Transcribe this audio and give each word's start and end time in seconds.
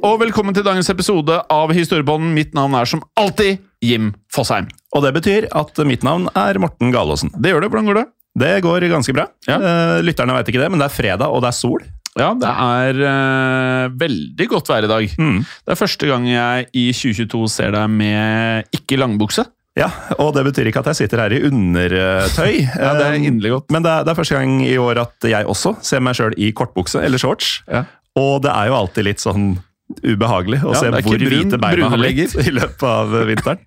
Og 0.00 0.16
velkommen 0.22 0.54
til 0.56 0.64
dagens 0.64 0.88
episode 0.92 1.34
av 1.52 1.72
Historiebånden. 1.76 2.32
Mitt 2.36 2.54
navn 2.56 2.72
er 2.78 2.88
som 2.88 3.02
alltid 3.20 3.60
Jim 3.84 4.10
Fosheim. 4.32 4.68
Og 4.96 5.04
det 5.04 5.12
betyr 5.16 5.46
at 5.56 5.76
mitt 5.86 6.04
navn 6.06 6.26
er 6.38 6.58
Morten 6.62 6.92
Galaasen. 6.94 7.32
Det 7.36 7.52
gjør 7.52 7.64
det. 7.64 7.70
Hvordan 7.72 7.90
går 7.90 8.00
det? 8.00 8.06
Det 8.40 8.52
går 8.64 8.86
ganske 8.90 9.14
bra. 9.16 9.26
Ja. 9.48 9.58
Eh, 9.58 10.00
lytterne 10.06 10.36
vet 10.38 10.50
ikke 10.52 10.62
det, 10.62 10.70
men 10.72 10.80
det 10.80 10.88
er 10.88 10.94
fredag, 10.94 11.28
og 11.28 11.42
det 11.44 11.50
er 11.50 11.58
sol. 11.58 11.84
Ja, 12.18 12.32
det 12.34 12.48
er 12.50 13.00
eh, 13.10 13.92
veldig 14.00 14.48
godt 14.50 14.70
vær 14.72 14.86
i 14.86 14.90
dag. 14.90 15.14
Mm. 15.20 15.38
Det 15.44 15.74
er 15.74 15.78
første 15.78 16.10
gang 16.10 16.26
jeg 16.30 16.68
i 16.72 16.86
2022 16.96 17.44
ser 17.52 17.76
deg 17.76 17.92
med 18.00 18.76
ikke 18.80 18.98
langbukse. 19.00 19.44
Ja, 19.78 19.86
og 20.18 20.32
det 20.34 20.42
betyr 20.48 20.66
ikke 20.70 20.82
at 20.82 20.90
jeg 20.90 21.04
sitter 21.04 21.22
her 21.26 21.36
i 21.36 21.44
undertøy. 21.46 22.54
Ja, 22.82 22.94
det 22.96 23.06
er 23.06 23.16
Eh, 23.20 23.26
inderlig 23.28 23.52
godt. 23.58 23.70
Men 23.74 23.84
det 23.86 23.92
er, 23.92 24.04
det 24.06 24.14
er 24.14 24.22
første 24.22 24.40
gang 24.40 24.60
i 24.64 24.76
år 24.80 25.04
at 25.04 25.30
jeg 25.30 25.46
også 25.46 25.76
ser 25.86 26.02
meg 26.02 26.16
sjøl 26.18 26.34
i 26.40 26.50
kortbukse 26.56 27.02
eller 27.04 27.20
shorts. 27.20 27.58
Ja. 27.68 27.84
Og 28.18 28.40
det 28.42 28.50
er 28.50 28.70
jo 28.72 28.80
alltid 28.80 29.06
litt 29.06 29.22
sånn 29.22 29.52
ubehagelig 30.04 30.60
å 30.64 30.74
Ja, 30.74 30.80
se 30.82 30.90
hvor 30.94 31.18
brun- 31.18 31.32
hvite 31.34 31.60
beina 31.60 31.90
har 31.92 32.00
blitt 32.02 32.36
i 32.40 32.54
løpet 32.54 32.86
av 32.86 33.14
vinteren. 33.28 33.64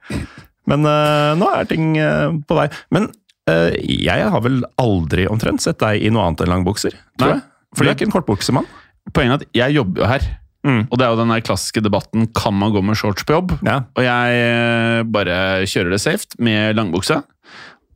Men 0.69 0.87
uh, 0.87 1.33
nå 1.35 1.49
er 1.57 1.67
ting 1.67 1.97
uh, 1.99 2.31
på 2.47 2.55
vei. 2.55 2.69
Men 2.95 3.09
uh, 3.51 3.71
jeg 3.83 4.29
har 4.31 4.45
vel 4.45 4.61
aldri 4.79 5.27
omtrent 5.27 5.63
sett 5.65 5.81
deg 5.83 6.05
i 6.05 6.13
noe 6.13 6.29
annet 6.29 6.45
enn 6.45 6.53
langbukser, 6.55 6.95
tror 7.19 7.33
Nei, 7.33 7.35
jeg. 7.35 7.43
For 7.73 7.83
du 7.83 7.91
er 7.91 7.97
ikke 7.97 8.07
en 8.07 8.15
kortbuksemann. 8.15 8.69
Poenget 9.11 9.33
er 9.33 9.43
at 9.43 9.59
jeg 9.59 9.77
jobber 9.81 10.05
jo 10.05 10.09
her. 10.13 10.25
Mm. 10.63 10.83
Og 10.87 10.95
det 10.95 11.03
er 11.03 11.11
jo 11.11 11.19
den 11.19 11.31
der 11.33 11.43
klassiske 11.43 11.81
debatten 11.83 12.27
kan 12.37 12.55
man 12.55 12.71
gå 12.71 12.79
med 12.85 12.95
shorts 12.95 13.25
på 13.27 13.35
jobb. 13.35 13.51
Ja. 13.67 13.81
Og 13.99 14.05
jeg 14.05 14.37
eh, 14.39 15.01
bare 15.11 15.35
kjører 15.67 15.91
det 15.91 15.99
safe 15.99 16.39
med 16.39 16.77
langbukse. 16.79 17.17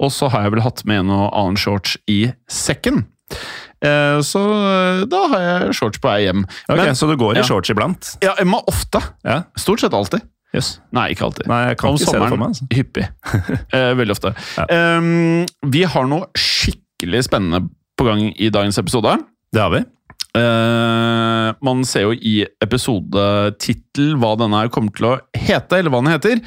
Og 0.03 0.11
så 0.11 0.27
har 0.33 0.43
jeg 0.43 0.57
vel 0.57 0.65
hatt 0.65 0.83
med 0.89 1.05
en 1.05 1.13
og 1.15 1.29
annen 1.31 1.55
shorts 1.61 1.95
i 2.11 2.25
sekken. 2.51 3.05
Eh, 3.85 4.19
Så 4.25 4.41
eh, 4.41 5.03
da 5.09 5.19
har 5.33 5.43
jeg 5.45 5.75
shorts 5.77 6.01
på 6.01 6.09
vei 6.09 6.23
hjem. 6.25 6.45
Ok, 6.69 6.77
Men 6.79 6.95
så 6.97 7.09
du 7.09 7.15
går 7.19 7.37
i 7.37 7.43
ja. 7.43 7.45
shorts 7.47 7.69
iblant? 7.73 8.15
ja, 8.25 8.33
Emma 8.41 8.61
ofte. 8.67 9.01
Ja. 9.27 9.43
Stort 9.59 9.83
sett 9.83 9.93
alltid. 9.93 10.23
Yes. 10.55 10.77
Nei, 10.95 11.09
ikke 11.13 11.27
alltid. 11.27 11.45
Nei, 11.51 11.59
jeg 11.69 11.77
kan 11.77 11.89
Om 11.91 11.97
ikke 11.99 12.05
se 12.05 12.11
det 12.15 12.21
for 12.21 12.31
sommeren 12.31 12.39
meg. 12.39 12.53
Altså. 12.55 12.67
hyppig. 12.77 13.05
Eh, 13.75 13.91
veldig 13.99 14.15
ofte. 14.15 14.31
Ja. 14.57 14.65
Um, 14.97 15.45
vi 15.75 15.83
har 15.85 16.07
noe 16.09 16.29
skikkelig 16.39 17.25
spennende 17.27 17.65
på 17.99 18.07
gang 18.07 18.23
i 18.31 18.49
dagens 18.53 18.79
episode. 18.81 19.17
Det 19.53 19.61
har 19.61 19.73
vi. 19.75 19.83
Uh, 20.37 21.51
man 21.65 21.83
ser 21.87 22.07
jo 22.07 22.15
i 22.15 22.39
episodetittel 22.63 24.15
hva 24.21 24.33
denne 24.39 24.59
her 24.63 24.71
kommer 24.73 24.93
til 24.95 25.07
å 25.09 25.13
hete, 25.37 25.79
eller 25.79 25.93
hva 25.93 26.01
den 26.03 26.13
heter. 26.13 26.41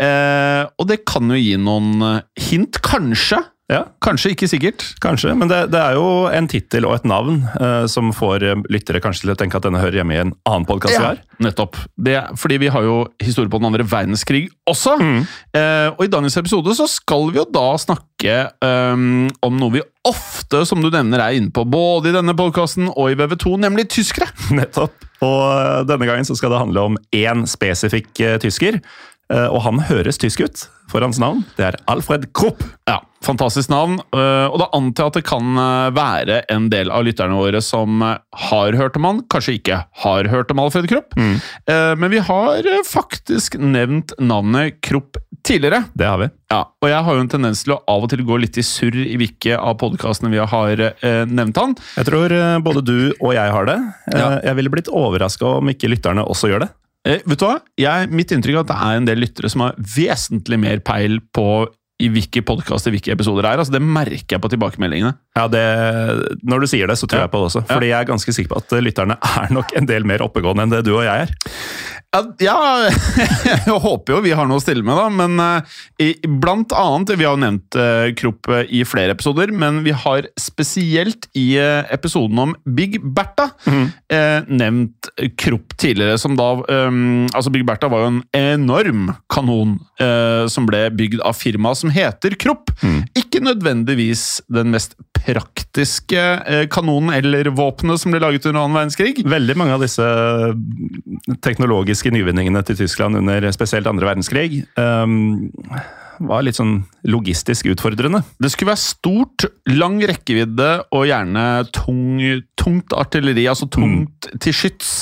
Uh, 0.00 0.62
og 0.80 0.88
det 0.90 1.00
kan 1.08 1.30
jo 1.32 1.38
gi 1.38 1.54
noen 1.60 2.22
hint, 2.48 2.80
kanskje. 2.86 3.40
Ja, 3.66 3.80
Kanskje, 4.04 4.30
ikke 4.36 4.46
sikkert. 4.46 4.84
Kanskje, 5.02 5.32
men 5.34 5.50
det, 5.50 5.56
det 5.72 5.80
er 5.80 5.96
jo 5.98 6.28
en 6.30 6.46
tittel 6.46 6.84
og 6.86 7.00
et 7.00 7.06
navn 7.08 7.40
eh, 7.58 7.86
som 7.90 8.12
får 8.14 8.44
eh, 8.46 8.60
lyttere 8.70 9.00
kanskje 9.02 9.24
til 9.24 9.32
å 9.32 9.36
tenke 9.40 9.58
at 9.58 9.66
denne 9.66 9.80
hører 9.82 9.98
hjemme 9.98 10.14
i 10.14 10.20
en 10.22 10.30
annen 10.46 10.66
podkast 10.68 10.94
vi 10.94 11.02
har. 11.02 11.18
nettopp. 11.42 11.74
Det, 11.98 12.14
fordi 12.38 12.60
vi 12.62 12.70
har 12.70 12.86
jo 12.86 13.00
historie 13.18 13.50
på 13.50 13.58
den 13.58 13.66
andre 13.72 13.86
verdenskrig 13.90 14.44
også. 14.70 14.94
Mm. 15.02 15.18
Eh, 15.58 15.88
og 15.96 16.04
i 16.06 16.12
dagens 16.12 16.38
episode 16.38 16.76
så 16.78 16.86
skal 16.90 17.26
vi 17.32 17.40
jo 17.40 17.46
da 17.50 17.66
snakke 17.82 18.36
ehm, 18.62 19.26
om 19.42 19.58
noe 19.58 19.74
vi 19.74 19.82
ofte, 20.06 20.62
som 20.68 20.78
du 20.78 20.86
nevner, 20.86 21.24
er 21.24 21.40
inne 21.40 21.50
på 21.50 21.66
både 21.66 22.12
i 22.12 22.14
denne 22.14 22.36
podkasten 22.38 22.86
og 22.92 23.10
i 23.10 23.18
VV2, 23.18 23.56
nemlig 23.66 23.88
tyskere. 23.96 24.30
Nettopp. 24.60 24.94
Og 25.26 25.42
eh, 25.50 25.82
denne 25.90 26.06
gangen 26.06 26.28
så 26.28 26.38
skal 26.38 26.54
det 26.54 26.62
handle 26.62 26.86
om 26.92 27.02
én 27.18 27.42
spesifikk 27.50 28.22
eh, 28.22 28.38
tysker. 28.46 28.78
Eh, 29.32 29.48
og 29.50 29.62
han 29.64 29.82
høres 29.88 30.20
tysk 30.22 30.44
ut, 30.44 30.68
for 30.90 31.02
hans 31.02 31.18
navn. 31.18 31.42
Det 31.58 31.64
er 31.66 31.76
Alfred 31.90 32.28
Krupp. 32.36 32.62
Ja, 32.86 33.00
Fantastisk 33.26 33.72
navn. 33.72 33.96
eh, 34.14 34.46
og 34.46 34.60
da 34.60 34.68
antar 34.76 35.08
jeg 35.08 35.10
at 35.10 35.16
det 35.18 35.24
kan 35.26 35.58
eh, 35.58 35.88
være 35.96 36.36
en 36.52 36.68
del 36.70 36.92
av 36.94 37.02
lytterne 37.08 37.34
våre 37.34 37.58
som 37.64 38.04
har 38.04 38.76
hørt 38.78 38.98
om 39.00 39.08
han, 39.08 39.22
kanskje 39.32 39.56
ikke 39.58 39.80
har 40.04 40.30
hørt 40.30 40.52
om 40.54 40.62
Alfred 40.62 40.86
Krupp. 40.90 41.16
Mm. 41.18 41.40
Men 41.98 42.12
vi 42.12 42.20
har 42.22 42.68
faktisk 42.86 43.56
nevnt 43.58 44.12
navnet 44.22 44.78
Krupp 44.84 45.18
tidligere. 45.46 45.84
Det 45.98 46.06
har 46.06 46.20
vi. 46.22 46.28
Ja, 46.52 46.60
og 46.82 46.88
jeg 46.90 47.02
har 47.08 47.18
jo 47.18 47.24
en 47.24 47.32
tendens 47.32 47.64
til 47.64 47.74
å 47.74 47.80
av 47.90 48.06
og 48.06 48.12
til 48.12 48.22
gå 48.26 48.38
litt 48.38 48.58
i 48.60 48.64
surr 48.66 48.98
i 49.02 49.16
hvilke 49.18 49.58
av 49.58 49.74
podkastene 49.80 50.30
vi 50.30 50.38
har 50.38 50.84
eh, 50.86 51.22
nevnt 51.26 51.58
han. 51.58 51.74
Jeg 51.98 52.10
tror 52.12 52.34
både 52.62 52.84
du 52.86 52.98
og 53.16 53.32
jeg 53.34 53.54
har 53.58 53.70
det. 53.72 53.78
Ja. 54.14 54.36
Jeg 54.52 54.60
ville 54.60 54.74
blitt 54.76 54.92
overraska 54.92 55.56
om 55.58 55.72
ikke 55.72 55.90
lytterne 55.90 56.22
også 56.26 56.52
gjør 56.52 56.68
det. 56.68 56.74
Eh, 57.06 57.22
vet 57.24 57.38
du 57.40 57.46
hva? 57.46 57.56
Jeg, 57.78 58.10
mitt 58.10 58.32
inntrykk 58.34 58.58
er 58.58 58.64
at 58.64 58.70
det 58.72 58.78
er 58.90 59.00
en 59.00 59.06
del 59.08 59.20
lyttere 59.22 59.50
som 59.52 59.62
har 59.66 59.76
vesentlig 59.96 60.58
mer 60.62 60.80
peil 60.84 61.20
på 61.36 61.48
i 61.96 62.10
hvilke 62.12 62.42
podkaster 62.44 62.92
hvilke 62.92 63.14
episoder 63.14 63.40
det 63.46 63.50
er. 63.54 63.60
Altså, 63.62 63.72
det 63.72 63.80
merker 63.80 64.34
jeg 64.34 64.40
på 64.44 64.50
tilbakemeldingene. 64.52 65.14
Ja, 65.38 65.46
det, 65.48 65.62
Når 66.44 66.60
du 66.60 66.66
sier 66.68 66.90
det, 66.90 66.98
så 67.00 67.06
tror 67.08 67.22
Ja. 67.22 67.24
jeg 67.24 67.32
på 67.32 67.40
det 67.40 67.46
også. 67.48 67.62
Fordi 67.70 67.88
jeg 67.88 67.96
er 68.02 68.10
ganske 68.10 68.34
sikker 68.36 68.52
på 68.52 68.58
at 68.60 68.74
eh, 68.76 68.82
lytterne 68.84 69.16
er 69.16 69.54
nok 69.54 69.72
en 69.80 69.86
del 69.88 70.04
mer 70.04 70.20
oppegående 70.26 70.66
enn 70.66 70.74
det 70.74 70.82
du 70.84 70.92
og 70.98 71.06
jeg 71.06 71.24
er. 71.24 71.32
Ja, 72.42 72.56
jeg 73.46 73.78
håper 73.82 74.16
jo 74.16 74.22
vi 74.24 74.34
har 74.36 74.48
noe 74.48 74.60
å 74.60 74.62
stille 74.62 74.84
med, 74.86 74.96
da. 74.98 75.06
Men 75.12 75.40
eh, 75.42 76.26
blant 76.42 76.72
annet 76.76 77.12
Vi 77.16 77.26
har 77.26 77.36
jo 77.36 77.42
nevnt 77.42 77.78
Kropp 78.18 78.50
eh, 78.52 78.64
i 78.78 78.82
flere 78.88 79.14
episoder, 79.16 79.52
men 79.54 79.82
vi 79.86 79.94
har 79.96 80.28
spesielt 80.40 81.28
i 81.36 81.46
eh, 81.60 81.84
episoden 81.94 82.40
om 82.42 82.54
Big 82.76 82.98
Bertha 83.00 83.50
mm. 83.66 83.86
nevnt 84.52 85.10
Kropp 85.40 85.76
tidligere, 85.80 86.18
som 86.20 86.36
da 86.38 86.52
eh, 86.62 87.00
Altså, 87.36 87.52
Big 87.54 87.66
Bertha 87.68 87.90
var 87.92 88.04
jo 88.04 88.12
en 88.14 88.22
enorm 88.36 89.10
kanon 89.32 89.76
eh, 90.02 90.46
som 90.52 90.68
ble 90.68 90.86
bygd 90.96 91.22
av 91.26 91.36
firmaet 91.38 91.82
som 91.82 91.92
heter 91.92 92.36
Krupp. 92.40 92.70
Ikke 93.18 93.42
nødvendigvis 93.44 94.42
den 94.52 94.72
mest 94.74 94.96
praktiske 95.26 96.22
eh, 96.46 96.64
kanonen 96.72 97.14
eller 97.16 97.50
våpenet 97.56 98.02
som 98.02 98.14
ble 98.14 98.22
laget 98.22 98.46
under 98.46 98.62
annen 98.62 98.78
verdenskrig. 98.78 99.20
Veldig 99.26 99.56
mange 99.58 99.76
av 99.76 99.84
disse 99.84 100.06
teknologiske 101.44 102.12
nyvinningene 102.14 102.62
til 102.66 102.78
Tyskland 102.84 103.18
under 103.18 103.48
spesielt 103.54 103.88
andre 103.90 104.08
verdenskrig 104.08 104.62
um, 104.78 105.46
var 106.22 106.44
litt 106.46 106.56
sånn 106.56 106.78
logistisk 107.10 107.68
utfordrende. 107.74 108.22
Det 108.40 108.50
skulle 108.52 108.72
være 108.72 108.84
stort, 108.84 109.48
lang 109.68 109.98
rekkevidde 110.08 110.70
og 110.96 111.08
gjerne 111.10 111.44
tung, 111.76 112.22
tungt 112.56 112.94
artilleri, 112.96 113.44
altså 113.50 113.68
tungt 113.68 114.30
til 114.40 114.56
skyts. 114.56 114.94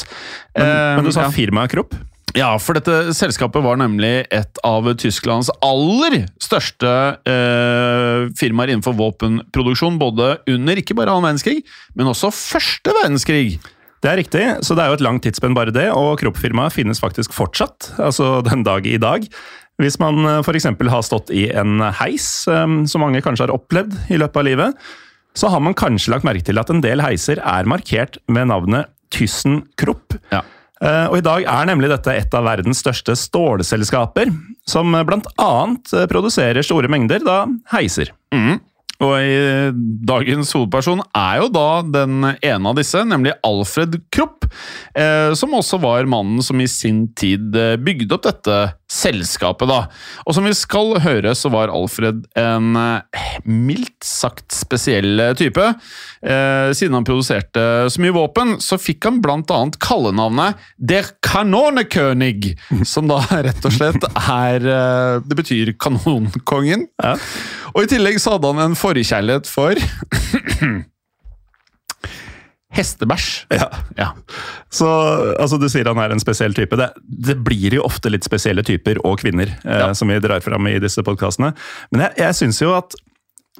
Men, 0.57 0.65
Eh, 0.65 0.97
men 0.97 1.07
du 1.07 1.11
sa 1.15 1.27
ja. 1.27 1.35
firmakropp? 1.35 1.97
Ja, 2.35 2.49
for 2.59 2.75
dette 2.75 3.13
selskapet 3.15 3.63
var 3.63 3.79
nemlig 3.79 4.25
et 4.35 4.59
av 4.67 4.89
Tysklands 4.99 5.53
aller 5.63 6.25
største 6.43 6.91
eh, 7.31 8.25
firmaer 8.35 8.73
innenfor 8.73 8.97
våpenproduksjon, 8.99 10.01
både 10.01 10.33
under 10.51 10.81
ikke 10.81 10.97
bare 10.99 11.15
annen 11.15 11.29
verdenskrig, 11.29 11.61
men 11.95 12.11
også 12.11 12.33
første 12.35 12.91
verdenskrig. 12.99 13.61
Det 14.03 14.11
er 14.11 14.19
riktig, 14.19 14.43
så 14.67 14.75
det 14.75 14.83
er 14.83 14.91
jo 14.91 14.97
et 14.99 15.05
langt 15.07 15.23
tidsspenn 15.25 15.55
bare 15.57 15.73
det, 15.75 15.87
og 15.95 16.19
Krupp-firmaet 16.21 16.75
finnes 16.75 17.01
faktisk 17.01 17.33
fortsatt, 17.33 17.93
altså 18.03 18.41
den 18.45 18.67
dag 18.67 18.85
i 18.91 18.99
dag. 18.99 19.31
Hvis 19.81 20.01
man 20.03 20.27
f.eks. 20.43 20.67
har 20.91 21.07
stått 21.07 21.31
i 21.35 21.47
en 21.55 21.81
heis, 22.03 22.27
som 22.51 23.03
mange 23.03 23.23
kanskje 23.25 23.47
har 23.47 23.55
opplevd 23.55 23.95
i 24.11 24.19
løpet 24.19 24.43
av 24.43 24.47
livet, 24.51 24.85
så 25.39 25.51
har 25.51 25.63
man 25.63 25.75
kanskje 25.75 26.13
lagt 26.15 26.27
merke 26.27 26.47
til 26.47 26.59
at 26.61 26.71
en 26.71 26.83
del 26.83 27.03
heiser 27.03 27.41
er 27.43 27.71
markert 27.71 28.21
med 28.31 28.51
navnet 28.51 28.91
Thyssen 29.15 29.63
Krupp. 29.79 30.19
Ja. 30.35 30.43
Eh, 30.85 31.07
Og 31.09 31.17
I 31.19 31.25
dag 31.25 31.47
er 31.49 31.71
nemlig 31.71 31.89
dette 31.93 32.13
et 32.13 32.35
av 32.37 32.45
verdens 32.45 32.83
største 32.85 33.17
stålselskaper, 33.17 34.31
som 34.69 34.93
bl.a. 34.93 35.51
produserer 36.11 36.65
store 36.65 36.91
mengder 36.93 37.25
da 37.25 37.45
heiser. 37.73 38.13
Og 39.05 39.15
i 39.19 39.73
dagens 40.07 40.53
hovedperson 40.55 41.01
er 41.19 41.41
jo 41.43 41.49
da 41.53 41.83
den 41.83 42.23
ene 42.31 42.71
av 42.71 42.77
disse, 42.79 43.01
nemlig 43.05 43.33
Alfred 43.45 43.97
Krupp, 44.15 44.47
eh, 44.95 45.33
som 45.35 45.57
også 45.59 45.81
var 45.83 46.07
mannen 46.07 46.41
som 46.47 46.61
i 46.63 46.69
sin 46.71 47.09
tid 47.19 47.57
eh, 47.59 47.75
bygde 47.77 48.15
opp 48.15 48.23
dette 48.29 48.59
selskapet, 48.95 49.69
da. 49.71 49.81
Og 50.25 50.37
som 50.37 50.47
vi 50.47 50.55
skal 50.57 50.95
høre, 51.05 51.35
så 51.37 51.51
var 51.53 51.73
Alfred 51.73 52.25
en 52.39 52.79
eh, 52.79 53.35
mildt 53.45 54.05
sagt 54.07 54.55
spesiell 54.55 55.23
type. 55.39 55.67
Eh, 56.25 56.71
siden 56.77 56.97
han 56.99 57.07
produserte 57.07 57.65
så 57.91 58.03
mye 58.03 58.15
våpen, 58.15 58.57
så 58.63 58.79
fikk 58.81 59.09
han 59.09 59.21
annet 59.25 59.79
kallenavnet 59.83 60.61
Der 60.79 61.11
Kanonekönig, 61.25 62.55
som 62.93 63.11
da 63.11 63.21
rett 63.31 63.65
og 63.65 63.75
slett 63.75 64.09
er 64.09 64.65
eh, 64.65 65.21
Det 65.25 65.39
betyr 65.39 65.75
kanonkongen. 65.81 66.89
Ja. 67.03 67.17
Og 67.75 67.85
i 67.85 67.91
tillegg 67.91 68.21
så 68.23 68.37
hadde 68.37 68.53
han 68.53 68.71
en 68.71 68.79
forkjærlighet 68.79 69.51
for 69.51 69.79
Hestebæsj. 72.75 73.47
Ja. 73.55 73.69
Ja. 73.99 74.09
Så 74.75 74.89
altså, 75.39 75.59
Du 75.63 75.69
sier 75.71 75.87
han 75.91 76.01
er 76.03 76.11
en 76.15 76.23
spesiell 76.23 76.55
type. 76.57 76.77
Det, 76.81 76.91
det 77.31 77.37
blir 77.47 77.77
jo 77.79 77.85
ofte 77.87 78.11
litt 78.13 78.27
spesielle 78.27 78.65
typer 78.67 78.99
og 79.07 79.21
kvinner 79.23 79.53
eh, 79.63 79.81
Ja. 79.85 79.93
som 79.95 80.11
vi 80.11 80.19
drar 80.25 80.43
fram 80.45 80.67
i 80.71 80.77
disse 80.83 81.03
podkastene. 81.07 81.53
Men 81.95 82.07
jeg, 82.09 82.17
jeg 82.25 82.41
syns 82.43 82.63
jo 82.65 82.75
at 82.77 82.97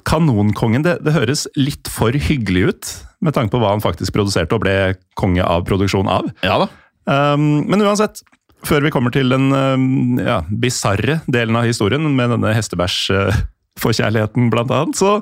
Kanonkongen 0.05 0.83
det, 0.85 0.99
det 1.05 1.13
høres 1.15 1.45
litt 1.57 1.87
for 1.89 2.13
hyggelig 2.13 2.63
ut, 2.69 2.89
med 3.25 3.33
tanke 3.33 3.55
på 3.55 3.61
hva 3.63 3.71
han 3.71 3.81
faktisk 3.81 4.13
produserte 4.13 4.53
og 4.53 4.61
ble 4.65 4.73
konge 5.17 5.41
av 5.41 5.63
produksjon 5.65 6.09
av. 6.11 6.27
ja 6.45 6.59
da. 6.61 6.67
Um, 7.09 7.63
men 7.69 7.81
uansett, 7.85 8.19
før 8.65 8.81
vi 8.85 8.91
kommer 8.93 9.13
til 9.13 9.29
den 9.33 9.47
um, 9.53 10.19
ja, 10.19 10.39
bisarre 10.49 11.19
delen 11.31 11.55
av 11.57 11.65
historien 11.69 12.05
med 12.17 12.31
denne 12.35 12.53
hestebæsj-forkjærligheten, 12.57 14.49
blant 14.53 14.71
annet, 14.73 14.97
så 14.99 15.19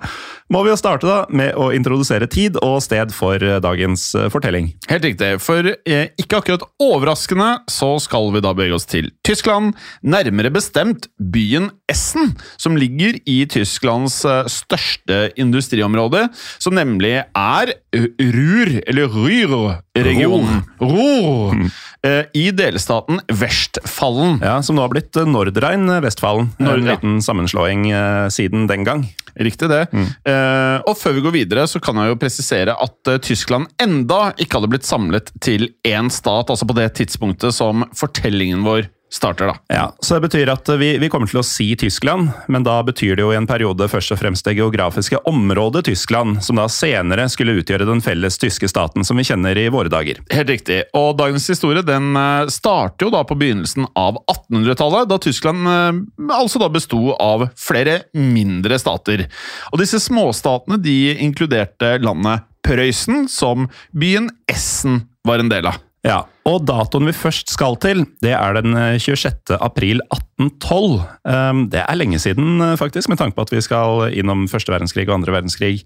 må 0.54 0.62
vi 0.66 0.70
jo 0.70 0.78
starte 0.78 1.08
da 1.10 1.24
med 1.34 1.56
å 1.58 1.72
introdusere 1.74 2.28
tid 2.30 2.60
og 2.62 2.78
sted 2.86 3.14
for 3.16 3.42
eh, 3.42 3.58
dagens 3.64 4.12
eh, 4.18 4.30
fortelling. 4.34 4.70
Helt 4.90 5.06
riktig. 5.08 5.32
For 5.42 5.66
eh, 5.74 6.12
ikke 6.22 6.42
akkurat 6.42 6.66
overraskende 6.84 7.64
så 7.72 7.96
skal 8.04 8.30
vi 8.36 8.44
da 8.44 8.54
bevege 8.54 8.78
oss 8.78 8.86
til 8.90 9.10
Tyskland. 9.26 9.74
Nærmere 10.06 10.54
bestemt 10.54 11.10
byen 11.18 11.72
Essen, 11.90 12.36
som 12.62 12.78
ligger 12.78 13.18
i 13.30 13.44
Tysklands 13.50 14.22
største 14.50 15.26
industriområde, 15.40 16.28
som 16.62 16.78
nemlig 16.78 17.16
er 17.24 17.74
Rur, 17.94 18.72
eller 18.90 19.10
Ruhr-regionen. 19.14 20.64
Ruhr. 20.82 21.66
Eh, 22.06 22.30
I 22.38 22.46
delstaten 22.56 23.22
Westfallen. 23.32 24.40
Ja, 24.44 24.60
Som 24.66 24.78
nå 24.78 24.86
har 24.86 24.94
blitt 24.94 25.16
Nordrhein-Vestfallen. 25.16 26.54
En 26.62 26.88
liten 26.88 27.22
sammenslåing 27.26 27.90
siden 28.34 28.68
den 28.70 28.88
gang. 28.88 29.06
Riktig 29.34 29.70
det. 29.72 29.84
Eh, 30.30 30.78
og 30.86 30.98
før 31.00 31.16
vi 31.18 31.24
går 31.26 31.36
videre, 31.36 31.66
så 31.70 31.82
kan 31.84 31.98
jeg 31.98 32.12
jo 32.12 32.20
presisere 32.22 32.76
at 32.86 33.10
uh, 33.10 33.20
Tyskland 33.24 33.70
enda 33.82 34.34
ikke 34.38 34.60
hadde 34.60 34.70
blitt 34.70 34.88
samlet 34.88 35.32
til 35.42 35.72
én 35.88 36.12
stat, 36.14 36.52
altså 36.54 36.68
på 36.70 36.78
det 36.78 36.92
tidspunktet 37.00 37.56
som 37.56 37.86
fortellingen 37.98 38.66
vår 38.66 38.90
starter, 39.14 39.52
da. 39.52 39.56
Ja, 39.68 39.96
så 40.00 40.16
Det 40.16 40.22
betyr 40.28 40.50
at 40.54 40.70
vi, 40.80 40.98
vi 40.98 41.10
kommer 41.12 41.30
til 41.30 41.42
å 41.42 41.46
si 41.46 41.70
Tyskland, 41.80 42.32
men 42.48 42.66
da 42.66 42.80
betyr 42.86 43.18
det 43.18 43.26
jo 43.26 43.32
i 43.34 43.38
en 43.38 43.48
periode 43.50 43.88
først 43.92 44.16
og 44.16 44.20
fremst 44.22 44.46
det 44.48 44.56
geografiske 44.58 45.20
området 45.30 45.86
Tyskland, 45.90 46.42
som 46.46 46.58
da 46.60 46.66
senere 46.72 47.28
skulle 47.32 47.56
utgjøre 47.60 47.88
den 47.90 48.02
felles 48.04 48.40
tyske 48.42 48.70
staten 48.72 49.06
som 49.06 49.20
vi 49.20 49.28
kjenner 49.28 49.58
i 49.60 49.68
våre 49.74 49.92
dager. 49.94 50.22
Helt 50.34 50.50
riktig. 50.50 50.82
Og 50.98 51.14
dagens 51.20 51.46
historie 51.50 51.86
den 51.86 52.16
eh, 52.18 52.50
starter 52.54 53.08
jo 53.08 53.14
da 53.14 53.24
på 53.28 53.38
begynnelsen 53.40 53.88
av 54.00 54.18
1800-tallet, 54.26 55.10
da 55.12 55.20
Tyskland 55.22 55.70
eh, 55.70 56.02
altså 56.34 56.64
da 56.64 56.72
besto 56.74 57.14
av 57.20 57.48
flere 57.60 58.02
mindre 58.18 58.80
stater. 58.82 59.28
Og 59.72 59.82
disse 59.82 60.02
småstatene 60.02 60.82
de 60.82 60.98
inkluderte 61.22 61.98
landet 62.02 62.50
Prøysen, 62.64 63.26
som 63.28 63.68
byen 63.92 64.30
Essen 64.48 65.04
var 65.28 65.44
en 65.44 65.52
del 65.52 65.68
av. 65.68 65.82
Ja, 66.04 66.26
og 66.44 66.66
datoen 66.68 67.08
vi 67.08 67.16
først 67.16 67.54
skal 67.54 67.78
til, 67.80 68.04
det 68.24 68.34
er 68.36 68.58
den 68.58 68.76
eh, 68.76 69.00
26. 69.00 69.56
april 69.56 70.02
1812. 70.12 70.98
Um, 71.24 71.68
Det 71.72 71.80
er 71.80 71.96
lenge 71.96 72.20
siden, 72.20 72.60
eh, 72.62 72.76
faktisk, 72.80 73.10
med 73.10 73.22
tanke 73.22 73.38
på 73.38 73.46
at 73.48 73.54
vi 73.54 73.62
skal 73.64 74.12
innom 74.12 74.50
første 74.52 74.74
verdenskrig 74.74 75.08
og 75.08 75.16
andre 75.22 75.38
verdenskrig 75.38 75.86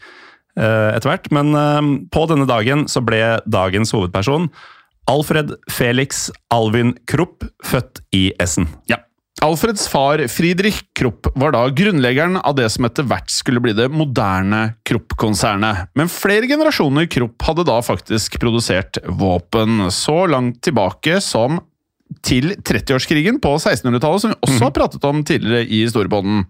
eh, 0.57 0.89
etter 0.95 1.11
hvert. 1.11 1.29
Men 1.31 1.53
um, 1.53 1.91
på 2.09 2.25
denne 2.31 2.49
dagen 2.49 2.87
så 2.89 3.03
ble 3.05 3.37
dagens 3.45 3.93
hovedperson 3.93 4.49
Alfred 5.07 5.53
Felix 5.71 6.27
Alvin 6.51 6.97
Krupp 7.07 7.45
født 7.63 8.01
i 8.11 8.31
Essen. 8.41 8.67
Ja. 8.89 9.06
Alfreds 9.45 9.87
far 9.87 10.23
Friedrich 10.27 10.79
Krupp 10.97 11.27
var 11.37 11.53
da 11.53 11.67
grunnleggeren 11.69 12.39
av 12.41 12.55
det 12.57 12.71
som 12.73 12.87
etter 12.87 13.05
hvert 13.05 13.29
skulle 13.29 13.61
bli 13.61 13.75
det 13.77 13.85
moderne 13.93 14.73
Krupp-konsernet. 14.87 15.91
Men 15.93 16.09
flere 16.09 16.49
generasjoner 16.49 17.05
Krupp 17.11 17.45
hadde 17.45 17.67
da 17.69 17.77
faktisk 17.85 18.39
produsert 18.41 18.97
våpen, 19.05 19.91
så 19.93 20.23
langt 20.31 20.63
tilbake 20.65 21.21
som 21.21 21.61
til 22.25 22.55
30-årskrigen 22.55 23.37
på 23.43 23.53
1600-tallet, 23.59 24.23
som 24.23 24.33
vi 24.33 24.39
også 24.47 24.63
har 24.63 24.73
pratet 24.73 25.05
om 25.05 25.21
tidligere 25.27 25.67
i 25.67 25.83
Historiepodden. 25.83 26.45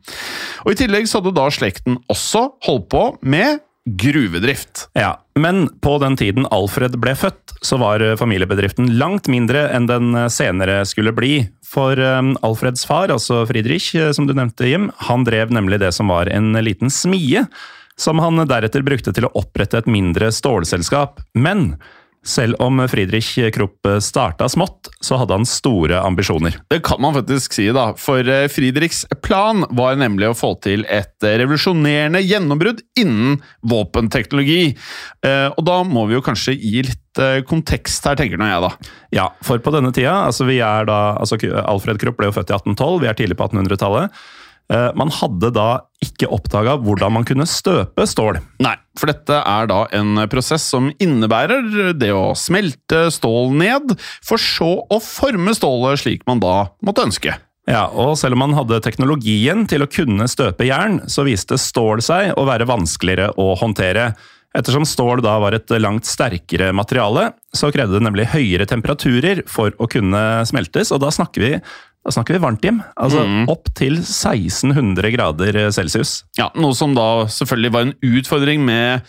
Og 0.63 0.71
I 0.71 0.79
tillegg 0.79 1.09
så 1.09 1.19
hadde 1.19 1.35
da 1.35 1.49
slekten 1.51 1.99
også 2.07 2.45
holdt 2.69 2.87
på 2.93 3.03
med 3.27 3.59
gruvedrift. 3.87 4.89
Ja, 4.93 5.23
Men 5.35 5.69
på 5.79 5.97
den 5.97 6.17
tiden 6.17 6.47
Alfred 6.51 6.97
ble 6.99 7.13
født, 7.15 7.55
så 7.61 7.77
var 7.79 8.03
eh, 8.03 8.17
familiebedriften 8.19 8.89
langt 8.99 9.29
mindre 9.31 9.67
enn 9.71 9.87
den 9.87 10.11
eh, 10.15 10.27
senere 10.33 10.81
skulle 10.89 11.13
bli. 11.15 11.47
For 11.65 11.99
eh, 11.99 12.33
Alfreds 12.43 12.83
far, 12.89 13.13
altså 13.13 13.45
Friedrich, 13.47 13.93
som 14.13 14.27
du 14.27 14.35
nevnte, 14.35 14.67
Jim, 14.67 14.89
han 15.07 15.23
drev 15.27 15.53
nemlig 15.55 15.79
det 15.83 15.93
som 15.95 16.11
var 16.11 16.27
en 16.27 16.51
liten 16.59 16.91
smie, 16.91 17.45
som 17.97 18.19
han 18.21 18.43
deretter 18.49 18.83
brukte 18.85 19.13
til 19.15 19.29
å 19.29 19.33
opprette 19.39 19.79
et 19.79 19.89
mindre 19.89 20.33
stålselskap. 20.35 21.23
Men 21.33 21.77
selv 22.27 22.59
om 22.63 22.81
Friedrich 22.91 23.31
Krupp 23.55 23.87
starta 24.03 24.49
smått, 24.51 24.89
så 25.03 25.17
hadde 25.21 25.37
han 25.37 25.47
store 25.47 26.01
ambisjoner. 26.03 26.57
Det 26.71 26.81
kan 26.85 26.99
man 27.03 27.15
faktisk 27.15 27.55
si, 27.55 27.69
da. 27.75 27.89
For 27.99 28.27
eh, 28.27 28.47
Friedrichs 28.51 29.05
plan 29.23 29.63
var 29.77 29.97
nemlig 29.99 30.29
å 30.31 30.35
få 30.37 30.53
til 30.63 30.83
et 30.91 31.15
eh, 31.23 31.37
revolusjonerende 31.41 32.21
gjennombrudd 32.25 32.83
innen 32.99 33.39
våpenteknologi. 33.67 34.73
Eh, 35.25 35.47
Og 35.55 35.63
da 35.67 35.79
må 35.87 36.07
vi 36.09 36.17
jo 36.17 36.23
kanskje 36.25 36.57
gi 36.59 36.83
litt 36.89 37.03
kontekst 37.49 38.05
her, 38.05 38.13
tenker 38.19 38.37
nå 38.37 38.45
jeg, 38.45 38.61
da. 38.61 38.91
Ja, 39.15 39.23
for 39.41 39.57
på 39.63 39.71
denne 39.73 39.89
tida, 39.95 40.11
altså 40.27 40.45
vi 40.45 40.59
er 40.61 40.85
da, 40.85 41.15
altså 41.17 41.39
Alfred 41.63 41.97
Krupp 41.97 42.19
ble 42.19 42.27
jo 42.29 42.35
født 42.35 42.51
i 42.51 42.57
1812, 42.59 42.99
vi 43.01 43.09
er 43.09 43.17
tidlig 43.17 43.39
på 43.39 43.47
1800-tallet. 43.47 44.13
Eh, 44.71 44.89
Man 44.99 45.11
hadde 45.13 45.51
da 45.55 45.67
ikke 46.03 46.29
oppdaga 46.33 46.75
hvordan 46.83 47.15
man 47.15 47.25
kunne 47.27 47.47
støpe 47.49 48.05
stål. 48.09 48.41
Nei, 48.63 48.75
for 48.99 49.09
dette 49.11 49.39
er 49.39 49.69
da 49.69 49.79
en 49.95 50.19
prosess 50.31 50.67
som 50.67 50.91
innebærer 51.01 51.93
det 51.97 52.11
å 52.13 52.35
smelte 52.37 53.07
stål 53.13 53.55
ned, 53.57 53.95
for 54.25 54.41
så 54.41 54.71
å 54.83 55.01
forme 55.03 55.55
stålet 55.57 56.03
slik 56.03 56.27
man 56.29 56.43
da 56.43 56.67
måtte 56.85 57.07
ønske. 57.07 57.37
Ja, 57.67 57.89
og 57.91 58.15
selv 58.19 58.37
om 58.37 58.45
man 58.45 58.55
hadde 58.55 58.79
teknologien 58.83 59.65
til 59.67 59.83
å 59.83 59.91
kunne 59.91 60.29
støpe 60.31 60.69
jern, 60.69 61.01
så 61.11 61.25
viste 61.27 61.57
stål 61.59 62.03
seg 62.05 62.31
å 62.39 62.45
være 62.47 62.67
vanskeligere 62.69 63.33
å 63.35 63.53
håndtere. 63.59 64.13
Ettersom 64.55 64.85
stål 64.87 65.19
da 65.21 65.35
var 65.43 65.53
et 65.57 65.69
langt 65.83 66.07
sterkere 66.07 66.71
materiale, 66.73 67.33
så 67.53 67.67
krevde 67.73 67.99
det 67.99 68.05
nemlig 68.07 68.29
høyere 68.31 68.65
temperaturer 68.69 69.43
for 69.51 69.75
å 69.77 69.89
kunne 69.91 70.21
smeltes, 70.47 70.93
og 70.95 71.03
da 71.03 71.11
snakker 71.13 71.43
vi, 71.43 71.51
da 72.07 72.13
snakker 72.15 72.37
vi 72.37 72.43
varmt 72.45 72.63
hjem. 72.63 72.77
Altså 72.95 73.25
opp 73.51 73.67
til 73.75 73.97
1600 73.99 75.11
grader 75.11 75.57
celsius. 75.75 76.21
Ja, 76.39 76.47
Noe 76.55 76.75
som 76.77 76.95
da 76.95 77.27
selvfølgelig 77.27 77.73
var 77.75 77.87
en 77.89 77.97
utfordring 77.99 78.63
med 78.63 79.03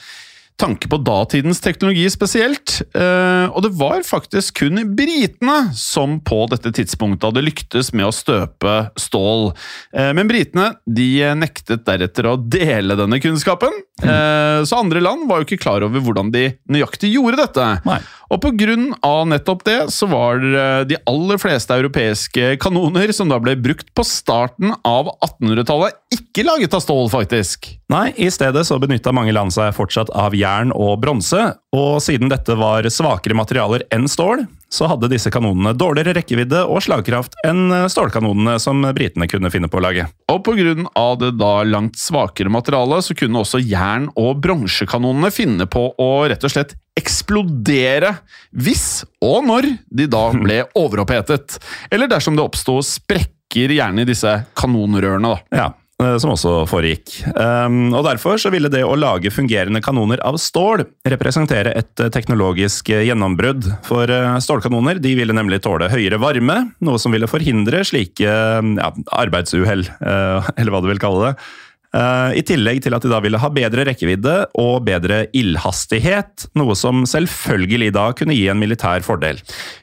tanke 0.59 0.89
på 0.91 0.99
datidens 1.07 1.61
teknologi 1.63 2.05
spesielt. 2.11 2.81
Eh, 2.97 3.47
og 3.49 3.63
det 3.65 3.73
var 3.79 4.03
faktisk 4.07 4.63
kun 4.63 4.81
britene 4.99 5.71
som 5.79 6.19
på 6.25 6.45
dette 6.53 6.73
tidspunktet 6.75 7.29
hadde 7.29 7.45
lyktes 7.47 7.93
med 7.95 8.09
å 8.09 8.15
støpe 8.15 8.77
stål. 8.99 9.53
Eh, 9.95 10.11
men 10.17 10.31
britene 10.31 10.73
de 10.85 11.09
nektet 11.39 11.87
deretter 11.87 12.29
å 12.29 12.37
dele 12.39 12.99
denne 12.99 13.21
kunnskapen. 13.23 13.75
Eh, 14.03 14.61
så 14.67 14.81
andre 14.83 15.03
land 15.05 15.29
var 15.31 15.41
jo 15.41 15.49
ikke 15.49 15.63
klar 15.63 15.87
over 15.87 16.03
hvordan 16.03 16.33
de 16.35 16.51
nøyaktig 16.71 17.13
gjorde 17.15 17.43
dette. 17.45 17.69
Nei. 17.87 18.01
Og 18.29 18.43
på 18.45 18.53
grunn 18.61 18.91
av 19.07 19.23
nettopp 19.31 19.63
det, 19.65 19.79
så 19.95 20.05
var 20.11 20.43
de 20.85 20.99
aller 21.09 21.39
fleste 21.41 21.73
europeiske 21.73 22.59
kanoner 22.61 23.09
som 23.17 23.31
da 23.31 23.39
ble 23.41 23.55
brukt 23.57 23.89
på 23.97 24.05
starten 24.05 24.75
av 24.85 25.09
1800-tallet, 25.25 25.97
ikke 26.19 26.45
laget 26.45 26.75
av 26.75 26.83
stål, 26.85 27.09
faktisk. 27.13 27.71
Nei, 27.93 28.13
i 28.21 28.29
stedet 28.33 28.67
så 28.67 28.77
benytta 28.83 29.15
mange 29.17 29.33
land 29.33 29.55
seg 29.55 29.73
fortsatt 29.77 30.11
av 30.13 30.37
jern 30.37 30.75
og 30.75 30.99
bronse, 31.03 31.41
og 31.75 31.99
siden 32.05 32.31
dette 32.33 32.57
var 32.59 32.87
svakere 32.93 33.37
materialer 33.39 33.87
enn 33.95 34.09
stål, 34.11 34.45
så 34.69 34.89
hadde 34.91 35.09
disse 35.09 35.31
kanonene 35.33 35.73
dårligere 35.77 36.19
rekkevidde 36.19 36.61
og 36.69 36.83
slagkraft 36.85 37.39
enn 37.49 37.73
stålkanonene 37.89 38.59
som 38.61 38.85
britene 38.97 39.29
kunne 39.31 39.51
finne 39.53 39.71
på 39.73 39.81
å 39.81 39.85
lage. 39.87 40.05
Og 40.29 40.51
av 40.99 41.17
det 41.23 41.33
da 41.41 41.55
langt 41.65 41.97
svakere 41.97 42.53
materialet, 42.53 43.05
så 43.05 43.17
kunne 43.17 43.41
også 43.41 43.63
jern- 43.65 44.11
og 44.17 44.43
bronsekanonene 44.45 45.33
finne 45.33 45.67
på 45.71 45.89
å 45.97 46.11
rett 46.29 46.45
og 46.45 46.53
slett 46.53 46.77
eksplodere 46.99 48.15
hvis 48.53 49.05
og 49.25 49.45
når 49.49 49.73
de 49.89 50.09
da 50.11 50.29
ble 50.45 50.63
overopphetet, 50.79 51.59
eller 51.91 52.11
dersom 52.11 52.37
det 52.37 52.45
oppsto 52.45 52.79
sprekker 52.85 53.73
gjerne 53.79 54.05
i 54.05 54.09
disse 54.09 54.33
kanonrørene. 54.59 55.35
da. 55.35 55.63
Ja, 55.63 55.69
eh, 55.73 55.88
som 55.99 56.31
også 56.31 56.53
foregikk. 56.71 57.11
Um, 57.35 57.91
og 57.91 58.05
Derfor 58.07 58.39
så 58.39 58.53
ville 58.55 58.71
det 58.71 58.85
å 58.87 58.97
lage 58.99 59.33
fungerende 59.35 59.83
kanoner 59.83 60.23
av 60.27 60.39
stål 60.39 60.85
representere 61.11 61.73
et 61.79 62.03
eh, 62.03 62.11
teknologisk 62.15 62.93
eh, 62.95 63.03
gjennombrudd. 63.09 63.67
For 63.89 64.11
eh, 64.13 64.37
stålkanoner 64.45 65.03
de 65.03 65.17
ville 65.19 65.35
nemlig 65.35 65.59
tåle 65.67 65.91
høyere 65.91 66.21
varme, 66.23 66.61
noe 66.85 67.03
som 67.03 67.15
ville 67.15 67.31
forhindre 67.31 67.83
slike 67.89 68.29
ja, 68.29 68.93
arbeidsuhell, 69.19 69.89
eh, 69.99 70.53
eller 70.59 70.75
hva 70.75 70.85
du 70.85 70.93
vil 70.93 71.03
kalle 71.03 71.33
det. 71.33 71.49
Eh, 71.97 72.39
I 72.41 72.45
tillegg 72.45 72.83
til 72.85 72.93
at 72.93 73.05
de 73.05 73.11
da 73.11 73.21
ville 73.25 73.41
ha 73.41 73.49
bedre 73.53 73.87
rekkevidde 73.89 74.37
og 74.61 74.85
bedre 74.87 75.23
ildhastighet, 75.37 76.51
noe 76.59 76.77
som 76.77 77.07
selvfølgelig 77.09 77.93
da 77.97 78.11
kunne 78.17 78.37
gi 78.37 78.49
en 78.53 78.61
militær 78.61 79.05
fordel. 79.07 79.41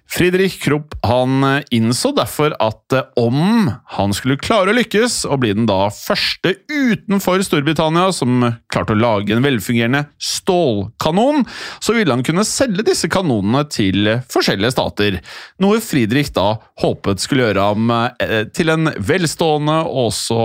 Friedrich 0.09 0.63
Krupp 0.63 0.93
han 1.05 1.43
eh, 1.43 1.63
innså 1.71 2.11
derfor 2.15 2.53
at 2.61 2.93
eh, 2.93 3.07
om 3.19 3.71
han 3.97 4.13
skulle 4.15 4.37
klare 4.39 4.71
å 4.71 4.77
lykkes, 4.77 5.23
og 5.27 5.41
bli 5.41 5.53
den 5.57 5.67
da 5.69 5.89
første 5.93 6.55
utenfor 6.69 7.41
Storbritannia 7.45 8.11
som 8.15 8.43
klarte 8.71 8.95
å 8.95 8.99
lage 8.99 9.35
en 9.35 9.43
velfungerende 9.45 10.05
stålkanon, 10.21 11.43
så 11.83 11.97
ville 11.97 12.13
han 12.13 12.23
kunne 12.25 12.45
selge 12.47 12.85
disse 12.87 13.09
kanonene 13.11 13.65
til 13.71 14.11
forskjellige 14.31 14.75
stater. 14.77 15.19
Noe 15.63 15.81
Friedrich 15.83 16.31
da 16.35 16.53
håpet 16.83 17.23
skulle 17.23 17.49
gjøre 17.49 17.67
ham 17.71 17.91
eh, 17.97 18.45
til 18.55 18.71
en 18.73 18.93
velstående 18.95 19.81
og 19.85 20.03
også 20.05 20.41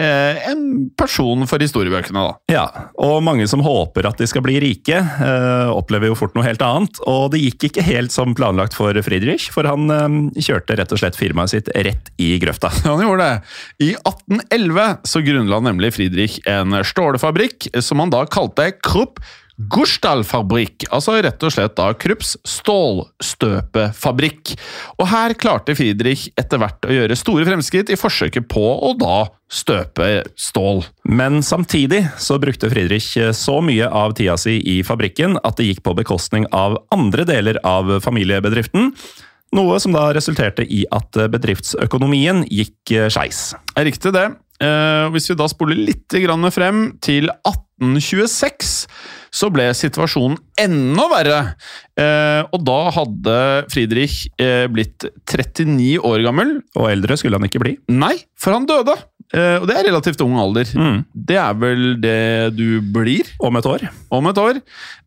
en 0.00 0.60
person 0.96 1.42
for 1.50 1.60
historiebøkene. 1.60 2.20
da. 2.24 2.36
Ja, 2.48 2.62
og 3.02 3.18
mange 3.26 3.44
som 3.50 3.60
håper 3.60 4.06
at 4.08 4.22
de 4.22 4.28
skal 4.30 4.40
bli 4.46 4.54
rike, 4.62 4.96
opplever 5.74 6.08
jo 6.08 6.16
fort 6.16 6.32
noe 6.38 6.46
helt 6.46 6.62
annet. 6.64 7.02
Og 7.10 7.34
det 7.34 7.42
gikk 7.42 7.66
ikke 7.68 7.84
helt 7.84 8.14
som 8.14 8.32
planlagt 8.38 8.69
for 8.76 8.96
Friedrich, 9.04 9.48
for 9.54 9.68
han 9.68 9.90
eh, 9.94 10.16
kjørte 10.42 10.78
rett 10.80 10.94
og 10.94 11.02
slett 11.02 11.18
firmaet 11.18 11.54
sitt 11.54 11.70
rett 11.74 12.12
i 12.20 12.32
grøfta. 12.42 12.72
Han 12.86 13.02
gjorde 13.04 13.26
det. 13.26 13.52
I 13.86 13.90
1811 13.94 14.88
så 15.08 15.22
grunnla 15.24 15.60
nemlig 15.64 15.92
Friedrich 15.96 16.40
en 16.48 16.74
stålfabrikk 16.86 17.70
som 17.84 18.02
han 18.02 18.12
da 18.12 18.24
kalte 18.30 18.70
Krupp 18.82 19.20
Gursdal-fabrikk, 19.68 20.86
altså 20.94 21.18
rett 21.20 21.42
og 21.44 21.52
slett 21.52 21.74
da 21.76 21.90
Krupps 22.00 22.38
stålstøpefabrikk. 22.48 24.54
Og 24.96 25.04
her 25.10 25.34
klarte 25.36 25.74
Friedrich 25.76 26.30
etter 26.40 26.56
hvert 26.62 26.86
å 26.86 26.92
gjøre 26.94 27.16
store 27.18 27.44
fremskritt 27.48 27.90
i 27.92 27.96
forsøket 28.00 28.48
på 28.48 28.80
å 28.80 28.94
da 28.98 29.26
støpe 29.50 30.22
stål. 30.38 30.84
Men 31.10 31.42
samtidig 31.44 32.06
så 32.22 32.38
brukte 32.40 32.70
Friedrich 32.72 33.18
så 33.36 33.60
mye 33.64 33.88
av 33.90 34.12
tida 34.16 34.36
si 34.40 34.60
i 34.78 34.82
fabrikken 34.86 35.36
at 35.44 35.56
det 35.58 35.66
gikk 35.68 35.82
på 35.84 35.94
bekostning 35.98 36.46
av 36.56 36.78
andre 36.94 37.24
deler 37.28 37.56
av 37.66 38.00
familiebedriften. 38.04 38.94
Noe 39.58 39.80
som 39.82 39.92
da 39.92 40.12
resulterte 40.14 40.62
i 40.62 40.86
at 40.94 41.10
bedriftsøkonomien 41.32 42.44
gikk 42.46 42.92
skeis. 43.10 43.54
Er 43.74 43.84
riktig 43.90 44.12
det. 44.14 44.30
Eh, 44.60 45.06
hvis 45.14 45.30
vi 45.30 45.38
da 45.40 45.46
spoler 45.48 45.78
litt 45.78 46.12
frem 46.52 46.82
til 47.00 47.30
1826, 47.48 48.84
så 49.30 49.50
ble 49.52 49.68
situasjonen 49.76 50.38
enda 50.60 51.06
verre. 51.12 51.38
Eh, 52.00 52.42
og 52.50 52.64
da 52.66 52.80
hadde 52.96 53.36
Friedrich 53.72 54.24
eh, 54.40 54.66
blitt 54.72 55.06
39 55.30 55.96
år 56.06 56.24
gammel. 56.26 56.58
Og 56.76 56.90
eldre 56.90 57.16
skulle 57.20 57.38
han 57.40 57.46
ikke 57.48 57.62
bli. 57.62 57.76
Nei, 57.92 58.16
for 58.40 58.56
han 58.56 58.68
døde! 58.68 58.96
Eh, 59.30 59.60
og 59.60 59.68
det 59.70 59.76
er 59.78 59.86
relativt 59.86 60.22
ung 60.24 60.34
alder. 60.42 60.66
Mm. 60.74 61.02
Det 61.14 61.36
er 61.38 61.54
vel 61.60 61.84
det 62.02 62.50
du 62.58 62.80
blir 62.82 63.28
Om 63.46 63.60
et 63.60 63.68
år. 63.70 63.84
om 64.10 64.26
et 64.26 64.40
år. 64.42 64.58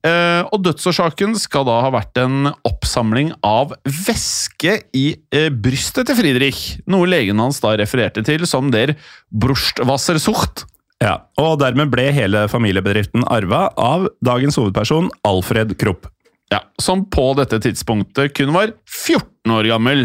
Eh, 0.08 0.42
og 0.48 0.63
dødsårsaken 0.63 1.36
skal 1.39 1.68
da 1.68 1.82
ha 1.84 1.92
vært 1.92 2.22
en 2.24 2.53
oppsamling 2.63 3.34
av 3.44 3.75
væske 3.84 4.77
i 4.96 5.06
brystet 5.51 6.08
til 6.08 6.20
Friedrich. 6.22 6.62
Noe 6.88 7.10
legen 7.10 7.42
hans 7.44 7.60
da 7.63 7.75
refererte 7.80 8.24
til 8.24 8.48
som 8.48 8.72
der 8.72 8.96
Brustwassersucht. 9.30 10.70
Ja, 11.03 11.17
Og 11.41 11.57
dermed 11.60 11.91
ble 11.91 12.07
hele 12.15 12.45
familiebedriften 12.51 13.25
arva 13.27 13.67
av 13.79 14.07
dagens 14.24 14.55
hovedperson 14.60 15.10
Alfred 15.27 15.75
Krupp. 15.81 16.07
Ja, 16.53 16.62
som 16.81 17.07
på 17.12 17.31
dette 17.36 17.60
tidspunktet 17.63 18.36
kun 18.38 18.53
var 18.55 18.75
14 18.88 19.51
år 19.51 19.67
gammel. 19.72 20.03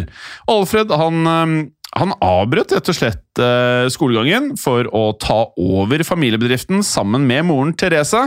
Alfred 0.50 0.90
han, 0.90 1.20
eh, 1.28 1.52
han 1.98 2.14
avbrøt 2.24 2.72
rett 2.74 2.90
og 2.90 2.96
slett 2.96 3.42
eh, 3.42 3.86
skolegangen 3.92 4.56
for 4.58 4.88
å 4.90 5.12
ta 5.20 5.52
over 5.54 6.02
familiebedriften 6.08 6.82
sammen 6.82 7.28
med 7.28 7.46
moren 7.50 7.74
Therese. 7.78 8.24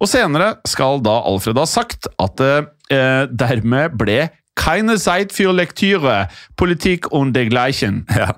Og 0.00 0.08
senere 0.08 0.54
skal 0.68 1.02
da 1.04 1.18
Alfred 1.26 1.60
ha 1.60 1.66
sagt 1.68 2.08
at 2.16 2.40
det 2.40 2.54
eh, 2.94 3.26
dermed 3.28 3.98
ble 3.98 4.30
keine 4.56 4.96
Zeit 4.96 5.34
für 5.36 5.52
Lektüre, 5.52 6.30
Politik 6.56 7.12
und 7.12 7.34
dergleichen. 7.34 8.06
Ja. 8.16 8.32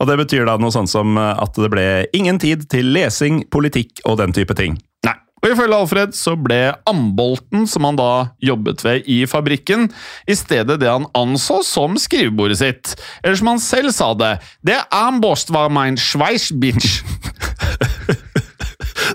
Og 0.00 0.08
det 0.08 0.16
betyr 0.22 0.46
da 0.48 0.56
noe 0.60 0.72
sånt 0.72 0.90
som 0.90 1.18
at 1.20 1.58
det 1.60 1.68
ble 1.72 1.88
ingen 2.16 2.40
tid 2.40 2.64
til 2.72 2.88
lesing, 2.94 3.44
politikk 3.52 4.00
og 4.08 4.16
den 4.22 4.32
type 4.36 4.56
ting. 4.56 4.78
Nei. 5.04 5.16
Og 5.40 5.52
ifølge 5.54 5.76
Alfred 5.76 6.16
så 6.16 6.34
ble 6.36 6.58
ambolten 6.88 7.66
som 7.68 7.86
han 7.88 7.96
da 8.00 8.10
jobbet 8.44 8.84
ved 8.84 9.08
i 9.08 9.22
fabrikken, 9.28 9.88
i 10.28 10.36
stedet 10.36 10.78
det 10.82 10.88
han 10.88 11.08
anså 11.16 11.60
som 11.64 11.96
skrivebordet 12.00 12.60
sitt. 12.60 12.94
Eller 13.22 13.40
som 13.40 13.52
han 13.54 13.62
selv 13.64 13.92
sa 13.96 14.12
det, 14.16 14.34
det 14.64 14.80
ambost 14.92 15.52
var 15.52 15.72
mein 15.72 16.00
Schweißbitch. 16.00 17.00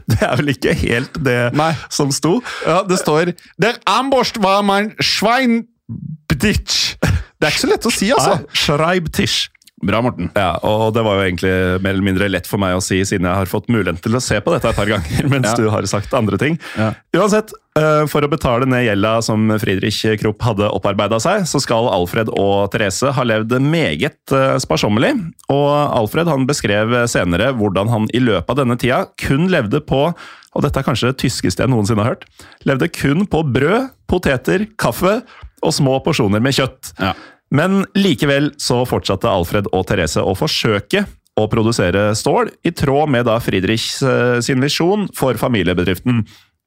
Det 0.05 0.19
er 0.21 0.35
vel 0.37 0.51
ikke 0.51 0.73
helt 0.77 1.17
det 1.25 1.37
Nei. 1.57 1.71
som 1.93 2.11
sto? 2.13 2.37
Ja, 2.67 2.81
det 2.87 2.99
står 3.01 3.31
Der 3.61 3.77
ambost 3.89 4.37
var 4.43 4.61
mein 4.65 4.91
Schweinbitch. 5.01 6.95
Det 7.01 7.47
er 7.47 7.53
ikke 7.53 7.63
så 7.63 7.69
lett 7.71 7.87
å 7.87 7.93
si, 7.93 8.09
altså. 8.13 8.37
Schreibtisch. 8.53 9.49
Bra, 9.85 9.99
Morten. 10.01 10.31
Ja, 10.35 10.55
og 10.65 10.93
det 10.95 11.03
var 11.05 11.19
jo 11.19 11.25
egentlig 11.27 11.51
mer 11.83 11.93
eller 11.93 12.05
mindre 12.07 12.29
lett 12.31 12.47
for 12.49 12.61
meg 12.61 12.73
å 12.77 12.81
si, 12.83 12.97
siden 13.05 13.27
jeg 13.29 13.37
har 13.41 13.49
fått 13.51 13.67
muligheten 13.69 14.01
til 14.01 14.17
å 14.17 14.21
se 14.23 14.39
på 14.41 14.53
dette 14.55 14.71
et 14.71 14.77
par 14.79 14.89
ganger, 14.89 15.27
mens 15.33 15.51
Ja. 15.51 15.55
du 15.59 15.69
har 15.73 15.85
sagt 15.89 16.13
andre 16.17 16.39
ting. 16.41 16.57
Ja. 16.79 16.91
Uansett, 17.15 17.53
eh, 17.77 18.05
for 18.11 18.25
å 18.25 18.29
betale 18.31 18.65
ned 18.69 18.85
gjelda 18.87 19.11
som 19.25 19.45
Friedrich 19.61 19.99
Krupp 20.21 20.41
hadde 20.47 20.71
opparbeida 20.73 21.19
seg, 21.21 21.45
så 21.49 21.61
skal 21.61 21.89
Alfred 21.93 22.31
og 22.33 22.71
Therese 22.73 23.13
ha 23.15 23.23
levd 23.27 23.53
meget 23.61 24.33
eh, 24.35 24.55
sparsommelig. 24.63 25.13
Og 25.53 25.69
Alfred 26.01 26.27
han 26.33 26.47
beskrev 26.49 26.97
senere 27.11 27.51
hvordan 27.55 27.93
han 27.93 28.09
i 28.17 28.23
løpet 28.25 28.49
av 28.55 28.61
denne 28.63 28.79
tida 28.81 29.03
kun 29.21 29.47
levde 29.53 29.83
på 29.85 30.07
og 30.55 30.63
dette 30.63 30.79
er 30.79 30.85
kanskje 30.87 31.09
det 31.11 31.17
tyskeste 31.19 31.65
jeg 31.65 31.67
noensinne 31.67 31.99
har 32.05 32.13
hørt. 32.13 32.21
Levde 32.63 32.87
kun 32.95 33.25
på 33.27 33.41
brød, 33.43 33.89
poteter, 34.07 34.63
kaffe 34.79 35.17
og 35.59 35.73
små 35.75 35.97
porsjoner 36.05 36.39
med 36.39 36.55
kjøtt. 36.55 36.93
Ja. 36.95 37.09
Men 37.53 37.83
likevel 37.97 38.53
så 38.61 38.81
fortsatte 38.89 39.29
Alfred 39.29 39.69
og 39.73 39.85
Therese 39.89 40.23
å 40.23 40.33
forsøke 40.37 41.05
å 41.35 41.45
produsere 41.51 42.13
stål, 42.15 42.49
i 42.63 42.71
tråd 42.71 43.11
med 43.11 43.27
da 43.27 43.37
Friedrichs 43.43 43.99
eh, 44.07 44.37
sin 44.45 44.63
visjon 44.63 45.09
for 45.15 45.35
familiebedriften. 45.39 46.23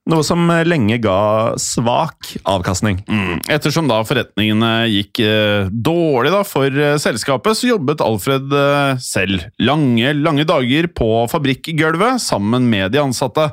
Noe 0.09 0.25
som 0.25 0.47
lenge 0.65 0.97
ga 1.05 1.53
svak 1.61 2.31
avkastning. 2.49 3.03
Mm. 3.13 3.43
Ettersom 3.53 3.91
da 3.91 3.99
forretningene 4.09 4.71
gikk 4.89 5.21
eh, 5.21 5.69
dårlig 5.69 6.33
da 6.33 6.41
for 6.49 6.73
eh, 6.73 6.97
selskapet, 7.01 7.59
så 7.59 7.75
jobbet 7.75 8.05
Alfred 8.05 8.55
eh, 8.57 8.95
selv 9.05 9.45
lange, 9.61 10.15
lange 10.17 10.49
dager 10.49 10.89
på 10.97 11.11
fabrikkgulvet 11.29 12.25
sammen 12.25 12.71
med 12.73 12.95
de 12.97 13.03
ansatte. 13.03 13.51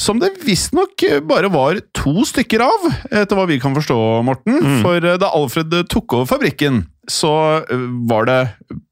Som 0.00 0.18
det 0.20 0.34
visstnok 0.44 1.04
bare 1.24 1.48
var 1.48 1.78
to 1.96 2.26
stykker 2.28 2.60
av, 2.60 2.82
etter 3.08 3.38
hva 3.38 3.46
vi 3.48 3.56
kan 3.62 3.72
forstå, 3.76 3.96
Morten. 4.26 4.58
For 4.84 5.00
eh, 5.00 5.16
da 5.20 5.30
Alfred 5.32 5.72
tok 5.88 6.18
over 6.18 6.28
fabrikken, 6.28 6.82
så 7.08 7.32
eh, 7.62 7.86
var 8.10 8.28
det 8.28 8.40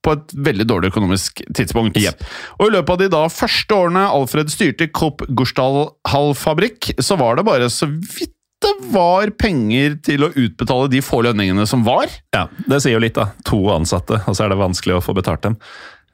på 0.05 0.15
et 0.17 0.33
veldig 0.49 0.67
dårlig 0.71 0.93
økonomisk 0.95 1.43
tidspunkt. 1.57 2.01
Yep. 2.01 2.25
Og 2.57 2.71
i 2.71 2.75
løpet 2.79 2.95
av 2.95 3.03
de 3.03 3.11
da 3.13 3.25
første 3.33 3.77
årene 3.77 4.07
Alfred 4.17 4.53
styrte 4.53 4.89
Krupp 4.97 5.27
Gursdal 5.29 5.91
Hall-fabrikk, 6.09 6.95
så 7.05 7.21
var 7.21 7.37
det 7.37 7.47
bare 7.51 7.69
så 7.73 7.91
vidt 7.91 8.33
det 8.65 8.75
var 8.95 9.29
penger 9.37 9.99
til 10.05 10.25
å 10.25 10.31
utbetale 10.33 10.89
de 10.89 11.03
få 11.05 11.21
lønningene 11.27 11.67
som 11.69 11.83
var. 11.85 12.09
Ja, 12.33 12.47
Det 12.65 12.81
sier 12.81 12.97
jo 12.97 13.03
litt, 13.03 13.19
da. 13.19 13.35
To 13.51 13.59
ansatte, 13.75 14.23
og 14.25 14.37
så 14.37 14.47
er 14.47 14.55
det 14.55 14.61
vanskelig 14.61 14.97
å 14.97 15.03
få 15.05 15.13
betalt 15.17 15.45
dem. 15.45 15.59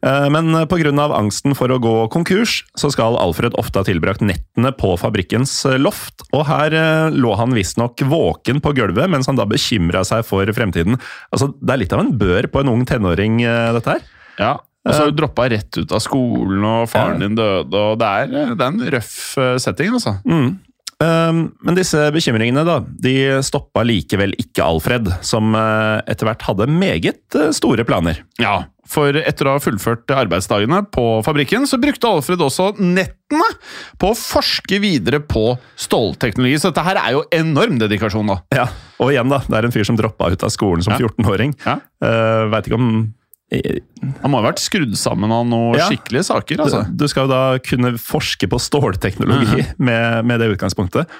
Eh, 0.02 0.28
Men 0.32 0.52
pga. 0.68 0.92
angsten 1.16 1.54
for 1.56 1.68
å 1.68 1.78
gå 1.78 2.08
konkurs, 2.10 2.64
så 2.74 2.90
skal 2.90 3.18
Alfred 3.20 3.52
ofte 3.60 3.80
ha 3.80 3.84
tilbrakt 3.84 4.20
nettene 4.24 4.72
på 4.72 4.94
fabrikkens 4.98 5.52
eh, 5.66 5.78
loft. 5.78 6.22
Og 6.32 6.46
her 6.46 6.72
eh, 6.72 7.10
lå 7.10 7.34
han 7.36 7.52
visstnok 7.56 8.00
våken 8.00 8.60
på 8.60 8.72
gulvet 8.76 9.10
mens 9.10 9.26
han 9.26 9.36
da 9.36 9.44
bekymra 9.44 10.04
seg 10.04 10.24
for 10.24 10.46
fremtiden. 10.56 10.98
Altså, 11.32 11.52
Det 11.60 11.74
er 11.74 11.82
litt 11.84 11.92
av 11.92 12.00
en 12.04 12.16
bør 12.16 12.48
på 12.50 12.60
en 12.60 12.72
ung 12.72 12.86
tenåring, 12.88 13.42
eh, 13.44 13.72
dette 13.76 13.96
her. 13.98 14.00
Ja, 14.40 14.52
Og 14.86 14.94
så 14.94 15.02
har 15.04 15.10
du 15.12 15.18
droppa 15.20 15.50
rett 15.52 15.76
ut 15.76 15.92
av 15.92 16.00
skolen, 16.00 16.64
og 16.64 16.88
faren 16.88 17.20
din 17.20 17.34
døde, 17.36 17.68
og 17.76 17.98
det 18.00 18.06
er, 18.08 18.26
det 18.56 18.60
er 18.64 18.70
en 18.70 18.80
røff 18.94 19.36
eh, 19.36 19.58
setting, 19.60 19.92
altså. 19.92 20.14
Um, 20.24 20.54
men 21.00 21.76
disse 21.78 21.96
bekymringene 22.12 22.64
da, 22.66 22.80
de 22.84 23.14
stoppa 23.46 23.80
likevel 23.88 24.34
ikke 24.40 24.64
Alfred, 24.66 25.08
som 25.24 25.54
eh, 25.56 26.02
etter 26.12 26.28
hvert 26.28 26.44
hadde 26.44 26.66
meget 26.68 27.36
eh, 27.40 27.48
store 27.56 27.86
planer. 27.88 28.20
Ja, 28.42 28.66
for 28.90 29.14
etter 29.16 29.46
å 29.46 29.54
ha 29.54 29.62
fullført 29.62 30.10
arbeidsdagene 30.12 30.82
på 30.92 31.04
fabrikken, 31.24 31.64
så 31.70 31.78
brukte 31.80 32.08
Alfred 32.10 32.42
også 32.42 32.72
nettene 32.82 33.46
på 34.02 34.10
å 34.10 34.18
forske 34.18 34.80
videre 34.82 35.22
på 35.22 35.54
stålteknologi. 35.78 36.58
Så 36.58 36.72
dette 36.72 36.84
her 36.88 36.98
er 37.00 37.14
jo 37.14 37.22
enorm 37.32 37.78
dedikasjon, 37.80 38.32
da. 38.34 38.40
Ja, 38.56 38.66
Og 39.00 39.14
igjen, 39.14 39.30
da, 39.32 39.38
det 39.46 39.56
er 39.60 39.68
en 39.70 39.72
fyr 39.76 39.86
som 39.88 39.96
droppa 39.96 40.32
ut 40.34 40.42
av 40.44 40.52
skolen 40.52 40.82
som 40.84 40.96
Ja. 40.98 41.06
14-åring. 41.06 41.54
Ja. 41.64 41.78
Uh, 42.02 42.50
Veit 42.52 42.66
ikke 42.68 42.76
om 42.80 42.90
eh, 42.98 43.06
Han 43.50 44.30
må 44.30 44.38
ha 44.40 44.46
vært 44.50 44.62
skrudd 44.62 44.94
sammen 44.98 45.32
av 45.34 45.44
noen 45.48 45.78
Ja. 45.78 45.88
skikkelige 45.90 46.28
saker, 46.28 46.62
altså. 46.62 46.84
Du 46.96 47.06
skal 47.10 47.26
jo 47.26 47.32
da 47.32 47.42
kunne 47.58 47.96
forske 47.98 48.46
på 48.50 48.60
stålteknologi 48.62 49.66
med, 49.78 50.24
med 50.24 50.40
det 50.40 50.52
utgangspunktet. 50.54 51.10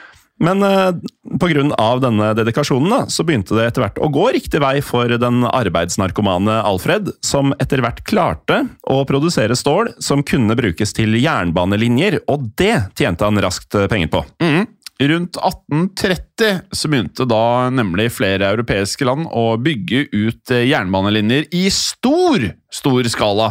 Men 0.40 0.62
eh, 0.64 0.92
pga. 1.36 1.98
denne 2.00 2.30
dedikasjonen 2.34 2.88
da, 2.90 3.00
så 3.12 3.24
begynte 3.28 3.52
det 3.58 3.66
etter 3.68 3.84
hvert 3.84 3.98
å 4.00 4.08
gå 4.08 4.30
riktig 4.32 4.62
vei 4.62 4.78
for 4.80 5.12
den 5.20 5.42
arbeidsnarkomane 5.44 6.62
Alfred, 6.64 7.10
som 7.20 7.52
etter 7.60 7.82
hvert 7.84 8.00
klarte 8.08 8.62
å 8.88 9.02
produsere 9.04 9.56
stål 9.58 9.92
som 10.00 10.24
kunne 10.24 10.56
brukes 10.56 10.96
til 10.96 11.18
jernbanelinjer, 11.20 12.22
og 12.32 12.48
det 12.56 12.76
tjente 12.96 13.28
han 13.28 13.40
raskt 13.44 13.76
eh, 13.76 13.88
penger 13.92 14.12
på. 14.16 14.24
Mhm. 14.40 14.68
Rundt 15.00 15.36
1830 15.36 16.60
så 16.76 16.88
begynte 16.92 17.24
da 17.24 17.70
nemlig 17.72 18.10
flere 18.12 18.50
europeiske 18.52 19.06
land 19.08 19.30
å 19.32 19.54
bygge 19.56 20.02
ut 20.12 20.52
eh, 20.52 20.66
jernbanelinjer 20.68 21.46
i 21.56 21.62
stor, 21.72 22.44
stor 22.68 23.08
skala. 23.08 23.48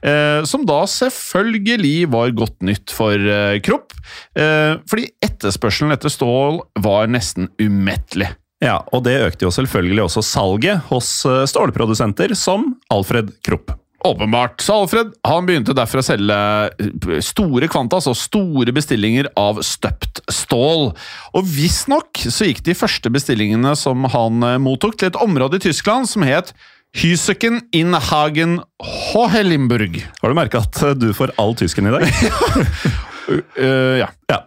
Eh, 0.00 0.40
som 0.48 0.64
da 0.68 0.80
selvfølgelig 0.88 2.08
var 2.14 2.32
godt 2.38 2.64
nytt 2.64 2.94
for 2.96 3.12
eh, 3.12 3.58
Kropp, 3.66 3.92
eh, 4.40 4.80
fordi 4.88 5.10
etterspørselen 5.26 5.92
etter 5.92 6.12
stål 6.12 6.62
var 6.80 7.12
nesten 7.12 7.50
umettelig. 7.60 8.32
Ja, 8.64 8.80
og 8.96 9.04
det 9.04 9.18
økte 9.20 9.44
jo 9.44 9.52
selvfølgelig 9.52 10.06
også 10.06 10.24
salget 10.24 10.86
hos 10.88 11.10
eh, 11.28 11.44
stålprodusenter 11.50 12.32
som 12.40 12.70
Alfred 12.88 13.36
Krupp. 13.44 13.74
Åpenbart. 14.06 14.60
Så 14.62 14.76
Alfred 14.82 15.12
han 15.26 15.48
begynte 15.48 15.74
derfor 15.76 16.02
å 16.02 16.06
selge 16.06 16.36
eh, 16.36 17.18
store 17.24 17.68
kvanta, 17.72 17.98
altså 17.98 18.14
store 18.16 18.74
bestillinger 18.76 19.28
av 19.38 19.60
støpt 19.66 20.22
stål. 20.32 20.90
Og 21.36 21.50
visstnok 21.50 22.22
så 22.26 22.48
gikk 22.48 22.64
de 22.66 22.76
første 22.78 23.12
bestillingene 23.12 23.74
som 23.78 24.06
han 24.14 24.46
eh, 24.46 24.58
mottok, 24.62 24.98
til 25.00 25.10
et 25.10 25.20
område 25.22 25.60
i 25.60 25.66
Tyskland 25.68 26.10
som 26.10 26.26
het 26.26 26.54
Hysøken 26.96 27.60
in 27.76 27.92
Hagen 27.92 28.60
Hohelimburg. 28.80 29.98
Har 30.22 30.32
du 30.32 30.38
merka 30.38 30.62
at 30.64 30.80
eh, 30.86 30.96
du 30.96 31.10
får 31.16 31.34
all 31.42 31.52
tysken 31.58 31.90
i 31.90 31.96
dag? 31.98 32.06
uh, 33.58 33.98
ja. 34.00 34.08
Ja. 34.30 34.40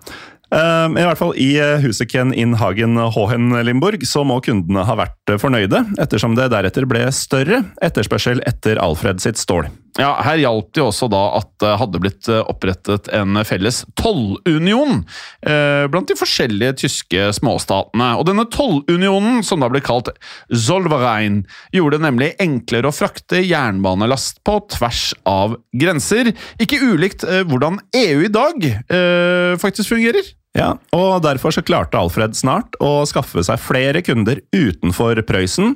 Um, 0.50 0.96
I 0.98 1.04
hvert 1.06 1.20
fall 1.20 1.36
I 1.38 1.50
eh, 1.62 1.84
Huseken 1.84 2.32
in 2.34 2.56
Hagen 2.58 2.98
Hohen 2.98 3.52
Limburg 3.66 4.02
så 4.10 4.24
må 4.26 4.40
kundene 4.42 4.82
ha 4.88 4.96
vært 4.98 5.30
eh, 5.30 5.38
fornøyde, 5.38 5.84
ettersom 6.02 6.34
det 6.40 6.48
deretter 6.50 6.88
ble 6.90 7.04
større 7.14 7.62
etterspørsel 7.86 8.42
etter 8.50 8.82
Alfred 8.82 9.22
sitt 9.22 9.38
stål. 9.38 9.70
Ja, 10.00 10.14
Her 10.24 10.40
hjalp 10.40 10.72
det 10.76 10.84
også 10.84 11.10
da 11.12 11.22
at 11.40 11.50
det 11.62 11.72
hadde 11.82 12.02
blitt 12.02 12.30
eh, 12.32 12.44
opprettet 12.50 13.10
en 13.16 13.40
felles 13.48 13.82
tollunion 14.00 15.04
eh, 15.42 15.86
blant 15.92 16.10
de 16.10 16.18
forskjellige 16.20 16.78
tyske 16.84 17.30
småstatene. 17.40 18.12
Og 18.20 18.28
denne 18.30 18.46
tollunionen, 18.54 19.42
som 19.46 19.64
da 19.64 19.70
ble 19.72 19.82
kalt 19.84 20.12
Zollverein, 20.50 21.44
gjorde 21.76 21.98
det 21.98 22.06
nemlig 22.06 22.32
enklere 22.42 22.92
å 22.92 22.96
frakte 22.96 23.42
jernbanelast 23.44 24.44
på 24.48 24.60
tvers 24.76 25.04
av 25.30 25.58
grenser. 25.76 26.34
Ikke 26.62 26.82
ulikt 26.82 27.26
eh, 27.28 27.44
hvordan 27.46 27.82
EU 28.00 28.26
i 28.26 28.34
dag 28.34 28.70
eh, 28.72 29.56
faktisk 29.60 29.96
fungerer. 29.96 30.36
Ja, 30.58 30.74
og 30.96 31.22
Derfor 31.26 31.54
så 31.54 31.64
klarte 31.66 32.00
Alfred 32.00 32.34
snart 32.38 32.78
å 32.82 33.04
skaffe 33.10 33.44
seg 33.46 33.62
flere 33.62 34.02
kunder 34.06 34.42
utenfor 34.56 35.22
Prøysen. 35.28 35.76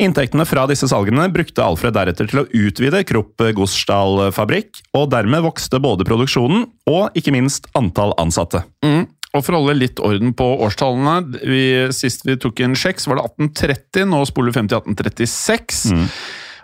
Inntektene 0.00 0.46
fra 0.48 0.64
disse 0.70 0.88
salgene 0.88 1.26
brukte 1.32 1.62
Alfred 1.62 1.94
deretter 1.94 2.28
til 2.30 2.42
å 2.42 2.46
utvide 2.48 3.02
Krupp 3.04 3.42
Gosdal 3.56 4.30
fabrikk, 4.34 4.80
og 4.96 5.10
dermed 5.12 5.44
vokste 5.44 5.80
både 5.82 6.06
produksjonen 6.08 6.64
og 6.88 7.18
ikke 7.18 7.34
minst 7.36 7.68
antall 7.78 8.14
ansatte. 8.20 8.64
Mm. 8.86 9.04
Og 9.30 9.44
For 9.46 9.54
å 9.54 9.60
holde 9.60 9.78
litt 9.78 10.00
orden 10.02 10.32
på 10.34 10.46
årstallene 10.64 11.42
vi, 11.44 11.64
Sist 11.94 12.24
vi 12.26 12.38
tok 12.40 12.64
en 12.64 12.74
sjekk, 12.78 12.98
så 12.98 13.12
var 13.12 13.20
det 13.20 13.28
1830. 13.28 14.08
Nå 14.10 14.24
spoler 14.26 14.50
vi 14.50 14.56
frem 14.56 14.70
til 14.70 14.80
1836. 14.80 15.84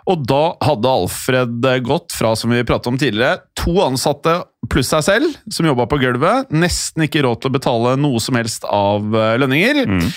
Og 0.07 0.23
da 0.27 0.43
hadde 0.63 0.91
Alfred 0.91 1.69
gått 1.85 2.15
fra 2.15 2.33
som 2.39 2.51
vi 2.51 2.65
pratet 2.67 2.89
om 2.91 2.99
tidligere, 2.99 3.43
to 3.59 3.77
ansatte 3.83 4.39
pluss 4.71 4.91
seg 4.93 5.05
selv, 5.07 5.37
som 5.51 5.67
jobba 5.67 5.87
på 5.89 5.99
gulvet. 6.01 6.51
Nesten 6.53 7.05
ikke 7.07 7.23
råd 7.25 7.41
til 7.41 7.51
å 7.51 7.57
betale 7.57 7.95
noe 7.99 8.21
som 8.23 8.37
helst 8.39 8.67
av 8.67 9.05
lønninger. 9.11 9.83
lønninger. 9.87 10.11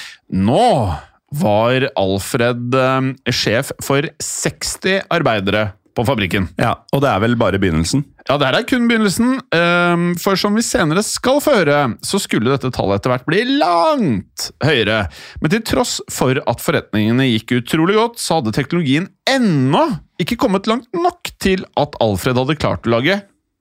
Nå 0.46 0.66
var 1.40 1.86
Alfred 2.00 2.74
eh, 2.74 3.10
sjef 3.30 3.70
for 3.84 4.08
60 4.18 5.04
arbeidere 5.14 5.70
på 5.94 6.04
fabrikken. 6.06 6.46
Ja, 6.60 6.76
Og 6.94 7.02
det 7.02 7.10
er 7.10 7.20
vel 7.22 7.34
bare 7.38 7.58
begynnelsen. 7.60 8.04
Ja, 8.28 8.36
det 8.38 8.46
her 8.46 8.58
er 8.60 8.66
kun 8.68 8.86
begynnelsen, 8.86 9.40
ehm, 9.54 10.04
for 10.22 10.38
som 10.38 10.54
vi 10.54 10.62
senere 10.62 11.02
skal 11.02 11.40
få 11.42 11.56
høre, 11.58 11.80
så 12.06 12.20
skulle 12.22 12.52
dette 12.52 12.70
tallet 12.74 13.00
etter 13.00 13.10
hvert 13.10 13.26
bli 13.26 13.42
langt 13.58 14.50
høyere. 14.62 15.00
Men 15.42 15.50
til 15.50 15.64
tross 15.66 15.98
for 16.12 16.38
at 16.38 16.62
forretningene 16.62 17.26
gikk 17.32 17.56
utrolig 17.58 17.98
godt, 17.98 18.22
så 18.22 18.38
hadde 18.38 18.54
teknologien 18.54 19.10
ennå 19.28 19.82
ikke 20.22 20.38
kommet 20.38 20.70
langt 20.70 20.86
nok 20.94 21.32
til 21.42 21.66
at 21.80 21.98
Alfred 22.00 22.38
hadde 22.38 22.58
klart 22.60 22.86
å 22.86 22.94
lage 22.94 23.18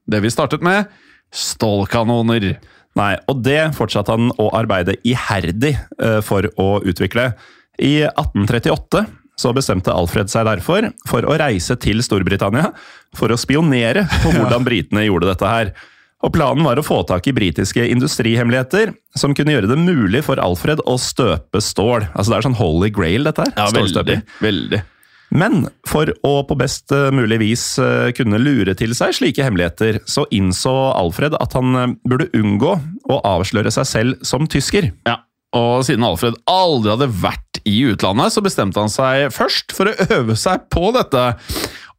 det 0.09 0.23
vi 0.23 0.33
startet 0.33 0.65
med 0.65 0.89
stålkanoner. 1.35 2.55
Nei, 2.97 3.13
og 3.29 3.43
det 3.45 3.61
fortsatte 3.77 4.15
han 4.15 4.31
å 4.41 4.49
arbeide 4.57 4.97
iherdig 5.07 5.75
eh, 5.77 6.19
for 6.25 6.49
å 6.59 6.79
utvikle. 6.81 7.31
I 7.79 8.01
1838 8.09 9.05
så 9.39 9.53
bestemte 9.55 9.93
Alfred 9.95 10.31
seg 10.31 10.49
derfor 10.49 10.89
for 11.07 11.23
å 11.23 11.37
reise 11.39 11.77
til 11.79 12.01
Storbritannia 12.03 12.73
for 13.15 13.31
å 13.31 13.39
spionere 13.39 14.03
på 14.23 14.33
hvordan 14.35 14.65
britene 14.67 15.05
gjorde 15.07 15.31
dette 15.31 15.53
her. 15.53 15.71
Og 16.19 16.33
Planen 16.35 16.65
var 16.67 16.81
å 16.81 16.83
få 16.83 16.97
tak 17.07 17.29
i 17.31 17.35
britiske 17.35 17.85
industrihemmeligheter 17.93 18.91
som 19.15 19.31
kunne 19.37 19.53
gjøre 19.53 19.69
det 19.71 19.77
mulig 19.79 20.25
for 20.25 20.41
Alfred 20.43 20.81
å 20.83 20.97
støpe 20.99 21.61
stål. 21.63 22.09
Altså 22.11 22.33
Det 22.33 22.39
er 22.39 22.47
sånn 22.49 22.59
holy 22.59 22.89
grail, 22.91 23.29
dette 23.29 23.45
her. 23.45 23.53
Ja, 23.55 23.69
veldig. 23.71 24.17
Veldig. 24.43 24.81
Men 25.29 25.67
for 25.87 26.09
å 26.25 26.33
på 26.49 26.57
best 26.57 26.93
eh, 26.95 27.09
mulig 27.13 27.39
vis 27.43 27.63
eh, 27.81 28.09
kunne 28.17 28.41
lure 28.41 28.73
til 28.77 28.95
seg 28.97 29.13
slike 29.17 29.45
hemmeligheter, 29.45 30.01
så 30.09 30.25
innså 30.33 30.73
Alfred 30.97 31.37
at 31.37 31.53
han 31.57 31.77
eh, 31.77 31.95
burde 32.09 32.31
unngå 32.37 32.75
å 33.09 33.19
avsløre 33.27 33.73
seg 33.73 33.89
selv 33.89 34.25
som 34.25 34.49
tysker. 34.49 34.89
Ja, 35.09 35.19
og 35.57 35.85
siden 35.85 36.05
Alfred 36.05 36.37
aldri 36.49 36.93
hadde 36.93 37.11
vært 37.21 37.61
i 37.69 37.81
utlandet, 37.91 38.33
så 38.33 38.43
bestemte 38.45 38.81
han 38.81 38.91
seg 38.93 39.29
først 39.35 39.73
for 39.75 39.89
å 39.89 40.09
øve 40.19 40.37
seg 40.39 40.65
på 40.73 40.89
dette. 40.95 41.25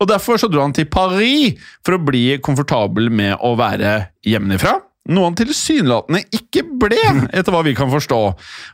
Og 0.01 0.09
Derfor 0.09 0.41
så 0.41 0.49
dro 0.51 0.63
han 0.65 0.75
til 0.75 0.89
Paris 0.91 1.59
for 1.85 1.97
å 1.97 2.03
bli 2.03 2.39
komfortabel 2.43 3.11
med 3.13 3.37
å 3.45 3.53
være 3.59 4.11
hjemmefra. 4.27 4.79
Noe 5.11 5.27
han 5.27 5.35
tilsynelatende 5.39 6.23
ikke 6.37 6.63
ble, 6.79 6.99
etter 7.35 7.51
hva 7.55 7.65
vi 7.67 7.75
kan 7.75 7.91
forstå. 7.91 8.19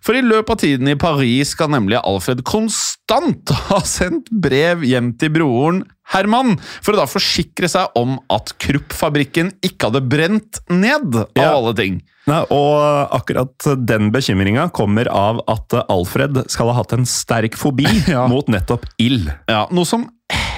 For 0.05 0.18
i 0.18 0.25
løpet 0.25 0.53
av 0.53 0.59
tiden 0.61 0.90
i 0.92 0.96
Paris 1.01 1.55
skal 1.57 1.70
nemlig 1.72 1.96
Alfred 2.03 2.42
konstant 2.46 3.53
ha 3.70 3.79
sendt 3.88 4.29
brev 4.31 4.85
hjem 4.85 5.14
til 5.20 5.33
broren 5.33 5.85
Herman, 6.12 6.53
for 6.85 6.94
å 6.94 7.01
da 7.01 7.07
forsikre 7.11 7.66
seg 7.72 7.96
om 7.99 8.18
at 8.31 8.53
Krupp-fabrikken 8.62 9.49
ikke 9.66 9.88
hadde 9.88 10.05
brent 10.07 10.61
ned, 10.70 11.16
av 11.16 11.33
Ja. 11.40 11.49
alle 11.57 11.72
ting. 11.75 11.96
Nei, 12.27 12.40
og 12.51 13.11
akkurat 13.14 13.66
den 13.87 14.11
bekymringa 14.14 14.68
kommer 14.75 15.07
av 15.11 15.40
at 15.51 15.75
Alfred 15.88 16.44
skal 16.51 16.70
ha 16.70 16.77
hatt 16.83 16.92
en 16.94 17.07
sterk 17.07 17.55
fobi 17.59 17.87
Ja. 18.11 18.27
mot 18.31 18.46
nettopp 18.51 18.87
ild. 19.03 19.31
Ja, 19.51 19.66
Noe 19.75 19.87
som 19.87 20.07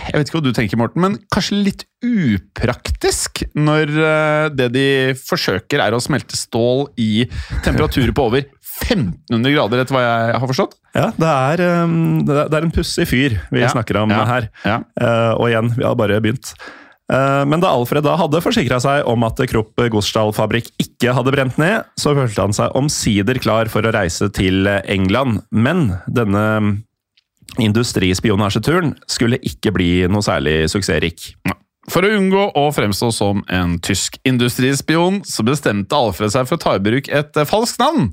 jeg 0.08 0.18
vet 0.18 0.28
ikke 0.30 0.38
hva 0.40 0.44
du 0.46 0.52
tenker, 0.56 0.78
Morten, 0.80 1.02
men 1.04 1.16
kanskje 1.34 1.58
litt 1.64 1.84
upraktisk 2.04 3.42
når 3.58 3.92
eh, 3.92 4.46
det 4.56 4.68
de 4.74 4.86
forsøker 5.20 5.82
er 5.84 5.96
å 5.96 6.00
smelte 6.02 6.38
stål 6.38 6.86
i 7.00 7.26
temperaturer 7.66 8.14
på 8.16 8.28
over 8.30 8.46
1500 8.78 9.54
grader, 9.56 9.82
etter 9.82 9.96
hva 9.96 10.02
jeg 10.04 10.34
har 10.38 10.48
forstått? 10.50 10.76
Ja, 10.94 11.08
det 11.18 11.30
er, 11.34 11.62
um, 11.84 12.20
det 12.26 12.36
er- 12.46 12.62
en 12.62 12.70
pussig 12.74 13.08
fyr 13.10 13.38
vi 13.50 13.60
Ja, 13.64 13.68
snakker 13.72 13.96
om 14.02 14.10
ja, 14.10 14.24
her. 14.24 14.48
ja. 14.64 14.78
Eh, 15.00 15.32
og 15.34 15.48
igjen, 15.50 15.72
vi 15.76 15.84
har 15.84 15.96
bare 15.98 16.20
begynt. 16.22 16.52
Eh, 17.10 17.44
men 17.48 17.58
da 17.60 17.68
Alfred 17.72 18.04
da 18.04 18.16
hadde 18.20 18.42
forsikra 18.44 18.78
seg 18.80 19.06
om 19.08 19.24
at 19.24 19.36
Krupp 19.48 19.74
Gosdal 19.90 20.30
fabrikk 20.36 20.68
ikke 20.78 21.14
hadde 21.16 21.32
brent 21.32 21.56
ned, 21.58 21.84
så 21.98 22.14
følte 22.14 22.44
han 22.44 22.52
seg 22.52 22.74
omsider 22.76 23.40
klar 23.40 23.66
for 23.72 23.82
å 23.82 23.92
reise 23.94 24.28
til 24.32 24.66
England. 24.68 25.42
Men 25.50 25.98
denne 26.06 26.82
industrispionasjeturen 27.56 28.92
skulle 29.10 29.40
ikke 29.46 29.72
bli 29.74 29.90
noe 30.10 30.24
særlig 30.24 30.68
suksessrik. 30.72 31.32
For 31.88 32.04
å 32.04 32.10
unngå 32.18 32.42
å 32.58 32.66
fremstå 32.74 33.08
som 33.16 33.40
en 33.48 33.78
tysk 33.80 34.18
industrispion, 34.28 35.22
så 35.24 35.44
bestemte 35.46 35.96
Alfred 35.96 36.34
seg 36.34 36.48
for 36.50 36.58
å 36.58 36.60
ta 36.60 36.74
i 36.76 36.82
bruk 36.84 37.08
et 37.08 37.38
eh, 37.40 37.48
falskt 37.48 37.80
navn. 37.80 38.10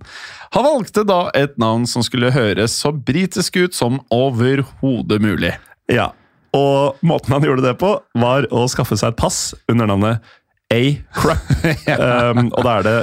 Han 0.56 0.64
valgte 0.64 1.04
da 1.08 1.26
et 1.36 1.58
navn 1.60 1.84
som 1.90 2.06
skulle 2.06 2.32
høres 2.32 2.78
så 2.80 2.94
britisk 2.96 3.60
ut 3.60 3.76
som 3.76 4.00
overhodet 4.16 5.20
mulig. 5.20 5.52
Ja, 5.92 6.14
Og 6.56 6.96
måten 7.04 7.36
han 7.36 7.44
gjorde 7.44 7.66
det 7.66 7.76
på, 7.82 7.98
var 8.16 8.48
å 8.48 8.64
skaffe 8.72 8.96
seg 8.96 9.12
et 9.12 9.20
pass 9.20 9.52
under 9.68 9.90
navnet 9.92 10.24
A. 10.74 10.82
Krupp. 11.14 11.50
um, 12.00 12.50
og 12.56 12.62
da 12.66 12.74
er 12.80 12.88
det 12.88 12.96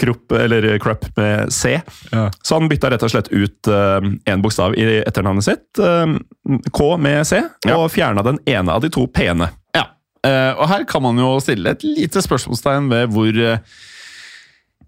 Krupp, 0.00 0.32
eller 0.32 0.66
Krupp 0.82 1.04
med 1.18 1.52
C. 1.52 1.76
Så 2.10 2.56
han 2.56 2.70
bytta 2.70 2.90
rett 2.92 3.04
og 3.04 3.12
slett 3.12 3.28
ut 3.28 3.70
én 3.70 4.44
bokstav 4.44 4.76
i 4.78 4.86
etternavnet 5.02 5.44
sitt, 5.44 5.82
um, 5.84 6.16
K 6.72 6.90
med 6.96 7.26
C, 7.28 7.42
og 7.74 7.90
fjerna 7.92 8.24
den 8.26 8.40
ene 8.48 8.72
av 8.72 8.84
de 8.84 8.92
to 8.92 9.04
p-ene. 9.12 9.50
Ja, 9.76 9.90
uh, 10.26 10.52
og 10.56 10.66
her 10.72 10.88
kan 10.88 11.04
man 11.04 11.20
jo 11.20 11.34
stille 11.44 11.76
et 11.76 11.84
lite 11.86 12.24
spørsmålstegn 12.24 12.88
ved 12.92 13.12
hvor 13.12 13.42
uh, 13.44 13.80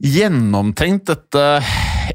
gjennomtenkt 0.03 1.07
dette 1.13 1.43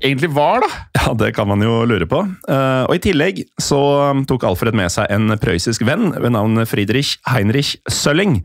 egentlig 0.01 0.29
var, 0.35 0.63
da. 0.65 0.69
Ja, 0.97 1.13
det 1.17 1.31
kan 1.37 1.47
man 1.47 1.63
jo 1.63 1.79
lure 1.87 2.07
på. 2.09 2.19
Uh, 2.49 2.83
og 2.87 2.97
I 2.97 3.03
tillegg 3.03 3.43
så 3.61 3.79
tok 4.27 4.47
Alfred 4.49 4.75
med 4.77 4.91
seg 4.93 5.11
en 5.13 5.31
prøyssisk 5.39 5.85
venn 5.87 6.11
ved 6.17 6.33
navn 6.35 6.65
Friedrich 6.67 7.15
Heinrich 7.29 7.77
Sølling. 7.87 8.41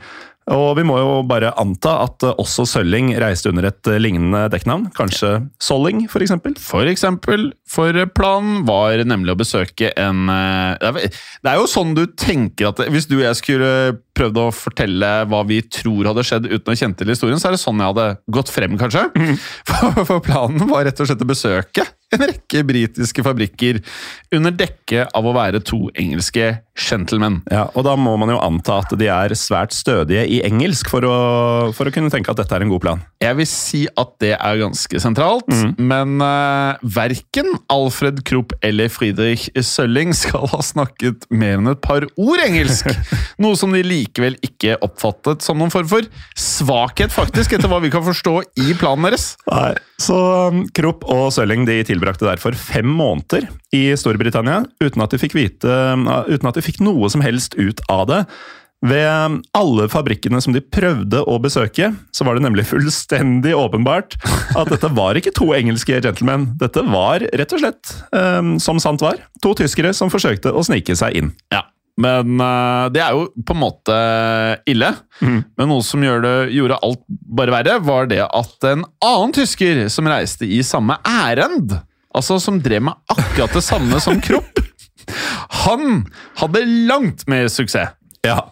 Og 0.50 0.74
vi 0.74 0.82
må 0.86 0.96
jo 0.98 1.20
bare 1.28 1.52
anta 1.60 1.94
at 2.02 2.24
også 2.32 2.64
Sølling 2.66 3.12
reiste 3.22 3.52
under 3.52 3.68
et 3.68 3.90
lignende 4.02 4.48
dekknavn. 4.50 4.88
Kanskje 4.96 5.36
Solling, 5.62 6.04
for 6.10 6.24
eksempel? 6.24 6.56
For 6.58 6.88
eksempel. 6.90 7.52
For 7.70 7.94
planen 8.16 8.64
var 8.66 9.04
nemlig 9.06 9.36
å 9.36 9.38
besøke 9.38 9.92
en 9.96 10.26
eh, 10.32 11.06
Det 11.40 11.52
er 11.52 11.60
jo 11.60 11.70
sånn 11.70 11.94
du 11.96 12.02
tenker 12.18 12.68
at 12.72 12.82
Hvis 12.92 13.06
du 13.08 13.14
og 13.20 13.24
jeg 13.24 13.38
skulle 13.38 13.70
prøvd 14.18 14.42
å 14.42 14.50
fortelle 14.52 15.12
hva 15.30 15.40
vi 15.48 15.62
tror 15.72 16.10
hadde 16.10 16.26
skjedd 16.26 16.50
uten 16.50 16.74
å 16.74 16.76
kjenne 16.76 16.98
til 16.98 17.14
historien, 17.14 17.40
så 17.40 17.48
er 17.48 17.56
det 17.56 17.62
sånn 17.62 17.80
jeg 17.80 17.94
hadde 17.94 18.08
gått 18.34 18.52
frem, 18.52 18.74
kanskje. 18.80 19.06
Mm. 19.16 19.38
For, 19.72 20.04
for 20.04 20.20
planen 20.24 20.68
var 20.68 20.84
rett 20.84 21.00
og 21.00 21.08
slett 21.08 21.22
å 21.24 21.28
besøke 21.28 21.86
en 22.16 22.26
rekke 22.30 22.64
britiske 22.68 23.24
fabrikker 23.24 23.80
under 24.34 24.54
dekke 24.54 25.06
av 25.12 25.26
å 25.28 25.34
være 25.36 25.62
to 25.64 25.86
engelske 25.98 26.54
gentlemen. 26.72 27.40
Ja, 27.52 27.66
og 27.76 27.84
da 27.84 27.94
må 28.00 28.14
man 28.20 28.32
jo 28.32 28.38
anta 28.40 28.78
at 28.80 28.92
de 28.96 29.08
er 29.12 29.34
svært 29.36 29.74
stødige 29.76 30.24
i 30.24 30.40
engelsk 30.46 30.88
for 30.92 31.04
å, 31.04 31.16
for 31.76 31.88
å 31.88 31.92
kunne 31.92 32.12
tenke 32.12 32.32
at 32.32 32.40
dette 32.40 32.56
er 32.56 32.64
en 32.64 32.72
god 32.72 32.82
plan. 32.84 33.02
Jeg 33.22 33.36
vil 33.38 33.48
si 33.48 33.82
at 34.00 34.14
det 34.24 34.32
er 34.38 34.60
ganske 34.62 35.02
sentralt, 35.02 35.48
mm. 35.52 35.74
men 35.84 36.24
uh, 36.24 36.80
verken 36.96 37.52
Alfred 37.72 38.22
Krupp 38.28 38.56
eller 38.64 38.88
Friedrich 38.92 39.48
Sølling 39.60 40.16
skal 40.16 40.48
ha 40.52 40.62
snakket 40.64 41.28
mer 41.32 41.60
enn 41.60 41.72
et 41.74 41.82
par 41.84 42.06
ord 42.16 42.44
engelsk. 42.44 42.88
Noe 43.42 43.58
som 43.58 43.74
de 43.74 43.84
likevel 43.84 44.38
ikke 44.44 44.78
oppfattet 44.84 45.44
som 45.44 45.60
noen 45.60 45.72
form 45.72 45.88
for 45.90 46.08
svakhet, 46.38 47.12
faktisk, 47.12 47.56
etter 47.56 47.70
hva 47.70 47.82
vi 47.84 47.92
kan 47.92 48.04
forstå 48.06 48.38
i 48.64 48.72
planen 48.80 49.10
deres. 49.10 49.32
Nei, 49.50 49.74
så 50.00 50.18
um, 50.48 50.64
Krupp 50.74 51.04
og 51.10 51.28
Sølling 51.34 51.66
de 51.68 51.82
tilbrakte 52.02 52.26
derfor 52.26 52.56
fem 52.58 52.88
måneder 52.88 53.46
i 53.74 53.92
Storbritannia 53.96 54.64
uten 54.82 55.04
at 55.04 55.14
de 55.14 55.20
fikk 55.22 55.36
vite, 55.38 55.70
uh, 55.70 56.26
uten 56.26 56.50
at 56.50 56.58
de 56.58 56.64
fikk 56.64 56.82
noe 56.82 57.10
som 57.12 57.22
helst 57.22 57.54
ut 57.54 57.80
av 57.92 58.08
det. 58.10 58.24
Ved 58.82 59.36
alle 59.54 59.84
fabrikkene 59.86 60.40
som 60.42 60.56
de 60.56 60.58
prøvde 60.58 61.20
å 61.22 61.36
besøke, 61.38 61.92
så 62.10 62.24
var 62.26 62.34
det 62.34 62.42
nemlig 62.42 62.64
fullstendig 62.66 63.52
åpenbart 63.54 64.16
at 64.58 64.72
dette 64.72 64.90
var 64.90 65.14
ikke 65.14 65.30
to 65.36 65.52
engelske 65.54 66.00
gentlemen. 66.02 66.48
Dette 66.58 66.82
var 66.90 67.22
rett 67.22 67.54
og 67.54 67.62
slett, 67.62 67.92
um, 68.10 68.56
som 68.58 68.82
sant 68.82 69.04
var, 69.04 69.22
to 69.44 69.54
tyskere 69.60 69.94
som 69.94 70.10
forsøkte 70.10 70.50
å 70.50 70.66
snike 70.66 70.98
seg 70.98 71.20
inn. 71.20 71.30
Ja, 71.54 71.62
men 72.00 72.40
uh, 72.40 72.88
det 72.92 73.02
er 73.04 73.14
jo 73.14 73.28
på 73.44 73.54
en 73.54 73.62
måte 73.62 73.96
ille. 74.68 74.90
Mm. 75.20 75.38
Men 75.60 75.70
noe 75.70 75.84
som 75.86 76.02
det, 76.02 76.34
gjorde 76.56 76.80
alt 76.82 77.02
bare 77.08 77.54
verre, 77.54 77.78
var 77.84 78.10
det 78.10 78.22
at 78.24 78.68
en 78.68 78.86
annen 79.04 79.34
tysker 79.36 79.86
som 79.92 80.08
reiste 80.10 80.48
i 80.48 80.62
samme 80.66 80.98
ærend, 81.06 81.76
altså 82.16 82.38
som 82.42 82.60
drev 82.62 82.84
med 82.88 83.12
akkurat 83.12 83.56
det 83.56 83.64
samme 83.64 84.00
som 84.02 84.20
Kropp, 84.22 84.60
han 85.64 86.04
hadde 86.38 86.62
langt 86.88 87.26
mer 87.30 87.48
suksess. 87.50 87.96
Ja, 88.22 88.44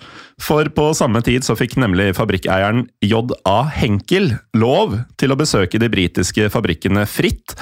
for 0.43 0.67
på 0.75 0.89
samme 0.99 1.21
tid 1.23 1.45
så 1.47 1.55
fikk 1.59 1.77
nemlig 1.79 2.09
fabrikkeieren 2.19 2.89
J.A. 3.05 3.59
Henkel 3.77 4.33
lov 4.59 4.97
til 5.21 5.31
å 5.31 5.39
besøke 5.39 5.79
de 5.79 5.91
britiske 5.93 6.49
fabrikkene 6.51 7.05
fritt, 7.07 7.55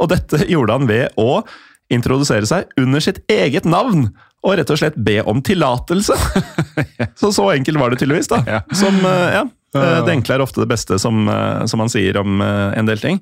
og 0.00 0.12
dette 0.14 0.44
gjorde 0.52 0.78
han 0.78 0.88
ved 0.88 1.20
å 1.20 1.42
introdusere 1.90 2.46
seg 2.46 2.70
under 2.80 3.02
sitt 3.02 3.20
eget 3.28 3.66
navn 3.68 4.08
og 4.40 4.56
rett 4.56 4.70
og 4.72 4.78
slett 4.80 4.96
be 4.96 5.18
om 5.28 5.42
tillatelse. 5.44 6.16
så 7.20 7.32
så 7.34 7.50
enkelt 7.52 7.80
var 7.82 7.92
det 7.92 8.00
tydeligvis, 8.00 8.30
da. 8.30 8.62
Som, 8.72 9.02
eh, 9.04 9.42
ja, 9.74 9.82
eh, 9.82 10.02
det 10.06 10.16
enkle 10.16 10.38
er 10.38 10.44
ofte 10.44 10.62
det 10.62 10.70
beste, 10.70 10.98
som, 11.02 11.28
eh, 11.28 11.64
som 11.70 11.82
han 11.82 11.92
sier 11.92 12.18
om 12.20 12.42
en 12.42 12.88
del 12.88 13.00
ting. 13.02 13.20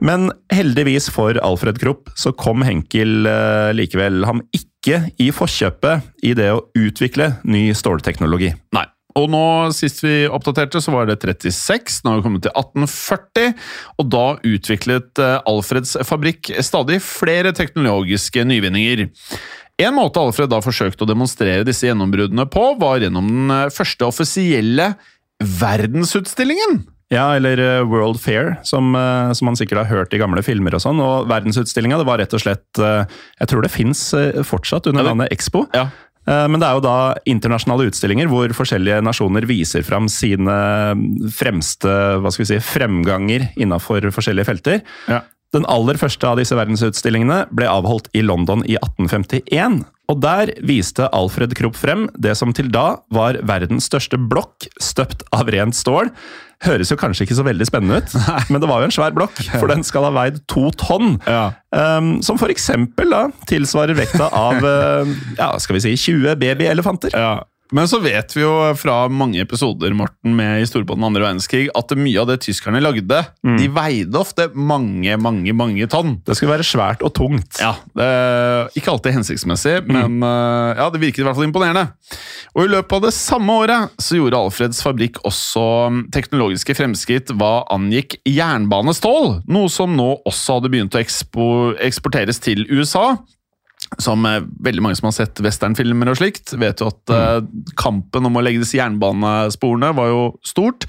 Men 0.00 0.30
heldigvis 0.52 1.10
for 1.12 1.36
Alfred 1.44 1.78
Krupp 1.78 2.10
så 2.18 2.32
kom 2.34 2.64
Henkel 2.64 3.28
likevel 3.76 4.24
ham 4.26 4.40
ikke 4.56 5.12
i 5.20 5.28
forkjøpet 5.30 6.24
i 6.26 6.32
det 6.34 6.48
å 6.50 6.64
utvikle 6.74 7.36
ny 7.44 7.68
stålteknologi. 7.76 8.50
Nei. 8.74 8.86
Og 9.12 9.26
nå, 9.28 9.44
Sist 9.76 10.00
vi 10.00 10.24
oppdaterte, 10.24 10.80
så 10.80 10.94
var 10.94 11.04
det 11.04 11.18
36. 11.20 12.00
Nå 12.02 12.10
har 12.10 12.22
vi 12.22 12.24
kommet 12.24 12.46
til 12.46 12.54
1840. 12.56 13.52
Og 14.00 14.08
da 14.08 14.26
utviklet 14.40 15.20
Alfreds 15.20 15.98
fabrikk 16.08 16.48
stadig 16.64 16.96
flere 17.04 17.52
teknologiske 17.52 18.46
nyvinninger. 18.48 19.04
En 19.80 19.96
måte 19.96 20.20
Alfred 20.20 20.50
da 20.52 20.60
forsøkte 20.62 21.06
å 21.06 21.08
demonstrere 21.08 21.66
disse 21.66 21.88
gjennombruddene 21.88 22.44
på, 22.52 22.64
var 22.80 23.02
gjennom 23.02 23.28
den 23.28 23.54
eh, 23.54 23.70
første 23.72 24.08
offisielle 24.08 24.92
verdensutstillingen. 25.46 26.82
Ja, 27.12 27.26
eller 27.36 27.60
eh, 27.60 27.82
World 27.84 28.20
Fair, 28.20 28.54
som, 28.64 28.94
eh, 28.96 29.32
som, 29.36 29.50
man 29.50 29.58
sikkert 29.58 29.82
har 29.82 29.90
hørt 29.90 30.14
i 30.16 30.20
gamle 30.20 30.42
filmer. 30.44 30.74
og 30.74 30.84
sånn. 30.84 31.02
Og 31.02 31.28
Verdensutstillinga 31.30 32.00
var 32.08 32.22
rett 32.22 32.32
og 32.32 32.40
slett 32.40 32.80
Jeg 32.80 33.50
tror 33.50 33.62
det 33.62 33.72
fins 33.72 34.00
fortsatt 34.48 34.88
under 34.88 35.04
navnet 35.10 35.32
Expo. 35.34 35.66
Ja. 35.76 35.90
Men 36.22 36.62
det 36.62 36.68
er 36.68 36.76
jo 36.78 36.84
da 36.84 36.96
internasjonale 37.26 37.88
utstillinger 37.90 38.28
hvor 38.30 38.52
forskjellige 38.54 39.00
nasjoner 39.02 39.42
viser 39.42 39.82
fram 39.82 40.06
sine 40.06 40.54
fremste 41.34 41.90
hva 42.22 42.30
skal 42.30 42.44
vi 42.44 42.50
si, 42.52 42.58
fremganger 42.62 43.48
innafor 43.58 44.06
forskjellige 44.14 44.46
felter. 44.46 44.84
Ja. 45.10 45.24
Den 45.52 45.66
aller 45.68 45.98
første 46.00 46.28
av 46.30 46.38
disse 46.40 46.56
verdensutstillingene 46.56 47.42
ble 47.52 47.66
avholdt 47.68 48.06
i 48.16 48.22
London 48.24 48.62
i 48.64 48.78
1851. 48.78 49.82
Og 50.10 50.18
der 50.22 50.50
viste 50.66 51.06
Alfred 51.14 51.54
Krupp 51.56 51.76
frem 51.78 52.08
det 52.20 52.34
som 52.38 52.52
til 52.56 52.70
da 52.72 53.02
var 53.14 53.38
verdens 53.46 53.86
største 53.90 54.18
blokk 54.18 54.66
støpt 54.82 55.22
av 55.34 55.50
rent 55.52 55.78
stål. 55.78 56.10
Høres 56.62 56.92
jo 56.92 56.98
kanskje 56.98 57.26
ikke 57.26 57.38
så 57.38 57.46
veldig 57.46 57.66
spennende 57.66 58.02
ut, 58.02 58.16
men 58.52 58.62
det 58.62 58.68
var 58.70 58.82
jo 58.82 58.90
en 58.90 58.94
svær 58.94 59.14
blokk, 59.16 59.38
for 59.56 59.70
den 59.70 59.82
skal 59.86 60.06
ha 60.06 60.12
veid 60.14 60.42
to 60.50 60.68
tonn. 60.78 61.16
Ja. 61.26 61.54
Um, 61.74 62.16
som 62.22 62.38
for 62.38 62.52
eksempel 62.52 63.10
da, 63.14 63.24
tilsvarer 63.50 63.98
vekta 63.98 64.28
av 64.30 64.62
uh, 64.62 65.16
ja, 65.38 65.54
skal 65.62 65.78
vi 65.78 65.84
si 65.86 65.96
20 66.10 66.36
babyelefanter. 66.42 67.14
Ja. 67.16 67.34
Men 67.72 67.88
så 67.88 67.98
vet 68.04 68.34
vi 68.36 68.44
jo 68.44 68.52
fra 68.76 69.06
mange 69.08 69.40
episoder 69.42 69.94
Morten, 69.96 70.34
med 70.36 70.60
historie 70.60 70.86
på 70.88 70.96
den 70.98 71.06
andre 71.08 71.24
verdenskrig, 71.24 71.70
at 71.76 71.94
mye 71.96 72.20
av 72.20 72.28
det 72.28 72.38
tyskerne 72.44 72.82
lagde, 72.84 73.22
mm. 73.44 73.56
de 73.58 73.68
veide 73.72 74.20
ofte 74.20 74.48
mange, 74.52 75.16
mange 75.20 75.54
mange 75.56 75.88
tonn. 75.90 76.18
Det 76.26 76.36
skulle 76.36 76.52
være 76.52 76.68
svært 76.68 77.04
og 77.04 77.14
tungt. 77.16 77.60
Ja, 77.62 77.74
Ikke 78.76 78.92
alltid 78.92 79.16
hensiktsmessig, 79.16 79.78
mm. 79.86 79.92
men 79.96 80.28
eh, 80.28 80.82
ja, 80.82 80.88
det 80.92 81.02
virket 81.02 81.22
i 81.22 81.26
hvert 81.26 81.38
fall 81.38 81.48
imponerende. 81.48 81.86
Og 82.52 82.66
I 82.66 82.72
løpet 82.74 82.98
av 82.98 83.06
det 83.06 83.14
samme 83.16 83.58
året 83.64 84.02
så 84.02 84.18
gjorde 84.18 84.40
Alfreds 84.44 84.82
fabrikk 84.84 85.22
også 85.28 85.66
mm, 85.92 86.00
teknologiske 86.12 86.76
fremskritt 86.76 87.32
hva 87.40 87.62
angikk 87.72 88.18
jernbanestål, 88.28 89.42
noe 89.48 89.72
som 89.72 89.96
nå 89.96 90.10
også 90.28 90.58
hadde 90.58 90.72
begynt 90.72 90.98
å 90.98 91.00
ekspo 91.00 91.46
eksporteres 91.80 92.42
til 92.42 92.66
USA 92.68 93.14
som 93.98 94.26
eh, 94.28 94.42
veldig 94.64 94.84
mange 94.84 94.98
som 94.98 95.08
har 95.10 95.16
sett 95.16 95.42
westernfilmer 95.44 96.12
og 96.12 96.20
slikt, 96.20 96.54
vet 96.60 96.82
jo 96.82 96.90
at 96.92 97.12
mm. 97.12 97.50
kampen 97.78 98.28
om 98.28 98.38
å 98.38 98.44
legge 98.44 98.62
disse 98.62 98.78
jernbanesporene 98.78 99.92
var 99.96 100.12
jo 100.12 100.22
stort. 100.46 100.86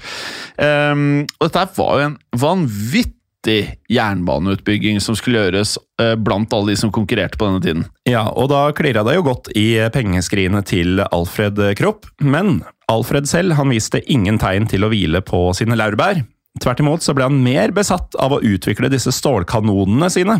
Um, 0.56 1.24
og 1.38 1.50
dette 1.50 1.66
var 1.76 2.00
jo 2.00 2.08
en 2.08 2.18
vanvittig 2.40 3.58
jernbaneutbygging 3.92 5.00
som 5.04 5.16
skulle 5.18 5.42
gjøres 5.42 5.76
uh, 6.00 6.14
blant 6.16 6.52
alle 6.56 6.72
de 6.72 6.78
som 6.80 6.92
konkurrerte 6.94 7.40
på 7.40 7.48
denne 7.48 7.64
tiden. 7.64 7.86
Ja, 8.08 8.26
og 8.32 8.48
da 8.52 8.66
klirra 8.76 9.04
det 9.06 9.18
jo 9.18 9.26
godt 9.26 9.50
i 9.58 9.68
pengeskrinet 9.94 10.70
til 10.72 11.02
Alfred 11.10 11.60
Kropp, 11.78 12.08
men 12.24 12.62
Alfred 12.92 13.28
selv 13.28 13.56
han 13.58 13.72
viste 13.72 14.02
ingen 14.12 14.40
tegn 14.40 14.68
til 14.70 14.84
å 14.84 14.92
hvile 14.92 15.24
på 15.24 15.46
sine 15.56 15.76
laurbær. 15.80 16.24
Tvert 16.62 16.80
imot 16.84 17.02
så 17.02 17.14
ble 17.16 17.26
han 17.26 17.40
mer 17.42 17.72
besatt 17.74 18.14
av 18.22 18.36
å 18.36 18.42
utvikle 18.44 18.90
disse 18.92 19.10
stålkanonene 19.14 20.10
sine. 20.12 20.36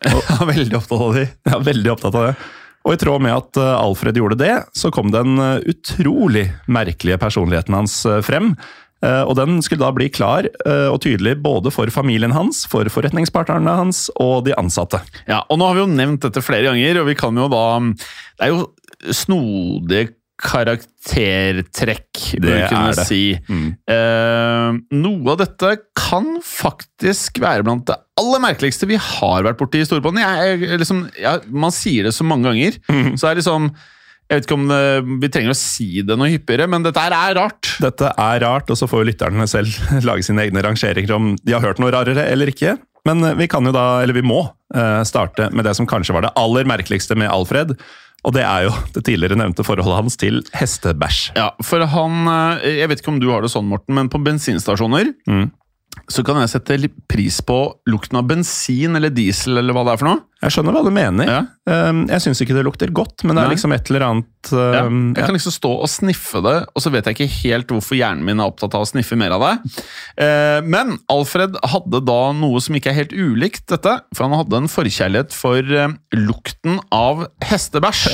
Ja, 0.30 0.44
veldig 0.48 0.76
opptatt 0.78 1.00
av 1.00 1.14
de. 1.16 1.26
Ja, 1.50 1.58
veldig 1.64 1.92
opptatt 1.92 2.16
av 2.16 2.30
det. 2.30 2.34
Og 2.86 2.94
i 2.94 3.00
tråd 3.00 3.24
med 3.24 3.34
at 3.36 3.58
eh, 3.60 3.72
Alfred 3.76 4.16
gjorde 4.16 4.38
det, 4.40 4.54
så 4.76 4.92
kom 4.94 5.10
den 5.12 5.36
eh, 5.40 5.58
utrolig 5.68 6.46
merkelige 6.70 7.20
personligheten 7.20 7.76
hans 7.76 7.98
eh, 8.08 8.22
frem. 8.24 8.54
Og 9.00 9.30
den 9.32 9.62
skulle 9.64 9.80
da 9.80 9.94
bli 9.96 10.10
klar 10.12 10.44
og 10.68 10.98
tydelig 11.00 11.30
både 11.40 11.70
for 11.72 11.88
familien 11.88 12.34
hans, 12.36 12.66
for 12.68 12.84
forretningspartnerne 12.92 13.72
hans 13.78 14.02
og 14.20 14.42
de 14.44 14.52
ansatte. 14.60 15.00
Ja, 15.24 15.38
og 15.48 15.56
nå 15.56 15.70
har 15.70 15.78
vi 15.78 15.80
jo 15.80 15.86
nevnt 15.88 16.26
dette 16.26 16.42
flere 16.44 16.66
ganger, 16.66 16.98
og 17.00 17.08
vi 17.08 17.14
kan 17.16 17.40
jo 17.40 17.46
da 17.48 17.62
Det 17.80 18.44
er 18.44 18.52
jo 18.52 19.14
snodige 19.16 20.10
karaktertrekk, 20.40 22.08
bør 22.40 22.56
vi 22.56 22.64
kunne 22.70 22.94
det. 22.96 23.06
si. 23.08 23.22
Mm. 23.50 23.68
Eh, 23.92 24.80
noe 24.96 25.34
av 25.34 25.40
dette 25.42 25.74
kan 25.98 26.26
faktisk 26.44 27.40
være 27.42 27.66
blant 27.66 27.86
det 27.90 27.98
aller 28.20 28.42
merkeligste 28.42 28.88
vi 28.90 28.98
har 29.00 29.46
vært 29.46 29.60
borti 29.60 29.82
i 29.82 29.86
Storbritannia. 29.88 30.56
Liksom, 30.80 31.06
man 31.52 31.74
sier 31.74 32.08
det 32.08 32.14
så 32.16 32.26
mange 32.26 32.50
ganger, 32.50 32.80
mm. 32.90 33.16
så 33.20 33.30
er 33.30 33.40
liksom 33.40 33.72
Jeg 34.30 34.38
vet 34.38 34.44
ikke 34.46 34.58
om 34.60 34.68
det, 34.70 34.82
vi 35.24 35.28
trenger 35.34 35.50
å 35.50 35.58
si 35.58 36.04
det 36.06 36.14
noe 36.14 36.30
hyppigere, 36.30 36.68
men 36.70 36.84
dette 36.86 37.02
er 37.02 37.34
rart. 37.34 37.72
Dette 37.82 38.12
er 38.14 38.44
rart, 38.44 38.70
og 38.70 38.78
så 38.78 38.86
får 38.86 39.02
jo 39.02 39.08
lytterne 39.08 39.46
selv 39.50 39.74
lage 40.08 40.22
sine 40.22 40.44
egne 40.46 40.62
rangeringer 40.62 41.16
om 41.16 41.32
de 41.42 41.56
har 41.56 41.64
hørt 41.64 41.82
noe 41.82 41.90
rarere 41.90 42.28
eller 42.30 42.52
ikke. 42.52 42.76
Men 43.08 43.24
vi 43.38 43.48
kan 43.50 43.64
jo 43.64 43.72
da, 43.74 44.02
eller 44.04 44.14
vi 44.14 44.22
må, 44.22 44.44
eh, 44.76 45.02
starte 45.08 45.48
med 45.56 45.64
det 45.66 45.74
som 45.74 45.88
kanskje 45.88 46.14
var 46.14 46.26
det 46.26 46.34
aller 46.38 46.68
merkeligste 46.68 47.16
med 47.18 47.32
Alfred. 47.32 47.74
Og 48.26 48.34
det 48.36 48.42
er 48.44 48.66
jo 48.66 48.72
det 48.94 49.04
tidligere 49.06 49.38
nevnte 49.40 49.64
forholdet 49.64 49.96
hans 49.96 50.18
til 50.20 50.42
hestebæsj. 50.52 51.30
Ja, 51.38 51.50
for 51.64 51.84
han 51.88 52.28
eh, 52.28 52.66
Jeg 52.82 52.90
vet 52.90 53.00
ikke 53.00 53.14
om 53.14 53.20
du 53.22 53.30
har 53.32 53.40
det 53.44 53.52
sånn, 53.52 53.70
Morten, 53.70 53.96
men 53.96 54.10
på 54.12 54.20
bensinstasjoner 54.24 55.14
Mm. 55.30 55.48
Så 56.10 56.22
kan 56.26 56.38
jeg 56.42 56.50
sette 56.52 56.76
pris 57.10 57.40
på 57.46 57.56
lukten 57.90 58.18
av 58.18 58.26
bensin 58.30 58.96
eller 58.98 59.12
diesel 59.14 59.58
eller 59.60 59.74
hva 59.74 59.84
det 59.86 59.94
er 59.94 60.00
for 60.00 60.08
noe. 60.10 60.22
Jeg 60.40 60.54
skjønner 60.54 60.72
hva 60.72 60.80
du 60.86 60.90
mener. 60.94 61.28
Ja. 61.28 61.40
Um, 61.90 61.98
Jeg 62.08 62.22
syns 62.24 62.40
ikke 62.40 62.54
det 62.56 62.62
lukter 62.64 62.90
godt, 62.96 63.26
men 63.28 63.36
det 63.36 63.42
er 63.44 63.50
liksom 63.52 63.74
et 63.76 63.90
eller 63.90 64.06
annet 64.06 64.50
Ja, 64.56 64.86
Jeg 64.86 65.18
jeg 65.18 65.26
kan 65.26 65.36
liksom 65.36 65.52
stå 65.52 65.72
og 65.84 65.90
sniffe 65.92 66.40
det, 66.46 66.54
og 66.72 66.80
så 66.80 66.92
vet 66.94 67.10
jeg 67.10 67.18
ikke 67.18 67.34
helt 67.42 67.74
hvorfor 67.74 67.98
hjernen 67.98 68.24
min 68.24 68.40
er 68.40 68.48
opptatt 68.48 68.72
av 68.78 68.86
å 68.86 68.88
sniffe 68.88 69.18
mer 69.20 69.34
av 69.36 69.44
det. 69.44 69.82
Eh, 70.24 70.60
men 70.64 70.94
Alfred 71.12 71.58
hadde 71.74 72.00
da 72.08 72.20
noe 72.38 72.62
som 72.64 72.78
ikke 72.78 72.88
er 72.94 73.02
helt 73.02 73.12
ulikt 73.12 73.66
dette, 73.74 73.98
for 74.16 74.26
han 74.26 74.38
hadde 74.40 74.62
en 74.62 74.72
forkjærlighet 74.72 75.36
for 75.36 75.60
eh, 75.60 75.92
lukten 76.16 76.80
av 76.88 77.26
hestebæsj. 77.44 78.08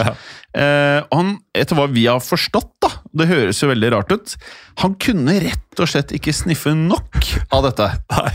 Eh, 0.56 1.00
og 1.10 1.18
han, 1.18 1.32
etter 1.56 1.76
hva 1.76 1.84
vi 1.92 2.06
har 2.08 2.22
forstått, 2.24 2.70
da, 2.80 2.88
det 3.16 3.28
høres 3.28 3.60
jo 3.60 3.68
veldig 3.68 3.90
rart 3.92 4.12
ut, 4.14 4.36
han 4.80 4.94
kunne 5.02 5.36
rett 5.42 5.82
og 5.82 5.90
slett 5.90 6.14
ikke 6.16 6.32
sniffe 6.32 6.72
nok 6.76 7.18
av 7.52 7.66
dette. 7.68 7.90
Nei. 8.16 8.32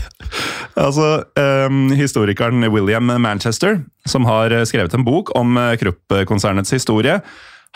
Altså, 0.78 1.08
um, 1.36 1.90
Historikeren 1.98 2.62
William 2.72 3.10
Manchester, 3.22 3.80
som 4.06 4.28
har 4.30 4.54
eh, 4.54 4.66
skrevet 4.68 4.94
en 4.94 5.06
bok 5.06 5.34
om 5.38 5.58
eh, 5.58 5.74
Krupp-konsernets 5.80 6.74
historie, 6.74 7.18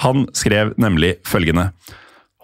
han 0.05 0.27
skrev 0.37 0.75
nemlig 0.77 1.17
følgende 1.25 1.71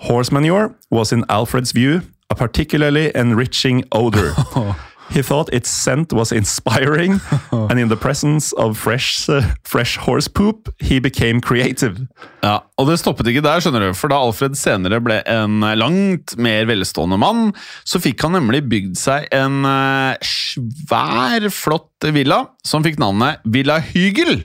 Horse 0.08 0.32
manure 0.32 0.72
was 0.90 1.12
in 1.12 1.22
Alfred's 1.28 1.74
view 1.76 2.00
a 2.30 2.34
particularly 2.34 3.12
enriching 3.14 3.84
odor. 3.92 4.32
He 5.12 5.22
thought 5.22 5.52
its 5.52 5.70
scent 5.70 6.12
was 6.12 6.32
inspiring, 6.32 7.20
and 7.52 7.78
in 7.78 7.88
the 7.88 7.96
presence 7.96 8.52
of 8.56 8.78
fresh, 8.78 9.28
uh, 9.28 9.42
fresh 9.64 9.98
horse 9.98 10.28
poop, 10.28 10.72
he 10.80 11.00
became 11.00 11.40
creative. 11.40 12.06
Ja, 12.42 12.62
Og 12.80 12.88
det 12.88 12.96
stoppet 12.98 13.28
ikke 13.30 13.44
der, 13.44 13.60
skjønner 13.62 13.84
du, 13.84 13.94
for 13.94 14.10
da 14.10 14.18
Alfred 14.18 14.56
senere 14.58 14.98
ble 15.04 15.20
en 15.30 15.60
langt 15.78 16.34
mer 16.42 16.66
velstående 16.66 17.18
mann, 17.20 17.52
så 17.86 18.00
fikk 18.02 18.24
han 18.26 18.34
nemlig 18.34 18.64
bygd 18.72 18.96
seg 18.98 19.28
en 19.36 19.60
uh, 19.68 20.16
svær, 20.26 21.46
flott 21.54 22.08
villa 22.10 22.40
som 22.66 22.82
fikk 22.82 22.98
navnet 22.98 23.38
Villa 23.46 23.76
Hygel. 23.78 24.40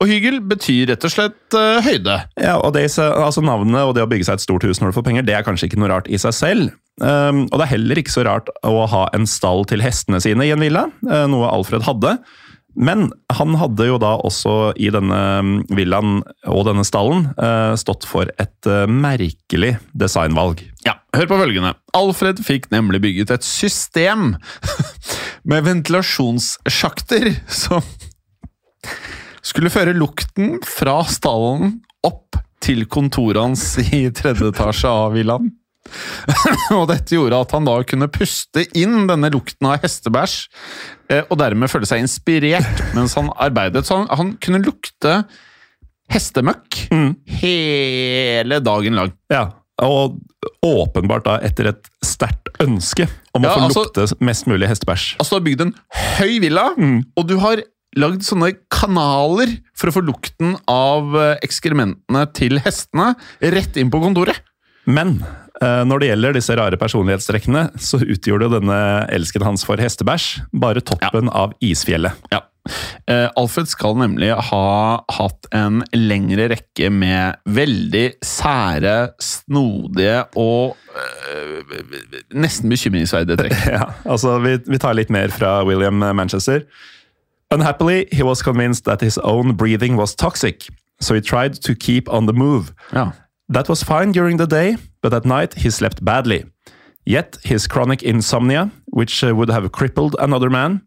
Og 0.00 0.08
Hygel 0.08 0.38
betyr 0.48 0.88
rett 0.94 1.04
og 1.04 1.12
slett 1.12 1.56
uh, 1.58 1.82
høyde. 1.84 2.22
Ja, 2.40 2.56
og 2.62 2.72
det, 2.76 2.86
altså 2.96 3.44
Navnet 3.44 3.84
og 3.84 3.92
det 3.98 4.06
å 4.06 4.08
bygge 4.08 4.30
seg 4.30 4.38
et 4.40 4.46
stort 4.46 4.64
hus 4.64 4.80
når 4.80 4.92
du 4.92 4.96
får 4.96 5.06
penger, 5.10 5.26
det 5.28 5.36
er 5.36 5.44
kanskje 5.44 5.68
ikke 5.68 5.82
noe 5.82 5.92
rart 5.92 6.08
i 6.08 6.20
seg 6.20 6.36
selv. 6.36 6.72
Um, 7.00 7.46
og 7.48 7.56
det 7.56 7.64
er 7.64 7.74
heller 7.76 7.98
ikke 8.02 8.12
så 8.12 8.24
rart 8.26 8.50
å 8.68 8.84
ha 8.90 9.06
en 9.16 9.24
stall 9.28 9.64
til 9.70 9.80
hestene 9.84 10.20
sine 10.22 10.44
i 10.44 10.52
en 10.52 10.62
villa, 10.62 10.88
eh, 11.08 11.24
noe 11.30 11.48
Alfred 11.48 11.86
hadde. 11.86 12.18
Men 12.72 13.10
han 13.32 13.56
hadde 13.60 13.86
jo 13.90 13.98
da 14.00 14.14
også 14.24 14.72
i 14.80 14.88
denne 14.92 15.18
um, 15.44 15.52
villaen 15.76 16.22
og 16.48 16.64
denne 16.68 16.84
stallen 16.88 17.26
eh, 17.36 17.74
stått 17.80 18.06
for 18.08 18.30
et 18.40 18.68
eh, 18.68 18.88
merkelig 18.88 19.74
designvalg. 19.92 20.62
Ja, 20.86 20.96
Hør 21.12 21.28
på 21.28 21.40
følgende. 21.42 21.74
Alfred 21.92 22.40
fikk 22.40 22.70
nemlig 22.72 23.02
bygget 23.04 23.34
et 23.34 23.44
system 23.44 24.38
med 25.50 25.66
ventilasjonssjakter 25.68 27.34
som 27.52 27.84
skulle 29.44 29.72
føre 29.72 29.92
lukten 29.92 30.56
fra 30.64 31.02
stallen 31.04 31.82
opp 32.06 32.38
til 32.64 32.86
kontoret 32.88 33.42
hans 33.42 33.66
i 33.82 34.06
tredje 34.14 34.48
etasje 34.54 34.88
av 34.88 35.12
villaen. 35.18 35.52
og 36.78 36.86
dette 36.90 37.16
gjorde 37.16 37.40
at 37.44 37.54
han 37.56 37.68
da 37.68 37.76
kunne 37.88 38.10
puste 38.12 38.66
inn 38.78 39.06
denne 39.10 39.30
lukten 39.34 39.68
av 39.70 39.82
hestebæsj, 39.84 40.36
eh, 41.12 41.24
og 41.28 41.38
dermed 41.42 41.72
føle 41.72 41.88
seg 41.88 42.04
inspirert 42.04 42.84
mens 42.96 43.16
han 43.18 43.32
arbeidet. 43.36 43.84
Så 43.88 44.02
han, 44.02 44.10
han 44.12 44.36
kunne 44.42 44.62
lukte 44.64 45.22
hestemøkk 46.12 46.86
hele 47.40 48.60
dagen 48.64 48.98
lang. 48.98 49.12
Ja, 49.32 49.46
og 49.82 50.18
åpenbart 50.62 51.26
da 51.26 51.38
etter 51.46 51.70
et 51.72 51.88
sterkt 52.04 52.50
ønske 52.62 53.06
om 53.34 53.44
Ja, 53.44 53.52
å 53.52 53.54
få 53.54 53.66
altså- 53.68 53.84
lukte 53.86 54.24
mest 54.24 54.46
mulig 54.50 54.68
hestebæsj. 54.68 55.16
Altså, 55.18 55.30
du 55.30 55.40
har 55.40 55.46
bygd 55.48 55.60
en 55.66 55.74
høy 56.18 56.40
villa, 56.42 56.66
og 57.16 57.28
du 57.28 57.38
har 57.38 57.62
lagd 57.96 58.24
sånne 58.24 58.54
kanaler 58.72 59.52
for 59.76 59.90
å 59.90 59.96
få 59.96 60.02
lukten 60.04 60.56
av 60.70 61.12
eh, 61.18 61.36
ekskrementene 61.44 62.24
til 62.32 62.60
hestene 62.64 63.12
rett 63.40 63.76
inn 63.76 63.90
på 63.92 64.00
kontoret. 64.00 64.40
Men 64.86 65.18
når 65.62 66.02
det 66.02 66.08
gjelder 66.08 66.34
disse 66.34 66.54
rare 66.58 66.78
personlighetstrekkene, 66.80 67.68
så 67.78 68.00
utgjorde 68.02 68.48
jo 68.48 68.54
denne 68.56 68.78
elsken 69.14 69.44
hans 69.46 69.62
for 69.68 69.78
hestebæsj 69.78 70.40
bare 70.58 70.82
toppen 70.82 71.30
av 71.30 71.54
isfjellet. 71.62 72.18
Ja. 72.34 72.42
Eh, 73.10 73.26
Alfred 73.36 73.66
skal 73.66 73.96
nemlig 73.98 74.30
ha 74.50 74.66
hatt 75.16 75.48
en 75.54 75.80
lengre 75.96 76.46
rekke 76.52 76.92
med 76.94 77.40
veldig 77.50 78.04
sære, 78.22 78.94
snodige 79.22 80.20
og 80.38 80.76
eh, 80.94 81.72
nesten 82.30 82.70
bekymringsverdige 82.70 83.40
trekk. 83.40 83.58
Ja, 83.72 83.88
altså 84.06 84.36
vi, 84.44 84.58
vi 84.68 84.78
tar 84.78 84.94
litt 84.98 85.10
mer 85.10 85.34
fra 85.34 85.60
William 85.66 85.98
Manchester. 85.98 86.62
Unhappily, 87.52 88.06
he 88.12 88.22
was 88.22 88.42
convinced 88.42 88.84
that 88.84 89.02
his 89.02 89.18
own 89.18 89.56
breathing 89.56 89.98
was 89.98 90.14
toxic, 90.14 90.68
so 91.00 91.14
he 91.14 91.20
tried 91.20 91.60
to 91.66 91.74
keep 91.74 92.08
on 92.08 92.26
the 92.26 92.32
move. 92.32 92.72
Ja. 92.92 93.10
That 93.52 93.68
was 93.68 93.82
fine 93.82 94.12
during 94.12 94.38
the 94.38 94.46
day, 94.46 94.76
but 95.02 95.12
at 95.12 95.24
night 95.26 95.54
he 95.54 95.70
slept 95.70 96.04
badly. 96.04 96.44
Yet 97.04 97.38
his 97.42 97.66
chronic 97.66 98.02
insomnia, 98.02 98.70
which 98.86 99.24
uh, 99.24 99.34
would 99.34 99.50
have 99.50 99.72
crippled 99.72 100.16
another 100.18 100.48
man, 100.48 100.82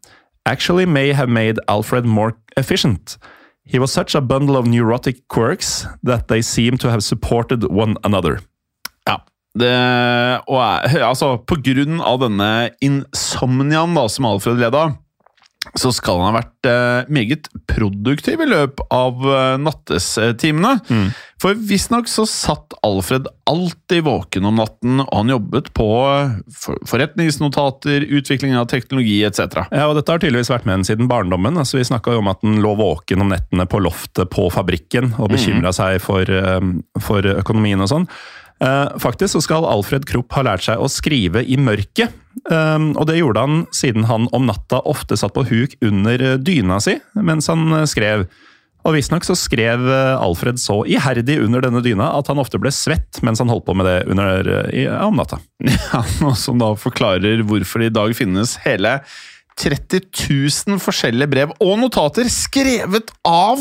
actually 0.46 0.86
may 0.86 1.12
have 1.12 1.28
made 1.28 1.58
Alfred 1.68 2.06
more 2.06 2.38
efficient. 2.56 3.18
He 3.64 3.78
was 3.78 3.92
such 3.92 4.14
a 4.14 4.20
bundle 4.20 4.56
of 4.56 4.66
neurotic 4.66 5.28
quirks 5.28 5.86
that 6.02 6.28
they 6.28 6.40
seem 6.40 6.78
to 6.78 6.90
have 6.90 7.02
supported 7.02 7.64
one 7.64 7.96
another. 8.04 8.40
Ja. 9.06 9.18
Det, 9.58 10.40
og 10.46 10.60
altså, 11.10 11.36
på 11.36 11.58
grunn 11.64 12.00
av 12.00 12.20
denne 12.22 12.70
insomniaen 12.84 13.96
da, 13.96 14.06
som 14.08 14.28
Alfred 14.28 14.60
led 14.62 14.76
av, 14.76 14.94
så 15.74 15.92
skal 15.94 16.20
han 16.20 16.30
ha 16.30 16.40
vært 16.40 16.68
eh, 16.70 17.08
meget 17.12 17.48
produktiv 17.68 18.42
i 18.42 18.48
løpet 18.48 18.92
av 18.94 19.24
eh, 19.26 19.56
nattestimene. 19.62 20.76
For 21.42 21.58
visstnok 21.68 22.08
så 22.08 22.24
satt 22.28 22.72
Alfred 22.86 23.28
alltid 23.50 24.06
våken 24.06 24.48
om 24.48 24.56
natten, 24.60 25.02
og 25.04 25.12
han 25.12 25.32
jobbet 25.34 25.72
på 25.76 25.88
eh, 26.06 26.38
for, 26.54 26.80
forretningsnotater, 26.88 28.06
utvikling 28.18 28.56
av 28.56 28.70
teknologi 28.72 29.18
etc. 29.26 29.66
Ja, 29.70 29.88
og 29.88 29.98
Dette 29.98 30.14
har 30.14 30.22
tydeligvis 30.22 30.52
vært 30.52 30.68
med 30.68 30.78
ham 30.78 30.86
siden 30.88 31.10
barndommen. 31.10 31.58
Altså, 31.60 31.80
vi 31.80 31.88
snakka 31.88 32.16
om 32.20 32.32
at 32.32 32.42
han 32.46 32.60
lå 32.64 32.76
våken 32.78 33.26
om 33.26 33.34
nettene 33.34 33.68
på 33.68 33.82
loftet 33.84 34.30
på 34.32 34.48
fabrikken 34.54 35.14
og 35.20 35.32
bekymra 35.34 35.74
seg 35.76 36.00
for, 36.04 36.30
for 37.02 37.36
økonomien 37.36 37.82
og 37.82 37.92
sånn. 37.92 38.10
Eh, 38.64 38.98
Faktisk 39.02 39.34
så 39.36 39.42
skal 39.44 39.66
Alfred 39.68 40.06
Krupp 40.08 40.32
ha 40.32 40.44
lært 40.46 40.64
seg 40.64 40.80
å 40.80 40.88
skrive 40.88 41.42
i 41.44 41.58
mørket. 41.60 42.14
eh, 42.50 42.78
Og 42.96 43.06
det 43.06 43.18
gjorde 43.18 43.42
han 43.44 43.66
siden 43.72 44.04
han 44.08 44.28
om 44.32 44.46
natta 44.48 44.80
ofte 44.88 45.16
satt 45.16 45.34
på 45.36 45.44
huk 45.50 45.76
under 45.84 46.22
eh, 46.22 46.36
dyna 46.40 46.80
si 46.80 46.96
mens 47.14 47.48
han 47.52 47.86
skrev. 47.86 48.26
Og 48.86 48.94
Visstnok 48.94 49.24
så 49.26 49.34
skrev 49.34 49.82
Alfred 49.90 50.60
så 50.62 50.84
iherdig 50.86 51.40
under 51.42 51.60
denne 51.64 51.80
dyna 51.82 52.12
at 52.14 52.28
han 52.30 52.38
ofte 52.38 52.60
ble 52.62 52.70
svett 52.70 53.18
mens 53.26 53.40
han 53.42 53.50
holdt 53.50 53.64
på 53.66 53.74
med 53.74 53.84
det 53.88 53.96
under, 54.06 54.46
i, 54.70 54.84
om 54.86 55.16
natta. 55.18 55.40
Ja, 55.90 56.04
noe 56.22 56.36
som 56.38 56.60
da 56.62 56.68
forklarer 56.78 57.42
hvorfor 57.42 57.82
det 57.82 57.90
i 57.90 57.96
dag 57.96 58.14
finnes 58.14 58.54
hele 58.62 59.00
30 59.58 60.06
000 60.14 60.78
forskjellige 60.84 61.32
brev 61.32 61.52
og 61.58 61.78
notater 61.82 62.30
skrevet 62.30 63.10
av 63.26 63.58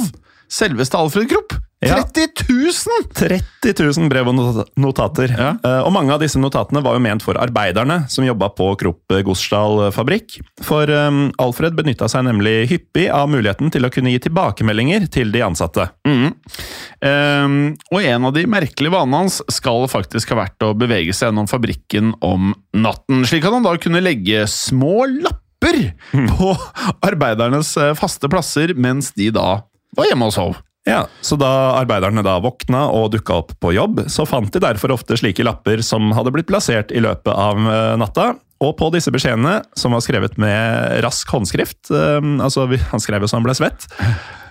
selveste 0.52 1.00
Alfred 1.00 1.32
Krupp! 1.32 1.58
Ja. 1.86 2.00
30 2.02 2.46
000! 2.50 3.06
30 3.14 3.74
000 4.00 4.10
brev 4.10 4.30
og 4.32 4.38
notater. 4.82 5.32
Ja. 5.32 5.52
Eh, 5.62 5.82
Og 5.86 5.92
mange 5.94 6.14
av 6.16 6.22
disse 6.24 6.40
notatene 6.42 6.82
var 6.86 6.98
jo 6.98 7.04
ment 7.06 7.22
for 7.26 7.38
arbeiderne 7.42 8.04
som 8.10 8.26
jobba 8.26 8.50
på 8.58 8.72
Kropp 8.82 9.16
Gosdal 9.28 9.92
fabrikk. 9.96 10.40
For 10.66 10.90
eh, 10.90 11.20
Alfred 11.42 11.78
benytta 11.78 12.10
seg 12.12 12.26
nemlig 12.28 12.56
hyppig 12.72 13.08
av 13.14 13.30
muligheten 13.30 13.70
til 13.74 13.86
å 13.86 13.92
kunne 13.94 14.14
gi 14.16 14.24
tilbakemeldinger 14.26 15.06
til 15.14 15.32
de 15.36 15.44
ansatte. 15.46 15.88
Ehm, 17.06 17.76
og 17.92 18.02
en 18.02 18.28
av 18.30 18.34
de 18.36 18.46
merkelige 18.50 18.94
vanene 18.94 19.24
hans 19.26 19.40
skal 19.54 19.86
faktisk 19.92 20.34
ha 20.34 20.42
vært 20.44 20.66
å 20.66 20.74
bevege 20.78 21.14
seg 21.16 21.30
gjennom 21.30 21.50
fabrikken 21.52 22.14
om 22.26 22.54
natten, 22.76 23.26
slik 23.28 23.46
at 23.48 23.56
han 23.56 23.66
da 23.66 23.76
kunne 23.82 24.02
legge 24.04 24.46
små 24.52 25.06
lapper 25.20 25.92
på 26.12 26.52
arbeidernes 27.10 27.76
eh, 27.82 27.94
faste 27.98 28.30
plasser 28.32 28.74
mens 28.78 29.12
de 29.18 29.32
da 29.36 29.62
var 29.96 30.10
hjemme 30.10 30.28
og 30.28 30.36
sov. 30.36 30.58
Ja, 30.86 31.08
Så 31.22 31.36
da 31.42 31.50
arbeiderne 31.80 32.22
da 32.26 32.38
våkna 32.44 32.86
og 32.94 33.10
dukka 33.16 33.40
opp 33.42 33.56
på 33.62 33.74
jobb, 33.74 34.04
så 34.12 34.26
fant 34.30 34.54
de 34.54 34.62
derfor 34.62 34.94
ofte 34.94 35.18
slike 35.18 35.44
lapper 35.46 35.82
som 35.82 36.12
hadde 36.14 36.34
blitt 36.36 36.50
plassert 36.52 36.94
i 36.94 37.02
løpet 37.02 37.34
av 37.34 37.58
eh, 37.58 37.94
natta. 37.98 38.28
Og 38.64 38.76
på 38.80 38.88
disse 38.94 39.12
beskjedene, 39.12 39.58
som 39.76 39.96
var 39.98 40.04
skrevet 40.06 40.38
med 40.40 41.02
rask 41.04 41.34
håndskrift, 41.34 41.90
eh, 41.90 42.22
altså 42.46 42.68
han 42.70 43.02
skrev 43.04 43.26
jo 43.26 43.32
så 43.32 43.40
han 43.40 43.48
ble 43.48 43.58
svett, 43.58 43.88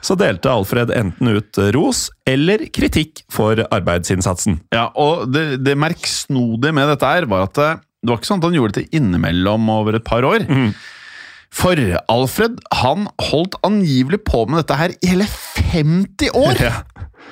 så 0.05 0.19
delte 0.19 0.51
Alfred 0.53 0.91
enten 0.93 1.31
ut 1.39 1.61
ros 1.73 2.09
eller 2.29 2.67
kritikk 2.75 3.23
for 3.33 3.63
arbeidsinnsatsen. 3.71 4.59
Ja, 4.75 4.89
og 5.01 5.31
det, 5.33 5.63
det 5.65 5.79
merksnodige 5.81 6.75
med 6.77 6.91
dette 6.93 7.15
her 7.15 7.31
var 7.31 7.47
at 7.47 7.55
det, 7.61 7.71
det 8.05 8.11
var 8.11 8.19
ikke 8.21 8.33
sånn 8.33 8.43
at 8.43 8.51
han 8.51 8.59
gjorde 8.59 8.83
det 8.83 8.91
innimellom 8.99 9.71
over 9.73 9.97
et 9.97 10.05
par 10.05 10.27
år. 10.29 10.45
For 11.55 11.79
Alfred 12.11 12.59
han 12.83 13.07
holdt 13.31 13.57
angivelig 13.67 14.25
på 14.27 14.45
med 14.51 14.63
dette 14.63 14.79
her 14.79 14.95
i 14.99 15.15
hele 15.15 15.29
50 15.29 16.35
år! 16.35 16.61
Ja. 16.69 16.81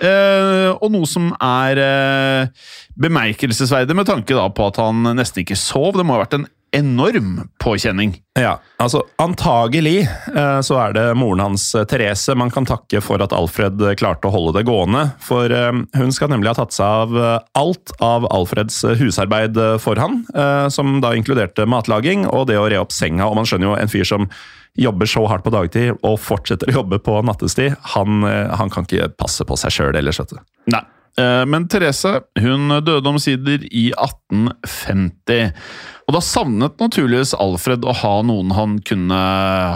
Uh, 0.03 0.73
og 0.83 0.89
noe 0.91 1.07
som 1.07 1.29
er 1.37 1.79
uh, 1.79 2.71
bemerkelsesverdig 2.99 3.95
med 3.95 4.09
tanke 4.09 4.35
da 4.35 4.49
på 4.51 4.65
at 4.73 4.81
han 4.83 5.05
nesten 5.15 5.45
ikke 5.45 5.55
sov. 5.55 5.93
Det 5.95 6.03
må 6.03 6.17
ha 6.17 6.25
vært 6.25 6.35
en 6.41 6.47
enorm 6.73 7.49
påkjenning. 7.61 8.17
Ja, 8.39 8.61
altså 8.81 9.03
Antagelig 9.21 10.09
eh, 10.37 10.61
så 10.65 10.79
er 10.81 10.95
det 10.97 11.05
moren 11.21 11.43
hans 11.45 11.67
eh, 11.77 11.85
Therese 11.89 12.33
man 12.39 12.51
kan 12.53 12.65
takke 12.69 13.03
for 13.05 13.21
at 13.21 13.35
Alfred 13.37 13.83
eh, 13.85 13.97
klarte 14.01 14.31
å 14.31 14.33
holde 14.33 14.55
det 14.57 14.65
gående. 14.69 15.05
For 15.21 15.53
hun 15.53 16.15
skal 16.17 16.33
nemlig 16.33 16.53
ha 16.53 16.57
tatt 16.63 16.73
seg 16.75 16.87
av 16.87 17.43
alt 17.59 17.93
av 18.01 18.25
Alfreds 18.33 18.81
husarbeid 18.99 19.59
for 19.83 20.01
han, 20.01 20.23
som 20.73 21.01
da 21.03 21.13
inkluderte 21.17 21.67
matlaging 21.69 22.25
og 22.31 22.47
det 22.49 22.57
å 22.61 22.67
re 22.71 22.81
opp 22.81 22.95
senga. 22.95 23.29
Og 23.29 23.37
man 23.39 23.49
skjønner 23.49 23.69
jo 23.69 23.77
en 23.77 23.93
fyr 23.93 24.09
som 24.09 24.29
jobber 24.79 25.09
så 25.11 25.27
hardt 25.29 25.45
på 25.45 25.53
dagtid 25.53 25.93
og 26.01 26.19
fortsetter 26.23 26.71
å 26.71 26.79
jobbe 26.81 27.03
på 27.05 27.19
nattestid, 27.27 27.77
han, 27.95 28.25
han 28.25 28.73
kan 28.73 28.89
ikke 28.89 29.11
passe 29.21 29.45
på 29.45 29.59
seg 29.61 29.75
sjøl 29.75 30.01
ellers, 30.01 30.21
vet 30.23 30.33
du. 30.33 30.43
Nei. 30.73 30.85
Men 31.45 31.67
Therese 31.69 32.23
hun 32.41 32.73
døde 32.81 33.11
omsider 33.11 33.67
i 33.69 33.91
1850. 33.93 35.53
Og 36.13 36.19
da 36.19 36.27
savnet 36.29 36.75
naturligvis 36.77 37.31
Alfred 37.41 37.87
å 37.89 37.93
ha 37.97 38.11
noen 38.29 38.51
han 38.53 38.75
kunne 38.85 39.17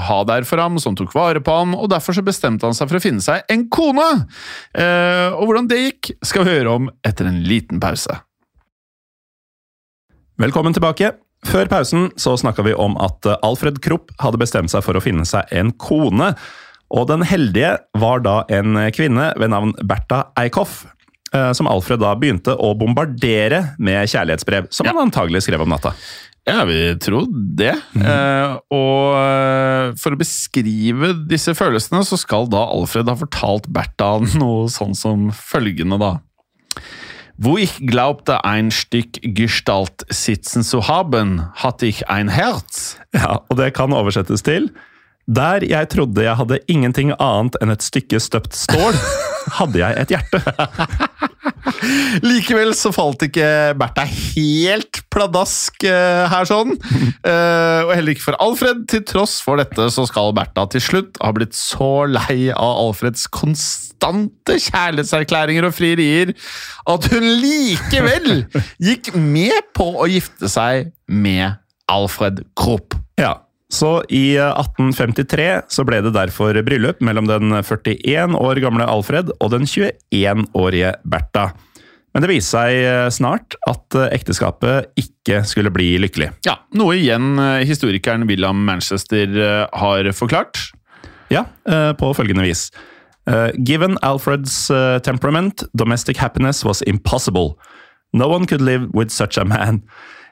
ha 0.04 0.16
der 0.28 0.44
for 0.44 0.60
ham, 0.60 0.74
som 0.76 0.92
tok 0.92 1.14
vare 1.16 1.40
på 1.40 1.54
ham, 1.62 1.72
og 1.72 1.88
derfor 1.88 2.12
så 2.12 2.20
bestemte 2.26 2.68
han 2.68 2.76
seg 2.76 2.90
for 2.90 2.98
å 2.98 3.00
finne 3.00 3.24
seg 3.24 3.48
en 3.48 3.62
kone! 3.72 4.04
Eh, 4.76 5.32
Og 5.32 5.46
hvordan 5.48 5.70
det 5.70 5.78
gikk, 5.80 6.10
skal 6.20 6.44
vi 6.44 6.58
høre 6.58 6.74
om 6.76 6.90
etter 7.08 7.30
en 7.30 7.40
liten 7.40 7.80
pause. 7.80 8.18
Velkommen 10.36 10.76
tilbake. 10.76 11.14
Før 11.48 11.72
pausen 11.72 12.10
så 12.20 12.34
snakka 12.36 12.66
vi 12.68 12.76
om 12.76 12.98
at 13.00 13.24
eh, 13.24 13.40
Alfred 13.40 13.80
Krupp 13.80 14.12
hadde 14.20 14.42
bestemt 14.44 14.74
seg 14.74 14.84
for 14.84 14.92
å 14.92 15.04
finne 15.06 15.24
seg 15.24 15.48
en 15.56 15.72
kone. 15.80 16.34
Og 16.92 17.08
den 17.08 17.24
heldige 17.24 17.78
var 17.96 18.20
da 18.28 18.42
en 18.52 18.76
kvinne 18.92 19.30
ved 19.40 19.56
navn 19.56 19.72
Bertha 19.88 20.26
Eikhoff. 20.36 20.82
Eh, 21.32 21.50
Som 21.56 21.68
Alfred 21.70 22.02
da 22.02 22.14
begynte 22.18 22.54
å 22.54 22.74
bombardere 22.78 23.76
med 23.78 24.08
kjærlighetsbrev, 24.12 24.70
som 24.74 24.88
han 24.90 25.06
antagelig 25.08 25.44
skrev 25.46 25.64
om 25.64 25.72
natta. 25.72 25.94
Ja, 26.46 26.62
vi 26.68 26.78
tror 27.02 27.26
det. 27.58 27.72
Eh, 27.98 28.52
og 28.70 29.16
eh, 29.18 29.88
for 29.98 30.14
å 30.14 30.20
beskrive 30.20 31.10
disse 31.26 31.56
følelsene, 31.58 32.04
så 32.06 32.18
skal 32.20 32.46
da 32.52 32.62
Alfred 32.70 33.10
ha 33.10 33.16
fortalt 33.18 33.66
Bertha 33.74 34.12
noe 34.38 34.68
sånn 34.70 34.94
som 34.94 35.26
følgende, 35.34 35.98
da. 35.98 36.12
Wo 37.36 37.58
ich 37.60 37.74
glaubte 37.84 38.38
ein 38.48 38.70
Stück 38.70 39.18
Gestalt 39.36 40.06
sitzen 40.08 40.62
zu 40.64 40.86
haben, 40.88 41.42
hatte 41.54 41.84
ich 41.90 42.08
ein 42.08 42.28
Herz. 42.28 42.96
Ja, 43.12 43.42
Og 43.50 43.58
det 43.58 43.74
kan 43.76 43.92
oversettes 43.92 44.46
til 44.46 44.70
Der 45.26 45.64
jeg 45.66 45.88
trodde 45.90 46.22
jeg 46.22 46.38
hadde 46.38 46.60
ingenting 46.70 47.10
annet 47.18 47.56
enn 47.58 47.72
et 47.74 47.82
stykke 47.82 48.20
støpt 48.22 48.54
stål, 48.54 48.94
hadde 49.58 49.80
jeg 49.80 50.02
et 50.02 50.12
hjerte. 50.14 50.42
Likevel 52.26 52.70
så 52.78 52.92
falt 52.94 53.24
ikke 53.26 53.48
Bertha 53.78 54.04
helt 54.06 55.00
pladask 55.12 55.86
eh, 55.86 56.26
her 56.32 56.48
sånn. 56.48 56.76
Eh, 57.26 57.80
og 57.82 57.90
heller 57.90 58.12
ikke 58.12 58.22
for 58.22 58.36
Alfred. 58.42 58.84
Til 58.90 59.00
tross 59.08 59.40
for 59.42 59.58
dette 59.58 59.88
så 59.90 60.04
skal 60.06 60.30
Bertha 60.36 60.62
til 60.70 60.82
slutt 60.84 61.18
ha 61.18 61.32
blitt 61.34 61.56
så 61.58 62.04
lei 62.06 62.52
av 62.52 62.82
Alfreds 62.84 63.24
konstante 63.34 64.54
kjærlighetserklæringer 64.68 65.66
og 65.66 65.74
frierier 65.74 66.30
at 66.92 67.08
hun 67.10 67.26
likevel 67.42 68.44
gikk 68.78 69.10
med 69.18 69.72
på 69.74 69.88
å 70.04 70.06
gifte 70.10 70.50
seg 70.52 70.92
med 71.10 71.58
Alfred 71.90 72.44
Krupp. 72.58 72.94
Så 73.72 73.98
i 74.14 74.36
eh, 74.38 74.46
1853 74.62 75.46
så 75.74 75.84
ble 75.86 76.00
det 76.04 76.14
derfor 76.14 76.56
bryllup 76.66 77.00
mellom 77.04 77.26
den 77.30 77.54
41 77.62 78.36
år 78.38 78.60
gamle 78.62 78.86
Alfred 78.86 79.32
og 79.40 79.50
den 79.54 79.66
21-årige 79.66 80.94
Bertha. 81.04 81.50
Men 82.14 82.24
det 82.24 82.30
viste 82.30 82.54
seg 82.56 82.78
eh, 82.80 83.08
snart 83.12 83.58
at 83.68 83.96
eh, 83.98 84.12
ekteskapet 84.16 84.92
ikke 85.02 85.42
skulle 85.44 85.72
bli 85.74 85.90
lykkelig. 86.00 86.30
Ja, 86.46 86.54
Noe 86.78 86.94
igjen 86.96 87.34
eh, 87.42 87.64
historikeren 87.68 88.24
William 88.30 88.62
Manchester 88.64 89.34
eh, 89.36 89.64
har 89.82 90.08
forklart. 90.16 90.62
Ja, 91.28 91.44
eh, 91.68 91.90
på 91.98 92.12
følgende 92.16 92.46
vis. 92.46 92.70
Eh, 93.28 93.50
Given 93.58 93.98
Alfred's 94.06 94.70
eh, 94.70 95.00
temperament, 95.04 95.66
domestic 95.74 96.16
happiness 96.22 96.64
was 96.64 96.80
impossible. 96.86 97.58
No 98.14 98.30
one 98.30 98.46
could 98.46 98.62
live 98.62 98.88
with 98.94 99.10
such 99.10 99.36
a 99.36 99.44
man. 99.44 99.82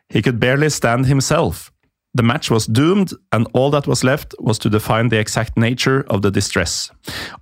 He 0.09 0.23
could 0.23 0.39
barely 0.41 0.71
stand 0.71 1.07
himself. 1.11 1.69
The 2.15 2.23
match 2.23 2.51
was 2.51 2.67
doomed, 2.71 3.11
and 3.33 3.49
all 3.55 3.73
that 3.75 3.89
was 3.91 4.05
left 4.05 4.35
was 4.39 4.61
to 4.63 4.71
define 4.71 5.09
the 5.11 5.19
exact 5.19 5.57
nature 5.59 6.05
of 6.07 6.23
the 6.23 6.31
distress. 6.31 6.91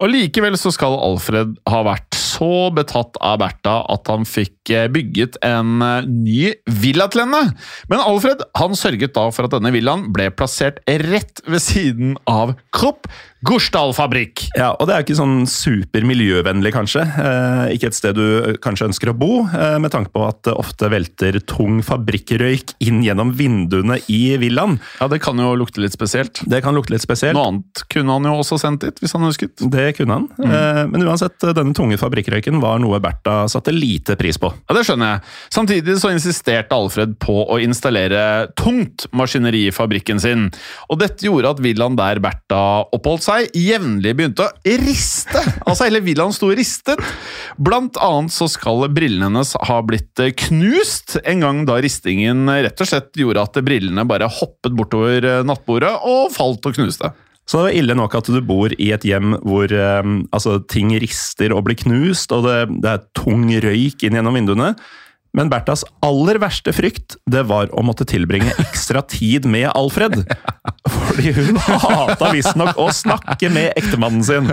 Og 0.00 0.08
likevel 0.08 0.56
så 0.56 0.72
skal 0.72 0.96
Alfred 0.96 1.58
ha 1.68 1.82
vært 1.84 2.16
så 2.16 2.70
betatt 2.74 3.18
av 3.20 3.42
Bertha 3.42 3.74
at 3.92 4.08
han 4.08 4.24
fikk 4.28 4.72
eh, 4.72 4.88
bygget 4.92 5.36
en 5.44 5.84
eh, 5.84 6.08
ny 6.08 6.54
villa 6.82 7.10
til 7.12 7.26
henne. 7.26 7.42
Men 7.92 8.00
Alfred 8.00 8.46
han 8.58 8.78
sørget 8.78 9.12
da 9.18 9.28
for 9.34 9.48
at 9.48 9.52
denne 9.52 9.74
villaen 9.74 10.08
ble 10.14 10.30
plassert 10.32 10.80
rett 10.88 11.44
ved 11.44 11.62
siden 11.62 12.16
av 12.30 12.56
Krupp 12.72 13.10
Gursdal-fabrikk. 13.42 14.44
Ja, 14.56 14.70
og 14.78 14.86
det 14.86 14.94
er 14.94 15.04
ikke 15.04 15.16
sånn 15.18 15.42
supermiljøvennlig, 15.50 16.70
kanskje. 16.76 17.02
Eh, 17.02 17.72
ikke 17.76 17.88
et 17.90 17.96
sted 17.96 18.14
du 18.18 18.54
kanskje 18.62 18.86
ønsker 18.90 19.10
å 19.10 19.16
bo, 19.18 19.42
eh, 19.50 19.78
med 19.82 19.90
tanke 19.94 20.12
på 20.14 20.22
at 20.28 20.42
det 20.46 20.54
ofte 20.54 20.88
velter 20.92 21.40
tung 21.50 21.80
fabrikkrøyk 21.82 22.74
inn 22.86 23.02
gjennom 23.02 23.32
vinduene 23.38 23.98
i 24.12 24.36
villaen. 24.38 24.78
Ja, 25.00 25.08
Det 25.12 25.20
kan 25.20 25.36
jo 25.36 25.54
lukte 25.58 25.82
litt 25.82 25.92
spesielt. 25.92 26.40
Det 26.48 26.62
kan 26.62 26.74
lukte 26.74 26.90
litt 26.94 27.02
spesielt. 27.02 27.34
Noe 27.34 27.48
annet 27.50 27.82
kunne 27.90 28.12
han 28.12 28.24
jo 28.30 28.36
også 28.40 28.58
sendt 28.60 28.80
dit, 28.86 29.00
hvis 29.02 29.12
han 29.12 29.22
ønsket. 29.28 29.56
Det 29.70 29.96
kunne 29.96 30.12
han. 30.20 30.28
Eh, 30.42 30.86
Men 30.92 31.02
uansett, 31.02 31.38
denne 31.54 31.74
tunge 31.74 31.98
fabrikkrøyken 31.98 32.60
var 32.60 32.78
noe 32.78 32.98
Bertha 33.00 33.46
satte 33.48 33.72
lite 33.72 34.16
pris 34.16 34.38
på. 34.38 34.52
Ja, 34.68 34.74
Det 34.74 34.86
skjønner 34.86 35.12
jeg. 35.14 35.20
Samtidig 35.50 35.98
så 35.98 36.10
insisterte 36.12 36.72
Alfred 36.72 37.18
på 37.18 37.48
å 37.48 37.58
installere 37.62 38.52
tungt 38.54 39.06
maskineri 39.12 39.66
i 39.68 39.70
fabrikken 39.70 40.20
sin. 40.20 40.50
Og 40.90 40.98
dette 40.98 41.26
gjorde 41.26 41.50
at 41.50 41.60
villaen 41.60 41.96
der 41.96 42.20
Bertha 42.20 42.84
oppholdt 42.92 43.22
seg, 43.22 43.31
jevnlig 43.56 44.14
begynte 44.18 44.46
å 44.46 44.76
riste. 44.82 45.40
Altså 45.64 45.86
hele 45.86 46.02
villaen 46.04 46.34
sto 46.34 46.50
ristet. 46.54 47.00
Blant 47.56 47.98
annet 48.02 48.34
så 48.34 48.48
skal 48.50 48.86
brillene 48.92 49.28
hennes 49.28 49.54
ha 49.68 49.80
blitt 49.86 50.22
eh, 50.22 50.34
knust, 50.46 51.18
en 51.24 51.44
gang 51.44 51.64
da 51.68 51.78
ristingen 51.82 52.46
rett 52.50 52.80
og 52.82 52.88
slett 52.88 53.12
gjorde 53.18 53.44
at 53.44 53.60
brillene 53.64 54.06
bare 54.08 54.30
hoppet 54.30 54.76
bortover 54.76 55.28
eh, 55.28 55.44
nattbordet 55.46 55.92
og 56.08 56.32
falt 56.34 56.68
og 56.68 56.78
knuste. 56.78 57.12
Så 57.48 57.64
det 57.64 57.72
er 57.72 57.78
ille 57.80 57.96
nok 57.98 58.14
at 58.14 58.28
du 58.30 58.38
bor 58.46 58.72
i 58.78 58.92
et 58.94 59.04
hjem 59.06 59.34
hvor 59.42 59.72
eh, 59.74 60.10
altså, 60.32 60.58
ting 60.70 60.92
rister 61.02 61.54
og 61.54 61.66
blir 61.66 61.80
knust, 61.82 62.32
og 62.34 62.46
det, 62.46 62.58
det 62.84 62.92
er 62.92 63.06
tung 63.18 63.48
røyk 63.50 64.06
inn 64.06 64.18
gjennom 64.18 64.38
vinduene. 64.38 64.72
Men 65.36 65.48
Berthas 65.52 65.84
aller 66.04 66.36
verste 66.42 66.74
frykt 66.76 67.16
det 67.30 67.46
var 67.48 67.72
å 67.72 67.84
måtte 67.86 68.06
tilbringe 68.08 68.52
ekstra 68.60 69.02
tid 69.08 69.48
med 69.48 69.70
Alfred. 69.72 70.22
Fordi 71.08 71.34
hun 71.38 71.60
hata 71.60 72.32
visstnok 72.34 72.80
å 72.80 72.90
snakke 72.92 73.48
med 73.52 73.72
ektemannen 73.80 74.24
sin. 74.26 74.50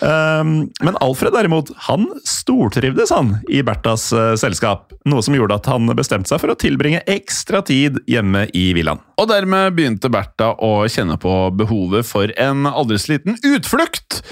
Um, 0.00 0.70
men 0.80 0.96
Alfred 1.02 1.34
derimot, 1.34 1.72
han 1.88 2.06
stortrivdes 2.24 3.12
han 3.12 3.34
i 3.52 3.60
Berthas 3.66 4.06
eh, 4.16 4.32
selskap. 4.40 4.94
Noe 5.08 5.24
som 5.24 5.36
gjorde 5.36 5.58
at 5.60 5.68
han 5.68 5.90
bestemte 5.96 6.30
seg 6.30 6.40
for 6.40 6.52
å 6.52 6.58
tilbringe 6.58 7.02
ekstra 7.10 7.60
tid 7.66 7.98
hjemme 8.08 8.46
i 8.56 8.70
villaen. 8.76 9.02
Og 9.20 9.28
dermed 9.32 9.76
begynte 9.76 10.12
Bertha 10.12 10.54
å 10.56 10.86
kjenne 10.88 11.18
på 11.20 11.34
behovet 11.56 12.08
for 12.08 12.32
en 12.40 12.68
aldri 12.70 13.00
så 13.00 13.16
liten 13.16 13.36
utflukt. 13.44 14.22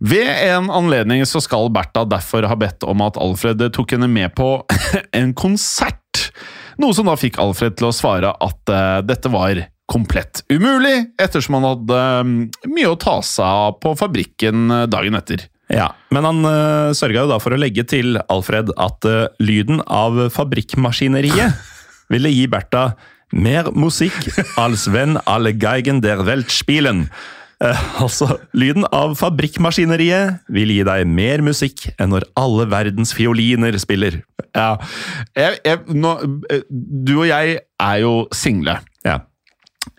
Ved 0.00 0.28
en 0.48 0.70
anledning 0.72 1.26
så 1.28 1.42
skal 1.44 1.68
Bertha 1.72 2.06
derfor 2.08 2.46
ha 2.48 2.56
bedt 2.56 2.86
om 2.88 3.02
at 3.04 3.18
Alfred 3.20 3.60
tok 3.76 3.92
henne 3.96 4.08
med 4.08 4.32
på 4.36 4.62
en 5.18 5.34
konsert. 5.36 6.30
Noe 6.80 6.96
som 6.96 7.10
da 7.10 7.18
fikk 7.20 7.36
Alfred 7.42 7.76
til 7.76 7.90
å 7.90 7.94
svare 7.94 8.32
at 8.32 8.72
uh, 8.72 9.02
dette 9.04 9.28
var 9.32 9.60
komplett 9.90 10.44
umulig, 10.48 11.10
ettersom 11.20 11.58
han 11.58 11.66
hadde 11.66 12.02
um, 12.22 12.34
mye 12.70 12.92
å 12.92 12.98
ta 13.00 13.18
seg 13.26 13.44
av 13.44 13.80
på 13.82 13.96
fabrikken 13.98 14.70
eh, 14.70 14.84
dagen 14.86 15.18
etter. 15.18 15.48
Ja, 15.70 15.88
Men 16.14 16.28
han 16.28 16.46
uh, 16.46 16.94
sørga 16.94 17.24
jo 17.24 17.30
da 17.32 17.40
for 17.42 17.54
å 17.54 17.58
legge 17.58 17.82
til 17.90 18.20
Alfred 18.30 18.70
at 18.78 19.06
uh, 19.10 19.26
lyden 19.42 19.82
av 19.90 20.28
fabrikkmaskineriet 20.34 21.58
ville 22.14 22.30
gi 22.30 22.46
Bertha 22.50 22.92
mer 23.34 23.70
musikk 23.74 24.30
als 24.58 24.86
wenn 24.90 25.18
alle 25.26 25.52
Geigen 25.58 26.02
der 26.06 26.22
Welt 26.26 26.54
spielen. 26.54 27.08
Eh, 27.08 27.39
altså, 28.00 28.38
lyden 28.56 28.86
av 28.88 29.12
fabrikkmaskineriet 29.20 30.46
vil 30.52 30.72
gi 30.72 30.84
deg 30.88 31.08
mer 31.08 31.42
musikk 31.44 31.90
enn 32.00 32.14
når 32.14 32.24
alle 32.40 32.64
verdens 32.72 33.12
fioliner 33.16 33.76
spiller. 33.82 34.22
Ja, 34.56 34.76
jeg, 35.36 35.58
jeg, 35.66 35.82
nå, 35.94 36.14
eh, 36.50 36.62
Du 36.70 37.18
og 37.20 37.26
jeg 37.28 37.58
er 37.60 37.98
jo 38.02 38.14
single. 38.34 38.78
Ja. 39.06 39.18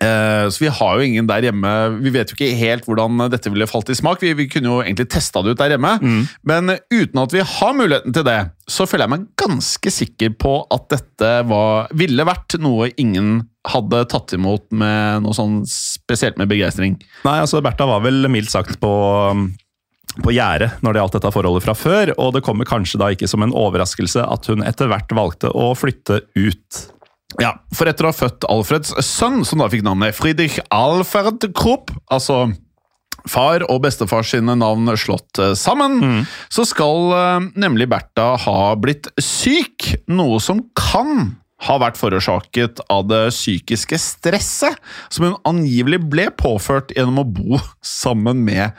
Eh, 0.02 0.48
Så 0.50 0.62
vi 0.62 0.70
har 0.70 0.98
jo 0.98 1.02
ingen 1.06 1.26
der 1.26 1.42
hjemme 1.42 1.70
Vi 2.04 2.12
vet 2.14 2.30
jo 2.30 2.36
ikke 2.36 2.52
helt 2.58 2.84
hvordan 2.86 3.16
dette 3.32 3.50
ville 3.50 3.66
falt 3.70 3.90
i 3.90 3.96
smak. 3.98 4.20
Vi, 4.22 4.32
vi 4.38 4.46
kunne 4.50 4.70
jo 4.70 4.80
egentlig 4.82 5.08
testa 5.10 5.42
det 5.42 5.54
ut 5.54 5.62
der 5.62 5.74
hjemme, 5.76 5.94
men 6.46 6.74
uten 6.92 7.22
at 7.22 7.32
vi 7.34 7.42
har 7.54 7.74
muligheten 7.78 8.14
til 8.14 8.26
det, 8.26 8.36
så 8.70 8.86
føler 8.86 9.06
jeg 9.08 9.14
meg 9.16 9.26
ganske 9.42 9.90
sikker 9.94 10.34
på 10.38 10.54
at 10.74 10.86
dette 10.94 11.32
var, 11.50 11.88
ville 11.94 12.26
vært 12.26 12.58
noe 12.62 12.90
ingen 12.98 13.40
hadde 13.68 14.04
tatt 14.10 14.34
imot 14.34 14.64
med 14.74 15.22
noe 15.22 15.36
sånn 15.36 15.60
spesielt 15.68 16.38
med 16.40 16.50
begeistring. 16.50 16.96
Nei, 17.26 17.36
altså 17.42 17.62
Bertha 17.62 17.86
var 17.88 18.02
vel 18.04 18.26
mildt 18.32 18.50
sagt 18.50 18.80
på, 18.82 18.92
på 20.18 20.34
gjerdet 20.34 20.72
når 20.82 20.94
det 20.94 21.02
gjaldt 21.02 21.18
dette 21.18 21.34
forholdet 21.34 21.66
fra 21.66 21.76
før, 21.78 22.14
og 22.18 22.34
det 22.36 22.42
kommer 22.46 22.68
kanskje 22.68 23.00
da 23.02 23.12
ikke 23.14 23.30
som 23.30 23.44
en 23.46 23.54
overraskelse 23.54 24.24
at 24.26 24.50
hun 24.50 24.66
etter 24.66 24.90
hvert 24.90 25.14
valgte 25.14 25.52
å 25.54 25.70
flytte 25.78 26.24
ut. 26.34 26.82
Ja, 27.40 27.54
for 27.72 27.88
etter 27.88 28.04
å 28.04 28.10
ha 28.10 28.16
født 28.16 28.44
Alfreds 28.50 28.92
sønn, 29.06 29.40
som 29.48 29.62
da 29.62 29.70
fikk 29.72 29.86
navnet 29.86 30.16
Friedrich 30.18 30.58
Alfred 30.74 31.46
Krupp, 31.56 31.94
altså 32.12 32.50
far 33.30 33.62
og 33.70 33.84
bestefar 33.84 34.26
sine 34.26 34.56
navn 34.58 34.90
slått 34.98 35.38
sammen, 35.38 35.54
sammen, 36.02 36.26
så 36.50 36.64
skal 36.66 37.12
eh, 37.14 37.44
nemlig 37.62 37.86
Bertha 37.92 38.32
ha 38.42 38.72
blitt 38.74 39.06
syk, 39.22 39.92
noe 40.10 40.40
som 40.42 40.64
kan 40.74 41.36
ha 41.62 41.76
vært 41.78 41.98
forårsaket 42.00 42.80
av 42.90 43.06
det 43.10 43.24
psykiske 43.34 43.98
stresset 44.02 44.78
som 45.12 45.28
hun 45.28 45.36
angivelig 45.48 46.00
ble 46.10 46.28
påført 46.34 46.90
gjennom 46.96 47.22
å 47.22 47.28
bo 47.28 47.60
sammen 48.02 48.42
med 48.46 48.72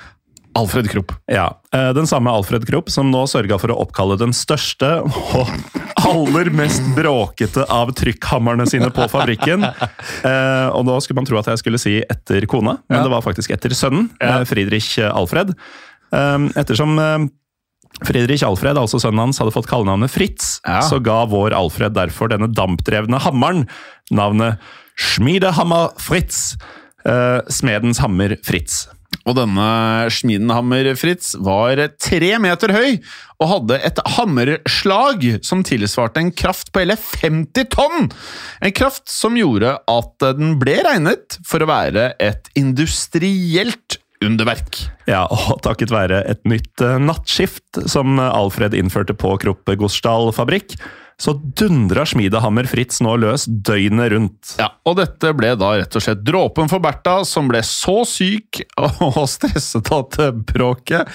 Alfred 0.54 0.86
Krupp. 0.92 1.10
Ja, 1.32 1.48
eh, 1.74 1.90
Den 1.98 2.06
samme 2.06 2.30
Alfred 2.30 2.68
Kropp 2.70 2.92
som 2.94 3.08
nå 3.10 3.24
sørga 3.32 3.58
for 3.58 3.74
å 3.74 3.78
oppkalle 3.82 4.20
den 4.22 4.36
største 4.38 5.00
og 5.02 5.50
aller 6.12 6.52
mest 6.54 6.84
bråkete 6.94 7.66
av 7.74 7.90
trykkhammerne 7.98 8.68
sine 8.70 8.92
på 8.94 9.08
fabrikken. 9.12 9.66
Eh, 10.24 10.68
og 10.72 10.86
nå 10.88 10.94
skulle 11.04 11.18
man 11.20 11.26
tro 11.28 11.36
at 11.40 11.48
jeg 11.52 11.60
skulle 11.60 11.80
si 11.82 11.98
etter 12.00 12.46
kona, 12.48 12.78
men 12.88 13.00
Ja. 13.00 13.04
det 13.04 13.12
var 13.12 13.24
faktisk 13.26 13.52
etter 13.52 13.74
sønnen, 13.76 14.06
eh, 14.24 14.44
Friedrich 14.48 14.94
Alfred. 15.04 15.52
Eh, 16.14 16.46
ettersom 16.62 16.96
Friedrich 18.02 18.42
Alfred, 18.44 18.78
altså 18.80 18.98
sønnen 19.00 19.22
hans, 19.28 19.38
hadde 19.40 19.54
fått 19.54 19.70
kallenavnet 19.70 20.12
Fritz, 20.12 20.60
Ja. 20.66 20.82
så 20.82 20.98
ga 21.04 21.24
vår 21.30 21.54
Alfred 21.54 21.94
derfor 21.94 22.32
denne 22.32 22.50
dampdrevne 22.52 23.20
hammeren 23.22 23.68
navnet 24.12 24.58
Schmiedehammer 24.98 25.94
Fritz. 26.02 26.56
Eh, 27.06 27.42
smedens 27.52 28.00
hammer 28.00 28.38
Fritz. 28.44 28.88
Og 29.26 29.36
denne 29.38 30.10
Schmiedenhammer 30.12 30.90
Fritz 31.00 31.34
var 31.40 31.78
tre 32.02 32.32
meter 32.42 32.74
høy 32.76 32.98
og 33.40 33.48
hadde 33.52 33.78
et 33.88 34.00
hammerslag 34.18 35.26
som 35.46 35.62
tilsvarte 35.64 36.20
en 36.20 36.32
kraft 36.36 36.72
på 36.74 36.82
hele 36.84 36.98
50 37.00 37.70
tonn! 37.72 38.10
En 38.64 38.76
kraft 38.76 39.08
som 39.12 39.38
gjorde 39.40 39.78
at 39.88 40.28
den 40.40 40.58
ble 40.60 40.80
regnet 40.84 41.38
for 41.48 41.64
å 41.64 41.70
være 41.70 42.14
et 42.20 42.50
industrielt 42.60 44.00
underverk. 44.28 44.80
Ja, 45.10 45.26
og 45.32 45.62
takket 45.66 45.94
være 45.94 46.24
et 46.32 46.44
nytt 46.50 46.84
eh, 46.84 47.00
nattskift 47.02 47.84
som 47.90 48.20
Alfred 48.22 48.76
innførte 48.78 49.16
på 49.18 49.36
Krupp 49.42 49.70
Gosdal 49.80 50.32
fabrikk, 50.36 50.78
så 51.22 51.34
dundra 51.60 52.04
Schmiedehammer 52.10 52.66
Fritz 52.68 53.00
nå 53.04 53.14
løs 53.22 53.46
døgnet 53.48 54.12
rundt. 54.14 54.54
Ja, 54.60 54.72
Og 54.90 54.98
dette 54.98 55.32
ble 55.38 55.54
da 55.60 55.70
rett 55.80 55.96
og 55.96 56.04
slett 56.04 56.24
dråpen 56.26 56.70
for 56.72 56.82
Bertha, 56.84 57.20
som 57.28 57.48
ble 57.52 57.62
så 57.64 58.02
syk 58.08 58.64
og 58.82 59.22
stresset 59.34 59.92
av 59.94 60.10
bråket 60.50 61.08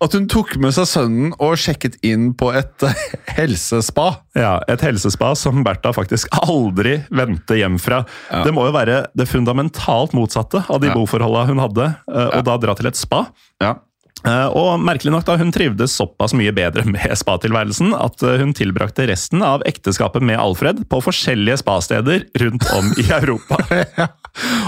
at 0.00 0.16
hun 0.16 0.28
tok 0.30 0.54
med 0.62 0.72
seg 0.76 0.86
sønnen 0.88 1.34
og 1.38 1.56
sjekket 1.60 1.98
inn 2.06 2.30
på 2.38 2.52
et 2.56 2.86
helsespa. 3.36 4.08
Ja, 4.38 4.60
Et 4.70 4.80
helsespa 4.84 5.32
som 5.38 5.64
Bertha 5.66 5.92
faktisk 5.96 6.30
aldri 6.46 7.00
vendte 7.10 7.58
hjem 7.58 7.78
fra. 7.82 8.02
Det 8.44 8.54
må 8.56 8.68
jo 8.68 8.74
være 8.76 9.02
det 9.18 9.28
fundamentalt 9.30 10.14
motsatte 10.16 10.64
av 10.70 10.80
de 10.80 10.90
Ja. 10.90 10.94
boforholda 10.96 11.44
hun 11.50 11.58
hadde, 11.62 11.90
og 12.08 12.34
ja. 12.34 12.42
da 12.46 12.56
dra 12.58 12.74
til 12.78 12.90
et 12.90 12.96
spa. 12.98 13.26
Ja, 13.60 13.74
Eh, 13.80 13.89
Og 14.26 14.82
merkelig 14.84 15.12
nok 15.14 15.24
da, 15.28 15.38
hun 15.40 15.52
trivdes 15.54 15.94
såpass 15.96 16.34
mye 16.36 16.52
bedre 16.56 16.84
med 16.88 17.14
spatilværelsen 17.16 17.94
at 17.96 18.22
eh, 18.26 18.40
hun 18.42 18.52
tilbrakte 18.56 19.06
resten 19.10 19.44
av 19.46 19.64
ekteskapet 19.68 20.24
med 20.26 20.40
Alfred 20.40 20.84
på 20.90 21.00
forskjellige 21.04 21.60
spasteder 21.62 22.26
rundt 22.42 22.68
om 22.76 22.92
i 23.00 23.06
Europa. 23.20 23.60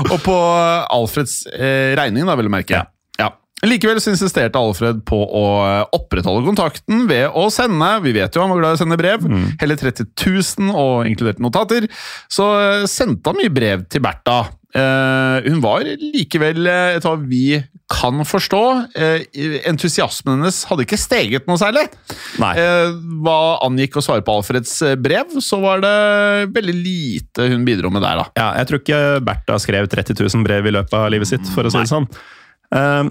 Og 0.09 0.19
på 0.25 0.39
Alfreds 0.97 1.43
eh, 1.53 1.93
regning, 1.99 2.25
da, 2.29 2.39
vil 2.39 2.49
du 2.49 2.55
merke. 2.57 2.81
Ja. 2.81 2.89
Likevel 3.63 4.01
så 4.03 4.11
insisterte 4.11 4.59
Alfred 4.59 5.05
på 5.07 5.21
å 5.23 5.43
eh, 5.63 5.85
opprettholde 5.95 6.43
kontakten 6.49 7.05
ved 7.07 7.29
å 7.39 7.45
sende 7.55 7.93
Vi 8.03 8.15
vet 8.17 8.35
jo 8.35 8.43
han 8.43 8.51
var 8.51 8.59
glad 8.59 8.75
i 8.75 8.79
å 8.81 8.81
sende 8.81 8.99
brev. 8.99 9.23
Hele 9.61 9.77
30 9.79 10.09
000, 10.19 10.73
og 10.75 11.07
inkludert 11.07 11.39
notater. 11.43 11.87
Så 12.33 12.49
eh, 12.59 12.89
sendte 12.91 13.31
han 13.31 13.39
mye 13.39 13.53
brev 13.55 13.87
til 13.93 14.03
Bertha. 14.03 14.41
Eh, 14.73 15.51
hun 15.51 15.61
var 15.61 15.85
likevel, 15.85 16.65
eh, 16.65 16.97
etter 16.97 17.13
hva 17.13 17.29
vi 17.29 17.61
kan 17.93 18.23
forstå, 18.25 18.61
eh, 18.97 19.25
entusiasmen 19.69 20.39
hennes 20.39 20.63
hadde 20.65 20.87
ikke 20.87 20.97
steget 20.97 21.49
noe 21.49 21.61
særlig. 21.61 21.85
Nei. 22.41 22.55
Hva 23.21 23.61
angikk 23.67 23.99
å 24.01 24.05
svare 24.05 24.25
på 24.25 24.33
Alfreds 24.39 24.79
brev, 25.03 25.35
så 25.45 25.61
var 25.61 25.83
det 25.85 26.53
veldig 26.57 26.77
lite 26.79 27.51
hun 27.53 27.67
bidro 27.69 27.93
med 27.93 28.01
der, 28.01 28.23
da. 28.23 28.25
Ja, 28.39 28.47
jeg 28.63 28.71
tror 28.71 28.81
ikke 28.81 29.03
Bertha 29.27 29.59
skrev 29.61 29.91
30 29.93 30.17
000 30.17 30.47
brev 30.47 30.71
i 30.71 30.73
løpet 30.73 30.97
av 30.97 31.11
livet 31.13 31.29
sitt, 31.29 31.45
for 31.53 31.69
å 31.69 31.73
si 31.73 31.83
det 31.83 31.93
sånn. 31.93 32.09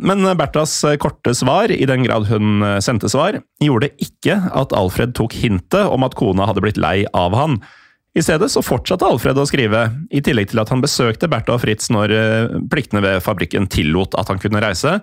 Men 0.02 0.26
Berthas 0.40 0.80
korte 0.98 1.36
svar, 1.38 1.70
i 1.70 1.86
den 1.86 2.02
grad 2.08 2.26
hun 2.32 2.66
sendte 2.82 3.12
svar, 3.14 3.38
gjorde 3.62 3.92
ikke 4.02 4.40
at 4.50 4.74
Alfred 4.74 5.14
tok 5.14 5.38
hintet 5.38 5.86
om 5.86 6.02
at 6.08 6.18
kona 6.18 6.50
hadde 6.50 6.66
blitt 6.66 6.82
lei 6.82 7.06
av 7.14 7.38
han. 7.38 7.62
I 8.12 8.24
stedet 8.24 8.52
så 8.52 8.64
fortsatte 8.66 9.08
Alfred 9.08 9.40
å 9.40 9.48
skrive, 9.48 9.86
i 10.12 10.20
tillegg 10.24 10.52
til 10.52 10.60
at 10.60 10.72
han 10.74 10.84
besøkte 10.84 11.30
Bertha 11.32 11.56
og 11.56 11.62
Fritz 11.64 11.88
når 11.94 12.16
eh, 12.16 12.56
pliktene 12.72 13.04
ved 13.06 13.22
fabrikken 13.24 13.70
tillot 13.72 14.18
at 14.20 14.32
han 14.32 14.42
kunne 14.42 14.64
reise. 14.64 15.00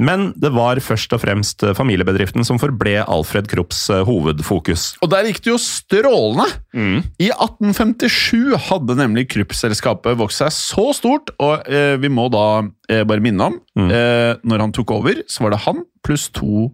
Men 0.00 0.30
det 0.40 0.50
var 0.54 0.80
først 0.80 1.12
og 1.12 1.20
fremst 1.22 1.64
familiebedriften 1.76 2.44
som 2.46 2.58
forble 2.60 3.02
Alfred 3.02 3.48
Krupps 3.50 3.82
eh, 3.92 4.02
hovedfokus. 4.06 4.86
Og 5.04 5.10
der 5.12 5.28
gikk 5.28 5.42
det 5.44 5.52
jo 5.52 5.60
strålende! 5.60 6.48
I 7.22 7.30
1857 7.30 8.56
hadde 8.68 8.98
nemlig 8.98 9.28
Krupp-selskapet 9.32 10.18
vokst 10.20 10.42
seg 10.42 10.52
så 10.56 10.88
stort, 10.96 11.32
og 11.40 11.64
eh, 11.68 11.94
vi 12.00 12.12
må 12.12 12.28
da 12.32 12.64
eh, 12.90 13.04
bare 13.08 13.24
minne 13.24 13.50
om 13.52 13.60
eh, 13.88 14.34
Når 14.44 14.66
han 14.66 14.74
tok 14.74 14.92
over, 14.96 15.24
så 15.30 15.46
var 15.46 15.54
det 15.54 15.64
han 15.64 15.84
pluss 16.04 16.28
to 16.34 16.68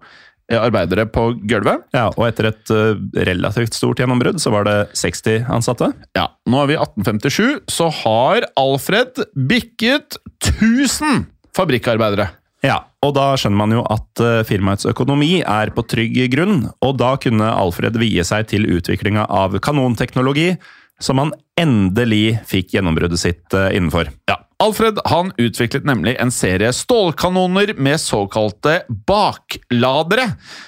arbeidere 0.58 1.06
på 1.10 1.30
gulvet. 1.48 1.84
Ja, 1.94 2.08
og 2.10 2.26
etter 2.26 2.50
et 2.50 2.72
eh, 2.74 2.98
relativt 3.28 3.76
stort 3.76 4.00
gjennombrudd 4.02 4.40
så 4.42 4.52
var 4.54 4.66
det 4.68 4.78
60 4.98 5.46
ansatte. 5.52 5.92
Ja, 6.18 6.30
Nå 6.50 6.62
er 6.62 6.70
vi 6.70 6.76
i 6.76 6.80
1857, 6.80 7.70
så 7.70 7.90
har 8.02 8.48
Alfred 8.58 9.22
bikket 9.50 10.18
1000 10.42 11.26
fabrikkarbeidere. 11.56 12.30
Ja, 12.64 12.82
og 13.00 13.14
da 13.16 13.30
skjønner 13.40 13.60
man 13.62 13.72
jo 13.78 13.84
at 13.88 14.20
eh, 14.24 14.42
firmaets 14.48 14.88
økonomi 14.90 15.40
er 15.40 15.72
på 15.76 15.84
trygg 15.88 16.18
grunn, 16.32 16.66
og 16.84 16.98
da 17.00 17.14
kunne 17.20 17.54
Alfred 17.54 17.96
vie 18.00 18.24
seg 18.26 18.50
til 18.52 18.68
utviklinga 18.68 19.24
av 19.32 19.56
kanonteknologi, 19.64 20.52
som 21.00 21.22
han 21.22 21.32
endelig 21.60 22.40
fikk 22.48 22.74
gjennombruddet 22.76 23.20
sitt 23.22 23.56
eh, 23.56 23.72
innenfor. 23.78 24.12
Ja, 24.28 24.42
Alfred 24.60 24.98
han 25.08 25.32
utviklet 25.40 25.86
nemlig 25.88 26.16
en 26.20 26.32
serie 26.34 26.72
stålkanoner 26.76 27.72
med 27.80 28.00
såkalte 28.00 28.82
bakladere. 29.08 30.26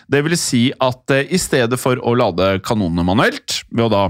Det 0.08 0.22
vil 0.24 0.38
si 0.40 0.62
at 0.80 1.12
eh, 1.12 1.28
i 1.28 1.40
stedet 1.40 1.76
for 1.80 2.00
å 2.00 2.14
lade 2.16 2.54
kanonene 2.64 3.04
manuelt, 3.04 3.60
ved 3.68 3.90
å 3.90 3.92
da 3.92 4.04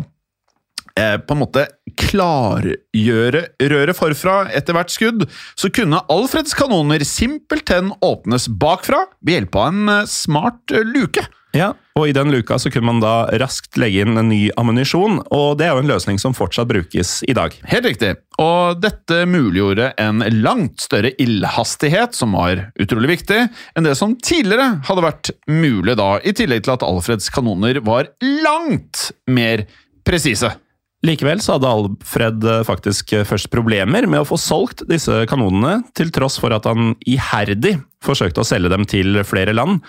eh, 0.99 1.19
på 1.19 1.35
en 1.35 1.43
måte 1.43 1.67
klargjøre 1.99 3.43
røret 3.73 3.99
forfra 3.99 4.37
etter 4.55 4.77
hvert 4.77 4.95
skudd, 4.95 5.27
så 5.59 5.71
kunne 5.75 6.05
Alfreds 6.13 6.55
kanoner 6.59 7.05
simpelthen 7.07 7.91
åpnes 8.05 8.49
bakfra 8.49 9.05
ved 9.21 9.41
hjelp 9.41 9.59
av 9.59 9.73
en 9.73 9.95
eh, 9.99 10.11
smart 10.11 10.75
eh, 10.75 10.87
luke. 10.87 11.27
Ja, 11.53 11.75
og 11.99 12.09
i 12.09 12.15
den 12.17 12.31
luka 12.33 12.57
så 12.61 12.71
kunne 12.73 12.89
man 12.89 13.03
da 13.03 13.27
raskt 13.41 13.77
legge 13.81 14.07
inn 14.07 14.17
en 14.17 14.31
ny 14.33 14.47
ammunisjon, 14.57 15.19
og 15.35 15.59
det 15.61 15.67
er 15.67 15.75
jo 15.77 15.83
en 15.83 15.91
løsning 15.91 16.21
som 16.21 16.33
fortsatt 16.37 16.71
brukes 16.71 17.19
i 17.29 17.35
dag. 17.37 17.53
Helt 17.69 17.89
riktig. 17.91 18.15
Og 18.41 18.81
dette 18.81 19.23
muliggjorde 19.29 19.91
en 20.01 20.25
langt 20.41 20.81
større 20.81 21.13
ildhastighet, 21.21 22.17
som 22.17 22.33
var 22.39 22.71
utrolig 22.81 23.19
viktig, 23.19 23.43
enn 23.77 23.89
det 23.89 23.99
som 24.01 24.17
tidligere 24.17 24.81
hadde 24.89 25.05
vært 25.05 25.33
mulig 25.53 25.99
da, 26.01 26.15
i 26.25 26.33
tillegg 26.37 26.65
til 26.65 26.77
at 26.79 26.87
Alfreds 26.87 27.29
kanoner 27.35 27.83
var 27.85 28.09
langt 28.23 29.11
mer 29.29 29.67
presise. 30.09 30.55
Likevel 31.03 31.43
så 31.43 31.57
hadde 31.57 31.71
Alfred 31.71 32.45
eh, 32.47 32.63
faktisk 32.67 33.13
eh, 33.17 33.27
først 33.27 33.51
problemer 33.53 34.07
med 34.07 34.23
å 34.23 34.29
få 34.29 34.39
solgt 34.39 34.85
disse 34.89 35.25
kanonene, 35.29 35.81
til 35.99 36.15
tross 36.15 36.39
for 36.41 36.55
at 36.55 36.69
han 36.71 36.95
iherdig 37.11 37.75
forsøkte 38.07 38.41
å 38.41 38.47
selge 38.47 38.71
dem 38.71 38.87
til 38.89 39.19
flere 39.27 39.55
land. 39.57 39.83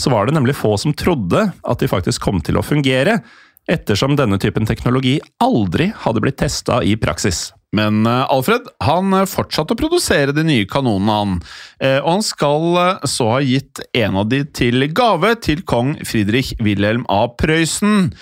Så 0.00 0.12
var 0.12 0.26
det 0.26 0.36
nemlig 0.36 0.56
få 0.58 0.76
som 0.80 0.94
trodde 0.96 1.48
at 1.50 1.80
de 1.82 1.88
faktisk 1.88 2.22
kom 2.26 2.42
til 2.44 2.58
å 2.60 2.64
fungere, 2.66 3.20
ettersom 3.66 4.14
denne 4.14 4.38
typen 4.38 4.66
teknologi 4.68 5.16
aldri 5.42 5.90
hadde 6.04 6.22
blitt 6.22 6.38
testa 6.38 6.82
i 6.86 6.94
praksis. 7.00 7.48
Men 7.74 8.06
eh, 8.06 8.24
Alfred 8.32 8.68
han 8.84 9.12
eh, 9.16 9.26
fortsatte 9.28 9.74
å 9.74 9.78
produsere 9.78 10.34
de 10.36 10.44
nye 10.46 10.66
kanonene, 10.70 11.16
han. 11.16 11.34
Eh, 11.82 11.98
Og 11.98 12.10
han 12.16 12.24
skal 12.24 12.66
så 13.08 13.30
ha 13.34 13.40
gitt 13.44 13.82
en 13.96 14.20
av 14.22 14.30
de 14.30 14.44
til 14.46 14.86
gave 14.96 15.34
til 15.42 15.64
kong 15.66 15.96
Friedrich 16.06 16.54
Wilhelm 16.62 17.06
av 17.12 17.34
Prøysen. 17.40 18.12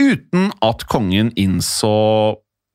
Uten 0.00 0.50
at 0.64 0.86
kongen 0.92 1.32
innså 1.40 1.92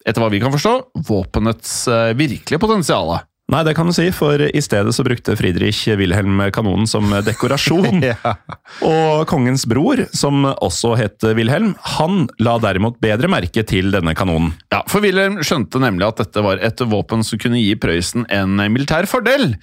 etter 0.01 0.23
hva 0.23 0.31
vi 0.33 0.39
kan 0.41 0.53
forstå, 0.53 0.73
våpenets 1.05 1.85
virkelige 2.17 2.57
potensial. 2.61 3.19
Nei, 3.51 3.65
det 3.67 3.73
kan 3.75 3.89
du 3.89 3.91
si, 3.91 4.05
for 4.15 4.39
i 4.39 4.61
stedet 4.63 4.93
så 4.95 5.03
brukte 5.03 5.35
Friedrich 5.35 5.83
Wilhelm 5.99 6.39
kanonen 6.55 6.87
som 6.87 7.11
dekorasjon. 7.25 7.99
Ja. 8.11 8.33
Og 8.85 9.25
kongens 9.29 9.63
bror, 9.69 9.99
som 10.15 10.45
også 10.49 10.93
het 10.99 11.23
Wilhelm, 11.37 11.73
han 11.97 12.25
la 12.41 12.55
derimot 12.63 12.97
bedre 13.03 13.29
merke 13.31 13.63
til 13.67 13.91
denne 13.93 14.13
kanonen. 14.17 14.53
Ja, 14.73 14.81
for 14.89 15.03
Wilhelm 15.03 15.39
skjønte 15.45 15.81
nemlig 15.83 16.07
at 16.07 16.23
dette 16.23 16.43
var 16.43 16.61
et 16.63 16.81
våpen 16.91 17.25
som 17.27 17.39
kunne 17.41 17.61
gi 17.61 17.75
Prøysen 17.79 18.25
en 18.33 18.57
militær 18.73 19.07
fordel. 19.09 19.53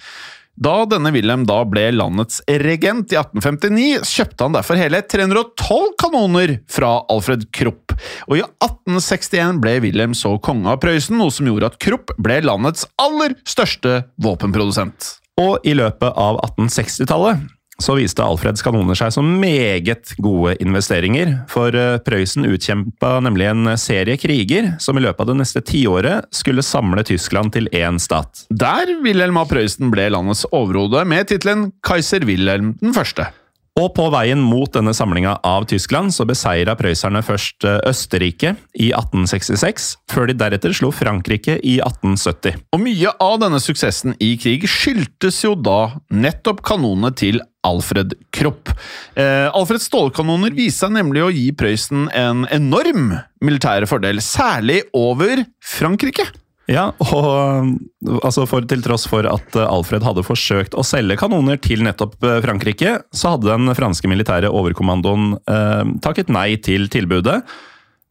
Da 0.59 0.83
denne 0.91 1.13
Wilhelm 1.15 1.45
da 1.47 1.61
ble 1.71 1.85
landets 1.95 2.41
regent 2.49 3.13
i 3.15 3.19
1859, 3.21 4.01
kjøpte 4.11 4.47
han 4.47 4.57
derfor 4.57 4.81
hele 4.81 5.01
312 5.07 5.93
kanoner 6.03 6.57
fra 6.71 6.97
Alfred 7.13 7.47
Krupp. 7.55 7.95
Og 8.27 8.41
i 8.41 8.43
1861 8.43 9.61
ble 9.63 9.77
Wilhelm 9.85 10.17
så 10.19 10.35
konge 10.43 10.73
av 10.73 10.81
Prøysen, 10.83 11.21
noe 11.21 11.35
som 11.35 11.47
gjorde 11.47 11.71
at 11.71 11.79
Krupp 11.83 12.11
ble 12.19 12.41
landets 12.43 12.89
aller 12.99 13.37
største 13.47 14.01
våpenprodusent. 14.25 15.13
Og 15.39 15.63
i 15.63 15.77
løpet 15.79 16.19
av 16.19 16.41
1860-tallet 16.43 17.47
så 17.83 17.95
viste 17.99 18.25
Alfreds 18.25 18.65
kanoner 18.65 18.99
seg 18.99 19.13
som 19.15 19.29
meget 19.41 20.15
gode 20.23 20.57
investeringer, 20.63 21.35
for 21.51 21.75
eh, 21.79 22.01
Prøysen 22.03 22.49
utkjempa 22.49 23.19
nemlig 23.25 23.49
en 23.51 23.73
serie 23.79 24.19
kriger 24.21 24.73
som 24.83 24.99
i 24.99 25.05
løpet 25.05 25.23
av 25.23 25.31
det 25.31 25.39
neste 25.41 25.63
tiåret 25.63 26.27
skulle 26.35 26.67
samle 26.67 27.07
Tyskland 27.07 27.55
til 27.55 27.71
én 27.71 28.01
stat. 28.03 28.47
Der 28.51 28.91
Wilhelm 29.05 29.39
av 29.41 29.51
Prøysen 29.53 29.93
ble 29.95 30.09
landets 30.11 30.45
overhode 30.51 31.05
med 31.09 31.31
tittelen 31.31 31.69
Kaiser 31.87 32.27
Wilhelm 32.27 32.75
den 32.83 32.97
første. 32.97 33.31
Og 33.79 33.93
på 33.95 34.09
veien 34.11 34.41
mot 34.43 34.71
denne 34.75 34.91
samlinga 34.97 35.37
av 35.47 35.69
Tyskland 35.71 36.11
så 36.15 36.25
beseira 36.27 36.75
prøysserne 36.79 37.21
først 37.23 37.63
eh, 37.69 37.79
Østerrike 37.87 38.57
i 38.75 38.89
1866, 38.91 39.87
før 40.11 40.27
de 40.27 40.35
deretter 40.41 40.75
slo 40.75 40.91
Frankrike 40.95 41.61
i 41.63 41.77
1870. 41.85 42.59
Og 42.75 42.83
mye 42.83 43.13
av 43.23 43.37
denne 43.45 43.61
suksessen 43.63 44.17
i 44.25 44.33
krig 44.41 44.67
skyldtes 44.67 45.45
jo 45.45 45.55
da 45.55 45.93
nettopp 46.11 46.65
kanonene 46.67 47.13
til 47.15 47.39
Alfred 47.69 48.17
Kropp. 48.35 48.75
Eh, 49.15 49.47
Alfreds 49.47 49.87
stålkanoner 49.93 50.59
viste 50.59 50.89
seg 50.89 50.97
nemlig 50.99 51.23
å 51.23 51.31
gi 51.31 51.47
Prøysen 51.55 52.09
en 52.11 52.49
enorm 52.55 53.13
militær 53.45 53.87
fordel, 53.87 54.19
særlig 54.25 54.83
over 54.97 55.45
Frankrike. 55.63 56.27
Ja, 56.69 56.91
og 57.01 58.21
altså 58.21 58.45
for, 58.49 58.67
til 58.69 58.83
tross 58.85 59.07
for 59.09 59.25
at 59.29 59.57
eh, 59.57 59.65
Alfred 59.65 60.05
hadde 60.05 60.25
forsøkt 60.27 60.77
å 60.77 60.85
selge 60.85 61.17
kanoner 61.21 61.57
til 61.65 61.81
nettopp 61.87 62.21
eh, 62.21 62.43
Frankrike, 62.45 62.99
så 63.09 63.35
hadde 63.35 63.49
den 63.55 63.73
franske 63.79 64.11
militære 64.11 64.53
overkommandoen 64.53 65.33
eh, 65.49 65.97
takket 66.05 66.33
nei 66.33 66.51
til 66.61 66.91
tilbudet. 66.93 67.41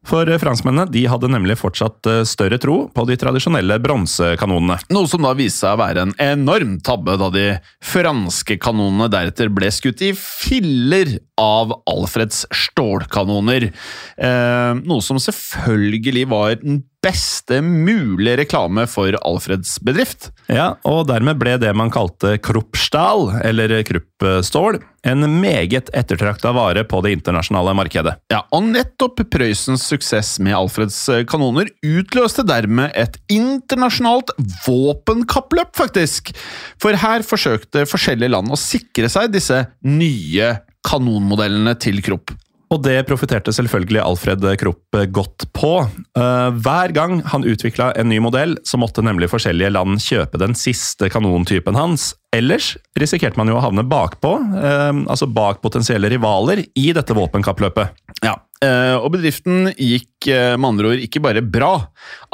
For 0.07 0.29
franskmennene 0.39 0.87
de 0.89 1.03
hadde 1.11 1.27
nemlig 1.29 1.57
fortsatt 1.59 2.07
større 2.29 2.55
tro 2.63 2.77
på 2.95 3.03
de 3.09 3.17
tradisjonelle 3.19 3.75
bronsekanonene. 3.83 4.77
Noe 4.95 5.09
som 5.11 5.25
da 5.25 5.33
viste 5.35 5.65
seg 5.65 5.75
å 5.75 5.81
være 5.81 6.05
en 6.05 6.13
enorm 6.23 6.77
tabbe, 6.79 7.17
da 7.19 7.27
de 7.33 7.47
franske 7.83 8.55
kanonene 8.63 9.09
deretter 9.11 9.51
ble 9.51 9.67
skutt 9.73 10.05
i 10.07 10.13
filler 10.15 11.17
av 11.37 11.73
Alfreds 11.89 12.45
stålkanoner. 12.51 13.69
Eh, 14.17 14.73
noe 14.83 15.05
som 15.05 15.19
selvfølgelig 15.21 16.27
var 16.31 16.57
den 16.61 16.83
beste 17.05 17.59
mulige 17.61 18.39
reklame 18.41 18.87
for 18.89 19.15
Alfreds 19.21 19.77
bedrift. 19.85 20.31
Ja, 20.51 20.73
og 20.87 21.05
dermed 21.11 21.37
ble 21.39 21.55
det 21.61 21.71
man 21.77 21.91
kalte 21.93 22.35
Kruppstahl, 22.43 23.29
eller 23.45 23.71
Kruppstål, 23.87 24.79
en 25.07 25.23
meget 25.39 25.91
ettertrakta 25.95 26.51
vare 26.57 26.83
på 26.89 26.99
det 27.05 27.13
internasjonale 27.15 27.75
markedet. 27.77 28.17
Ja, 28.33 28.41
og 28.51 28.65
nettopp 28.73 29.21
Prøysens 29.31 29.85
suksess 29.87 30.35
med 30.43 30.57
Alfreds 30.57 30.99
kanoner 31.29 31.69
utløste 31.85 32.43
dermed 32.47 32.91
et 32.97 33.19
internasjonalt 33.31 34.33
våpenkappløp, 34.65 35.75
faktisk. 35.77 36.33
For 36.81 36.97
her 36.97 37.23
forsøkte 37.27 37.85
forskjellige 37.87 38.33
land 38.33 38.51
å 38.51 38.59
sikre 38.59 39.11
seg 39.11 39.31
disse 39.37 39.63
nye 39.85 40.55
kanonmodellene 40.87 41.75
til 41.81 42.01
Krupp. 42.05 42.31
Og 42.73 42.81
det 42.83 42.97
profiterte 43.07 43.53
selvfølgelig 43.55 44.01
Alfred 44.03 44.43
Krupp 44.59 44.97
godt 45.15 45.45
på. 45.55 45.71
Eh, 46.19 46.47
hver 46.63 46.91
gang 46.95 47.21
han 47.31 47.47
utvikla 47.47 47.93
en 47.95 48.09
ny 48.11 48.19
modell, 48.23 48.57
så 48.67 48.79
måtte 48.79 49.03
nemlig 49.05 49.29
forskjellige 49.31 49.71
land 49.71 50.01
kjøpe 50.03 50.41
den 50.41 50.55
siste 50.57 51.07
kanontypen 51.11 51.79
hans. 51.79 52.11
Ellers 52.35 52.73
risikerte 52.99 53.39
man 53.39 53.47
jo 53.47 53.55
å 53.55 53.63
havne 53.63 53.87
bakpå, 53.87 54.33
eh, 54.59 54.91
altså 55.07 55.29
bak 55.31 55.61
potensielle 55.63 56.11
rivaler, 56.11 56.65
i 56.75 56.91
dette 56.95 57.15
våpenkappløpet. 57.15 58.03
Ja, 58.25 58.35
eh, 58.59 58.99
og 58.99 59.13
bedriften 59.15 59.71
gikk 59.71 60.27
med 60.27 60.67
andre 60.67 60.91
ord 60.91 61.01
ikke 61.07 61.23
bare 61.23 61.45
bra, 61.45 61.71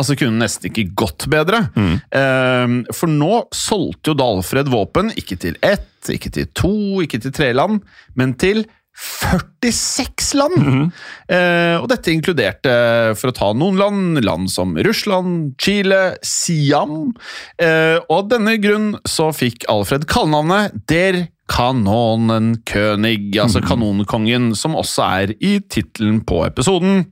altså 0.02 0.18
kunne 0.18 0.42
nesten 0.42 0.72
ikke 0.72 0.96
gått 0.98 1.28
bedre. 1.30 1.68
Mm. 1.76 2.88
For 2.96 3.12
nå 3.12 3.44
solgte 3.54 4.10
jo 4.10 4.16
da 4.18 4.30
Alfred 4.34 4.72
våpen 4.72 5.12
ikke 5.20 5.38
til 5.44 5.60
ett, 5.62 5.92
ikke 6.10 6.32
til 6.34 6.48
to, 6.58 6.78
ikke 7.06 7.20
til 7.22 7.36
tre 7.36 7.52
land, 7.54 7.84
men 8.18 8.34
til 8.40 8.64
46 8.98 10.34
land! 10.34 10.58
Mm 10.58 10.74
-hmm. 10.74 10.92
eh, 11.36 11.82
og 11.82 11.90
dette 11.90 12.12
inkluderte, 12.12 13.16
for 13.16 13.32
å 13.32 13.36
ta 13.36 13.54
noen 13.54 13.78
land, 13.78 14.24
land 14.26 14.52
som 14.52 14.78
Russland, 14.78 15.56
Chile, 15.58 16.16
Siam. 16.22 17.14
Eh, 17.58 17.98
og 18.10 18.18
av 18.18 18.30
denne 18.30 18.58
grunn 18.58 18.98
så 19.06 19.32
fikk 19.34 19.66
Alfred 19.70 20.06
kallenavnet 20.06 20.72
Der 20.88 21.28
Kanonen 21.48 22.64
König, 22.66 23.38
altså 23.38 23.60
mm 23.60 23.66
-hmm. 23.66 23.68
kanonkongen, 23.68 24.56
som 24.56 24.76
også 24.76 25.02
er 25.02 25.34
i 25.40 25.60
tittelen 25.60 26.26
på 26.26 26.46
episoden. 26.46 27.06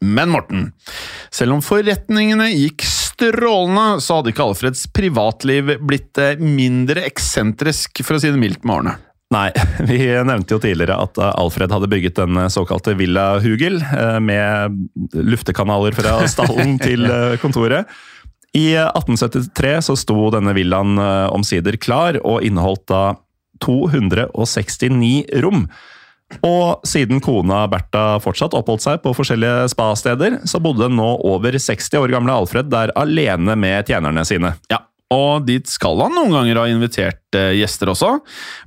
Men 0.00 0.30
Morten, 0.30 0.72
selv 1.30 1.52
om 1.52 1.62
forretningene 1.62 2.50
gikk 2.52 2.82
strålende, 2.82 4.00
så 4.00 4.20
hadde 4.20 4.30
ikke 4.30 4.46
Alfreds 4.46 4.86
privatliv 4.94 5.78
blitt 5.82 6.18
eh, 6.18 6.38
mindre 6.38 7.02
eksentrisk, 7.02 8.04
for 8.04 8.14
å 8.14 8.20
si 8.20 8.30
det 8.30 8.38
mildt, 8.38 8.64
med 8.64 8.76
årene. 8.76 8.96
Nei, 9.34 9.50
vi 9.88 10.00
nevnte 10.24 10.56
jo 10.56 10.62
tidligere 10.62 10.96
at 11.04 11.18
eh, 11.20 11.34
Alfred 11.36 11.72
hadde 11.72 11.90
bygget 11.92 12.16
den 12.20 12.40
såkalte 12.52 12.96
Villa 12.98 13.34
Hugel, 13.44 13.82
eh, 13.82 14.16
med 14.24 14.78
luftekanaler 15.12 15.96
fra 15.96 16.20
stallen 16.32 16.78
til 16.80 17.04
eh, 17.08 17.36
kontoret. 17.42 17.90
I 18.56 18.72
1873 18.80 19.74
så 19.90 19.94
sto 20.00 20.30
denne 20.32 20.54
villaen 20.56 20.96
omsider 21.36 21.76
klar, 21.76 22.16
og 22.24 22.40
inneholdt 22.42 22.86
da 22.88 23.02
269 23.60 25.42
rom. 25.44 25.66
Og 26.44 26.80
siden 26.88 27.20
kona 27.24 27.66
Bertha 27.68 28.16
fortsatt 28.24 28.56
oppholdt 28.56 28.86
seg 28.86 29.02
på 29.04 29.12
forskjellige 29.16 29.68
spasteder, 29.74 30.40
så 30.48 30.62
bodde 30.64 30.88
nå 30.88 31.10
over 31.28 31.60
60 31.60 32.00
år 32.00 32.16
gamle 32.16 32.40
Alfred 32.40 32.72
der 32.72 32.92
alene 32.96 33.56
med 33.60 33.92
tjenerne 33.92 34.24
sine. 34.28 34.56
Ja, 34.72 34.80
og 35.14 35.46
dit 35.48 35.68
skal 35.70 36.02
han 36.04 36.12
noen 36.16 36.34
ganger 36.36 36.60
ha 36.60 36.66
invitert 36.68 37.36
eh, 37.38 37.54
gjester 37.56 37.92
også, 37.94 38.18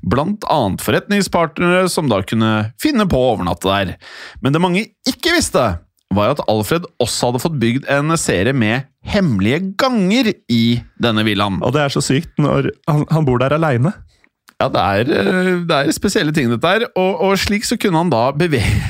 blant 0.01 0.45
annet 0.49 0.81
forretningspartnere 0.81 1.85
som 1.91 2.09
da 2.09 2.21
kunne 2.25 2.51
finne 2.81 3.05
på 3.09 3.19
å 3.19 3.33
overnatte 3.35 3.69
der. 3.69 3.95
Men 4.41 4.55
det 4.55 4.63
mange 4.63 4.85
ikke 5.07 5.35
visste, 5.37 5.67
var 6.11 6.33
at 6.33 6.41
Alfred 6.51 6.87
også 6.99 7.29
hadde 7.29 7.43
fått 7.43 7.59
bygd 7.61 7.85
en 7.91 8.11
serie 8.19 8.51
med 8.57 8.87
hemmelige 9.07 9.61
ganger 9.79 10.33
i 10.51 10.81
denne 11.01 11.23
villaen. 11.27 11.61
Og 11.63 11.71
det 11.75 11.85
er 11.85 11.93
så 11.93 12.03
sykt 12.03 12.33
når 12.41 12.73
han, 12.89 13.05
han 13.13 13.27
bor 13.27 13.39
der 13.41 13.55
aleine. 13.55 13.93
Ja, 14.61 14.67
det 14.69 14.81
er, 14.81 15.13
eh, 15.21 15.53
det 15.69 15.77
er, 15.77 15.93
spesielle 15.95 16.33
ting, 16.35 16.49
dette 16.51 16.73
her. 16.73 16.87
Og, 16.95 17.21
og 17.21 17.37
slik 17.41 17.65
så 17.69 17.77
kunne 17.81 18.03
han 18.03 18.11
da 18.13 18.29
bevege 18.35 18.81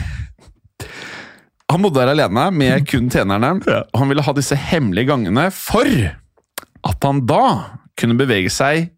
Han 1.72 1.80
bodde 1.86 2.02
der 2.02 2.10
alene 2.12 2.50
med 2.52 2.84
kun 2.90 3.06
tjenerne, 3.08 3.54
og 3.64 3.96
han 3.96 4.10
ville 4.10 4.24
ha 4.26 4.34
disse 4.36 4.58
hemmelige 4.60 5.08
gangene 5.08 5.46
for 5.56 5.88
at 6.88 7.08
han 7.08 7.24
da 7.30 7.46
kunne 8.00 8.18
bevege 8.20 8.52
seg 8.54 8.90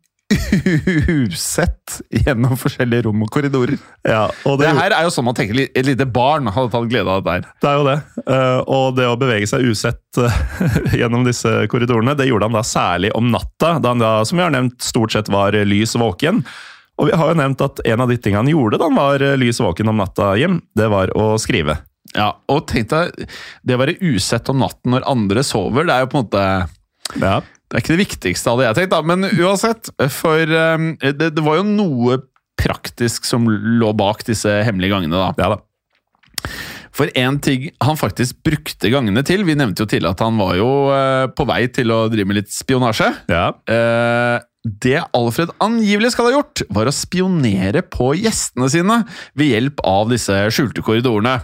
usett 1.14 2.00
gjennom 2.10 2.56
forskjellige 2.58 3.06
rom 3.08 3.22
og 3.26 3.30
korridorer. 3.34 3.78
Ja, 4.08 4.26
og 4.48 4.58
det, 4.60 4.66
det, 4.66 4.74
her 4.80 4.96
er 4.96 5.06
jo 5.06 5.14
sånn 5.14 5.28
man 5.28 5.38
tenker 5.38 5.60
et 5.66 5.86
lite 5.86 6.08
barn 6.10 6.50
hadde 6.50 6.72
tatt 6.74 6.90
glede 6.90 7.12
av 7.12 7.24
det 7.24 7.30
der. 7.30 7.48
Det 7.62 7.70
er 7.70 7.78
jo 7.78 7.86
det. 7.88 7.96
Eh, 8.24 8.60
og 8.76 8.98
det 8.98 9.08
å 9.10 9.20
bevege 9.20 9.50
seg 9.50 9.68
usett 9.68 10.22
eh, 10.22 10.40
gjennom 11.02 11.28
disse 11.28 11.52
korridorene, 11.72 12.16
det 12.18 12.30
gjorde 12.30 12.50
han 12.50 12.58
da 12.58 12.66
særlig 12.66 13.14
om 13.18 13.32
natta, 13.34 13.76
da 13.84 13.94
han 13.94 14.04
da, 14.04 14.14
som 14.28 14.40
vi 14.40 14.46
har 14.46 14.54
nevnt, 14.56 14.80
stort 14.84 15.16
sett 15.16 15.32
var 15.34 15.58
lys 15.68 15.96
våken. 16.00 16.44
Og 17.02 17.10
vi 17.10 17.18
har 17.18 17.34
jo 17.34 17.40
nevnt 17.40 17.64
at 17.66 17.82
en 17.90 18.06
av 18.06 18.12
de 18.12 18.20
tingene 18.22 18.44
han 18.44 18.54
gjorde 18.54 18.80
da 18.80 18.90
han 18.90 19.00
var 19.00 19.24
lys 19.42 19.62
våken 19.64 19.90
om 19.92 20.00
natta, 20.02 20.36
Jim, 20.40 20.62
det 20.78 20.90
var 20.94 21.14
å 21.18 21.34
skrive. 21.42 21.80
Ja, 22.14 22.30
og 22.52 22.68
tenk 22.70 22.92
deg, 22.92 23.26
det 23.66 23.76
å 23.76 23.82
være 23.82 23.98
usett 24.04 24.50
om 24.52 24.60
natten 24.62 24.94
når 24.94 25.08
andre 25.10 25.44
sover, 25.46 25.88
det 25.88 25.96
er 25.96 26.04
jo 26.04 26.12
på 26.12 26.20
en 26.20 26.26
måte 26.28 26.46
ja. 27.22 27.40
Det 27.74 27.80
er 27.80 27.82
ikke 27.82 27.96
det 27.96 28.04
viktigste 28.04 28.52
hadde 28.54 28.68
jeg 28.68 28.84
jeg 28.84 28.90
da. 28.92 29.00
men 29.02 29.26
uansett. 29.26 29.90
For 30.14 30.52
um, 30.78 30.92
det, 31.02 31.32
det, 31.34 31.42
var 31.42 31.58
jo 31.58 31.66
noe 31.66 32.20
praktisk 32.62 33.26
som 33.26 33.50
lå 33.50 33.90
bak 33.98 34.22
disse 34.28 34.52
hemmelige 34.68 34.94
gangene, 34.94 35.18
da. 35.18 35.32
Ja, 35.42 35.56
da. 35.56 36.54
For 36.94 37.10
en 37.18 37.40
ting 37.42 37.72
han 37.82 37.98
faktisk 37.98 38.44
brukte 38.46 38.92
gangene 38.94 39.24
til 39.26 39.42
Vi 39.48 39.56
nevnte 39.58 39.82
jo 39.82 39.90
til 39.90 40.06
at 40.06 40.20
han 40.22 40.38
var 40.38 40.54
jo 40.60 40.70
uh, 40.94 41.26
på 41.34 41.48
vei 41.50 41.64
til 41.74 41.90
å 41.96 42.04
drive 42.14 42.30
med 42.30 42.44
litt 42.44 42.54
spionasje. 42.54 43.10
Ja. 43.34 43.48
Uh, 43.66 44.38
det 44.64 45.02
Alfred 45.18 45.50
angivelig 45.60 46.14
skal 46.14 46.30
ha 46.30 46.38
gjort, 46.38 46.62
var 46.72 46.88
å 46.88 46.94
spionere 46.96 47.82
på 47.84 48.14
gjestene 48.16 48.70
sine 48.72 49.02
ved 49.36 49.50
hjelp 49.50 49.82
av 49.90 50.14
disse 50.14 50.38
skjulte 50.56 50.86
korridorene. 50.86 51.40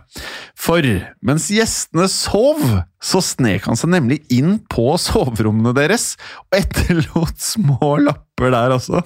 For 0.56 0.86
mens 1.26 1.50
gjestene 1.52 2.06
sov, 2.14 2.62
så 3.00 3.22
snek 3.24 3.64
han 3.70 3.78
seg 3.80 3.93
nemlig 3.93 4.20
inn 4.34 4.58
på 4.72 4.91
soverommene 5.00 5.72
deres 5.78 6.14
og 6.50 6.58
etterlot 6.60 7.39
små 7.39 7.93
lapper 8.04 8.52
der 8.52 8.74
også. 8.76 9.02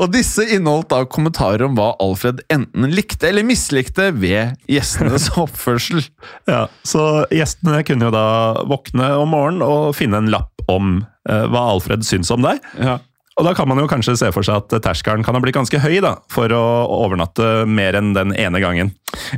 Og 0.00 0.12
disse 0.14 0.46
inneholdt 0.48 0.90
da 0.92 1.02
kommentarer 1.08 1.66
om 1.66 1.76
hva 1.76 1.90
Alfred 2.02 2.40
enten 2.52 2.88
likte 2.92 3.28
eller 3.28 3.44
mislikte 3.48 4.10
ved 4.16 4.56
gjestenes 4.70 5.28
oppførsel. 5.44 6.00
Ja, 6.48 6.66
Så 6.88 7.26
gjestene 7.32 7.82
kunne 7.88 8.08
jo 8.08 8.14
da 8.16 8.26
våkne 8.68 9.12
om 9.20 9.32
morgenen 9.36 9.66
og 9.66 9.92
finne 9.98 10.22
en 10.22 10.32
lapp 10.32 10.64
om 10.72 11.02
eh, 11.28 11.46
hva 11.52 11.68
Alfred 11.74 12.06
syns 12.08 12.32
om 12.32 12.44
deg. 12.44 12.64
Ja. 12.80 12.98
Og 13.40 13.46
da 13.46 13.54
kan 13.56 13.68
man 13.70 13.78
jo 13.80 13.86
kanskje 13.88 14.14
se 14.20 14.28
for 14.34 14.44
seg 14.44 14.60
at 14.60 14.74
terskelen 14.84 15.24
kan 15.24 15.36
ha 15.36 15.40
blitt 15.40 15.56
ganske 15.56 15.78
høy 15.80 16.00
da, 16.04 16.16
for 16.32 16.52
å 16.52 16.62
overnatte 17.06 17.64
mer 17.70 17.96
enn 17.96 18.10
den 18.16 18.34
ene 18.36 18.60
gangen. 18.60 18.90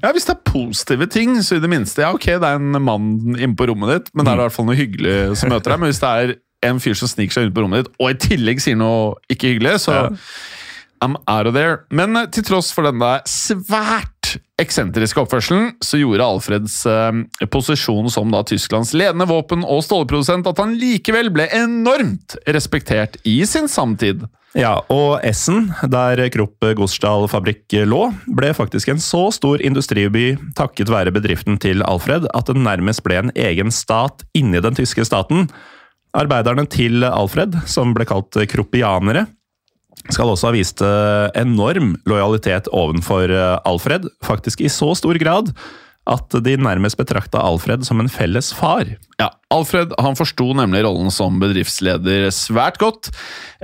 Ja, 0.03 0.11
Hvis 0.15 0.27
det 0.27 0.35
er 0.35 0.43
positive 0.51 1.07
ting, 1.11 1.37
så 1.43 1.59
i 1.59 1.63
det 1.63 1.71
minste 1.71 2.03
Ja, 2.03 2.11
ok, 2.15 2.27
det 2.43 2.49
er 2.49 2.59
en 2.59 2.75
mann 2.83 3.37
inne 3.37 3.55
på 3.59 3.69
rommet 3.71 3.93
ditt, 3.93 4.11
men 4.15 4.27
det 4.27 4.35
er 4.35 4.43
i 4.43 4.45
hvert 4.47 4.57
fall 4.57 4.67
noe 4.71 4.79
hyggelig 4.79 5.15
som 5.39 5.53
møter 5.55 5.75
deg. 5.75 5.83
Men 5.83 5.93
hvis 5.93 6.03
det 6.03 6.11
er 6.11 6.35
en 6.71 6.81
fyr 6.83 6.99
som 6.99 7.11
sniker 7.11 7.37
seg 7.39 7.47
inn 7.49 7.55
på 7.55 7.63
rommet 7.65 7.85
ditt, 7.85 7.95
og 8.01 8.11
i 8.11 8.19
tillegg 8.27 8.63
sier 8.65 8.79
noe 8.81 9.15
ikke 9.31 9.55
hyggelig, 9.55 9.79
så 9.87 9.97
Ja. 10.01 10.11
I'm 11.03 11.17
out 11.29 11.47
of 11.47 11.53
there. 11.53 11.83
Men 11.91 12.17
til 12.33 12.45
tross 12.47 12.71
for 12.73 12.87
denne 12.87 13.19
svært 13.29 14.14
eksentriske 14.61 15.21
oppførselen, 15.23 15.73
så 15.85 15.99
gjorde 16.01 16.27
Alfreds 16.27 16.77
eh, 16.91 17.47
posisjon 17.53 18.11
som 18.13 18.31
da 18.33 18.45
Tysklands 18.47 18.95
ledende 18.97 19.27
våpen- 19.31 19.67
og 19.67 19.85
stålprodusent 19.87 20.49
at 20.51 20.63
han 20.63 20.77
likevel 20.81 21.33
ble 21.35 21.49
enormt 21.55 22.39
respektert 22.47 23.19
i 23.29 23.41
sin 23.49 23.71
samtid. 23.71 24.27
Ja, 24.55 24.77
og 24.93 25.19
Essen, 25.27 25.73
der 25.91 26.21
Krupp 26.31 26.63
Gosdal 26.79 27.27
fabrikk 27.31 27.75
lå, 27.91 28.05
ble 28.39 28.53
faktisk 28.55 28.93
en 28.93 29.03
så 29.03 29.27
stor 29.35 29.63
industriby 29.65 30.37
takket 30.55 30.93
være 30.95 31.11
bedriften 31.15 31.59
til 31.59 31.83
Alfred 31.83 32.29
at 32.31 32.53
den 32.53 32.63
nærmest 32.63 33.03
ble 33.03 33.19
en 33.19 33.33
egen 33.35 33.75
stat 33.75 34.23
inni 34.39 34.63
den 34.63 34.79
tyske 34.79 35.03
staten. 35.09 35.49
Arbeiderne 36.15 36.69
til 36.71 37.03
Alfred, 37.03 37.59
som 37.67 37.97
ble 37.97 38.07
kalt 38.07 38.39
kruppianere, 38.53 39.27
skal 40.13 40.33
også 40.33 40.51
ha 40.51 40.57
vist 40.57 40.83
eh, 40.85 41.31
enorm 41.41 41.95
lojalitet 42.09 42.69
ovenfor 42.75 43.33
eh, 43.33 43.57
Alfred, 43.65 44.11
faktisk 44.25 44.65
i 44.65 44.73
så 44.73 44.93
stor 44.99 45.19
grad 45.21 45.55
at 46.05 46.37
de 46.45 46.57
nærmest 46.61 46.99
betrakta 47.01 47.41
Alfred 47.41 47.85
som 47.87 48.01
en 48.01 48.11
felles 48.13 48.51
far. 48.57 48.85
Ja, 49.21 49.31
Alfred 49.55 49.95
han 50.03 50.17
forsto 50.19 50.51
nemlig 50.57 50.83
rollen 50.85 51.09
som 51.15 51.39
bedriftsleder 51.41 52.29
svært 52.35 52.77
godt. 52.83 53.09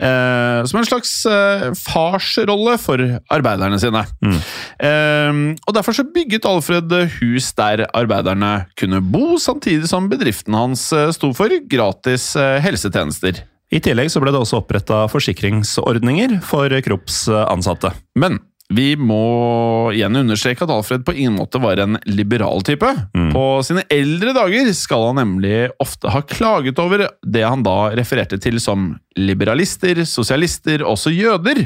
Eh, 0.01 0.62
som 0.64 0.80
en 0.80 0.88
slags 0.88 1.12
eh, 1.28 1.66
farsrolle 1.76 2.78
for 2.80 3.03
arbeiderne 3.32 3.80
sine. 3.82 4.07
Eh, 4.24 5.43
og 5.66 5.76
Derfor 5.76 5.97
så 5.97 6.07
bygget 6.09 6.49
Alfred 6.49 6.97
hus 7.18 7.53
der 7.61 7.84
arbeiderne 7.93 8.55
kunne 8.80 9.03
bo, 9.05 9.36
samtidig 9.36 9.91
som 9.91 10.09
bedriften 10.09 10.57
hans 10.57 10.88
eh, 10.97 11.11
sto 11.16 11.34
for 11.36 11.53
gratis 11.68 12.32
eh, 12.41 12.57
helsetjenester. 12.64 13.45
I 13.70 13.78
tillegg 13.78 14.10
ble 14.22 14.32
det 14.34 14.40
også 14.42 14.58
oppretta 14.64 15.04
forsikringsordninger 15.12 16.40
for 16.42 16.72
Krupps 16.82 17.28
ansatte. 17.30 17.92
Men 18.18 18.40
vi 18.70 18.92
må 18.94 19.90
igjen 19.90 20.14
understreke 20.20 20.62
at 20.62 20.70
Alfred 20.70 21.02
på 21.06 21.14
ingen 21.16 21.34
måte 21.40 21.58
var 21.62 21.80
en 21.82 21.98
liberal 22.06 22.62
type. 22.66 22.86
På 23.34 23.44
sine 23.66 23.82
eldre 23.90 24.34
dager 24.36 24.70
skal 24.78 25.08
han 25.08 25.18
nemlig 25.18 25.56
ofte 25.82 26.12
ha 26.14 26.22
klaget 26.22 26.78
over 26.78 27.08
det 27.26 27.42
han 27.42 27.64
da 27.66 27.90
refererte 27.98 28.38
til 28.42 28.60
som 28.62 28.92
liberalister, 29.18 30.04
sosialister 30.06 30.84
også 30.86 31.10
jøder, 31.10 31.64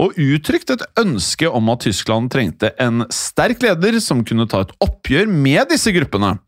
og 0.00 0.16
uttrykt 0.16 0.72
et 0.72 0.86
ønske 0.98 1.52
om 1.52 1.68
at 1.74 1.84
Tyskland 1.84 2.32
trengte 2.32 2.72
en 2.80 3.04
sterk 3.12 3.60
leder 3.62 4.00
som 4.00 4.24
kunne 4.24 4.48
ta 4.48 4.64
et 4.64 4.76
oppgjør 4.88 5.28
med 5.28 5.68
disse 5.68 5.92
gruppene. 5.94 6.38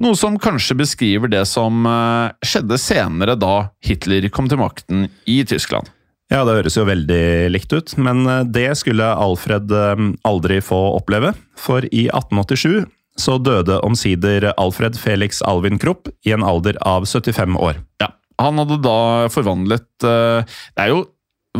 Noe 0.00 0.16
som 0.18 0.40
kanskje 0.40 0.80
beskriver 0.80 1.32
det 1.32 1.44
som 1.50 1.84
eh, 1.84 2.32
skjedde 2.40 2.80
senere 2.80 3.36
da 3.36 3.68
Hitler 3.84 4.32
kom 4.32 4.48
til 4.48 4.64
makten 4.64 5.10
i 5.28 5.42
Tyskland. 5.44 5.92
Ja, 6.32 6.46
det 6.48 6.54
høres 6.56 6.78
jo 6.78 6.86
veldig 6.88 7.24
likt 7.52 7.72
ut, 7.76 7.92
men 8.00 8.24
eh, 8.24 8.44
det 8.48 8.70
skulle 8.80 9.04
Alfred 9.04 9.72
eh, 9.76 10.04
aldri 10.24 10.62
få 10.64 10.78
oppleve. 10.96 11.34
For 11.60 11.84
i 11.92 12.06
1887 12.08 12.86
så 13.20 13.34
døde 13.36 13.76
omsider 13.84 14.46
Alfred 14.56 14.96
Felix 14.96 15.42
Alvin 15.44 15.76
Krupp 15.82 16.08
i 16.24 16.32
en 16.32 16.44
alder 16.48 16.78
av 16.88 17.04
75 17.04 17.58
år. 17.60 17.82
Ja, 18.00 18.08
Han 18.40 18.56
hadde 18.62 18.80
da 18.80 19.28
forvandlet 19.28 20.06
eh, 20.08 20.48
Det 20.72 20.86
er 20.86 20.94
jo 20.94 21.02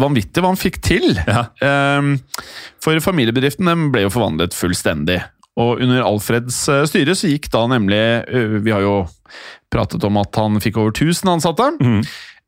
vanvittig 0.00 0.40
hva 0.40 0.54
han 0.54 0.60
fikk 0.62 0.80
til! 0.80 1.20
Ja. 1.28 1.44
Eh, 1.60 2.48
For 2.80 3.04
familiebedriften 3.04 3.68
den 3.68 3.90
ble 3.92 4.06
jo 4.06 4.14
forvandlet 4.16 4.56
fullstendig. 4.56 5.20
Og 5.60 5.84
under 5.84 6.00
Alfreds 6.00 6.62
styre 6.88 7.12
så 7.12 7.28
gikk 7.28 7.50
da 7.52 7.66
nemlig 7.68 7.98
Vi 8.64 8.72
har 8.72 8.80
jo 8.80 8.94
pratet 9.68 10.00
om 10.08 10.16
at 10.16 10.32
han 10.40 10.56
fikk 10.64 10.78
over 10.80 10.94
1000 10.96 11.28
ansatte. 11.34 11.66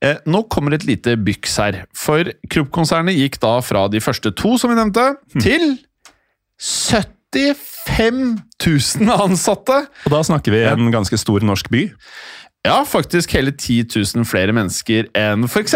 Eh, 0.05 0.21
Nå 0.29 0.45
kommer 0.53 0.77
et 0.77 0.85
lite 0.89 1.17
byks 1.25 1.59
her. 1.63 1.81
For 1.97 2.29
Krupp-konsernet 2.53 3.17
gikk 3.17 3.41
da 3.43 3.57
fra 3.65 3.87
de 3.93 4.03
første 4.05 4.35
to, 4.37 4.57
som 4.61 4.73
vi 4.73 4.79
nevnte, 4.79 5.15
til 5.41 5.75
75 6.61 8.39
000 8.63 9.11
ansatte! 9.27 9.85
Og 10.07 10.15
da 10.15 10.23
snakker 10.27 10.55
vi 10.55 10.65
en 10.69 10.93
ganske 10.95 11.19
stor 11.21 11.45
norsk 11.47 11.71
by. 11.73 11.87
Ja, 12.65 12.79
faktisk 12.89 13.35
hele 13.37 13.53
10 13.53 13.91
000 13.93 14.25
flere 14.25 14.55
mennesker 14.57 15.11
enn 15.21 15.45
f.eks. 15.45 15.75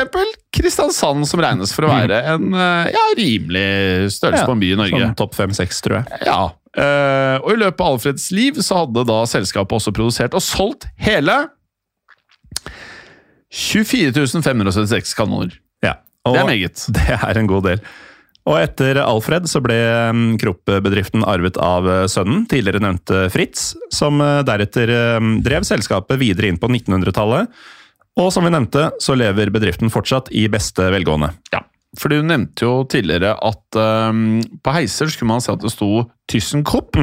Kristiansand, 0.56 1.26
som 1.28 1.42
regnes 1.44 1.74
for 1.76 1.84
å 1.84 1.90
være 1.92 2.22
en 2.32 2.54
eh, 2.56 2.88
ja, 2.94 3.02
rimelig 3.18 4.14
størrelse 4.14 4.46
på 4.48 4.54
en 4.56 4.62
by 4.62 4.70
i 4.72 4.78
Norge. 4.80 5.02
Sånn 5.04 5.18
topp 5.18 5.36
fem-seks, 5.36 5.82
tror 5.84 5.98
jeg. 5.98 6.22
Ja, 6.24 6.40
eh, 6.80 7.36
og 7.42 7.52
I 7.52 7.58
løpet 7.60 7.84
av 7.84 7.98
Alfreds 7.98 8.30
liv 8.32 8.62
så 8.64 8.80
hadde 8.80 9.04
da 9.10 9.18
selskapet 9.28 9.76
også 9.76 9.92
produsert 9.98 10.36
og 10.38 10.44
solgt 10.44 10.88
hele 11.04 11.36
24 13.54 14.42
576 14.44 15.14
kanoner. 15.18 15.56
Ja. 15.84 15.96
Det 16.28 16.36
er 16.36 16.48
meget. 16.48 16.84
Det 16.96 17.16
er 17.16 17.40
en 17.40 17.48
god 17.50 17.66
del. 17.70 17.82
Og 18.48 18.56
etter 18.62 18.96
Alfred 19.02 19.48
så 19.50 19.60
ble 19.60 19.76
mm, 20.14 20.28
Krupp-bedriften 20.40 21.24
arvet 21.28 21.58
av 21.60 21.88
eh, 21.88 22.04
sønnen, 22.08 22.46
tidligere 22.48 22.80
nevnte 22.80 23.26
Fritz, 23.32 23.74
som 23.92 24.22
eh, 24.24 24.40
deretter 24.48 24.92
eh, 24.94 25.32
drev 25.44 25.66
selskapet 25.68 26.20
videre 26.20 26.48
inn 26.48 26.60
på 26.60 26.70
1900-tallet. 26.70 27.52
Og 28.18 28.30
som 28.34 28.46
vi 28.46 28.52
nevnte, 28.54 28.88
så 29.04 29.14
lever 29.18 29.52
bedriften 29.54 29.92
fortsatt 29.92 30.32
i 30.34 30.46
beste 30.50 30.88
velgående. 30.94 31.30
Ja, 31.52 31.60
for 31.96 32.12
du 32.12 32.24
nevnte 32.24 32.66
jo 32.66 32.72
tidligere 32.90 33.36
at 33.46 33.78
um, 33.78 34.40
på 34.64 34.74
heiser 34.74 35.08
skulle 35.12 35.30
man 35.30 35.44
se 35.44 35.54
at 35.54 35.62
det 35.62 35.70
sto 35.72 36.08
ThyssenKrupp. 36.28 36.98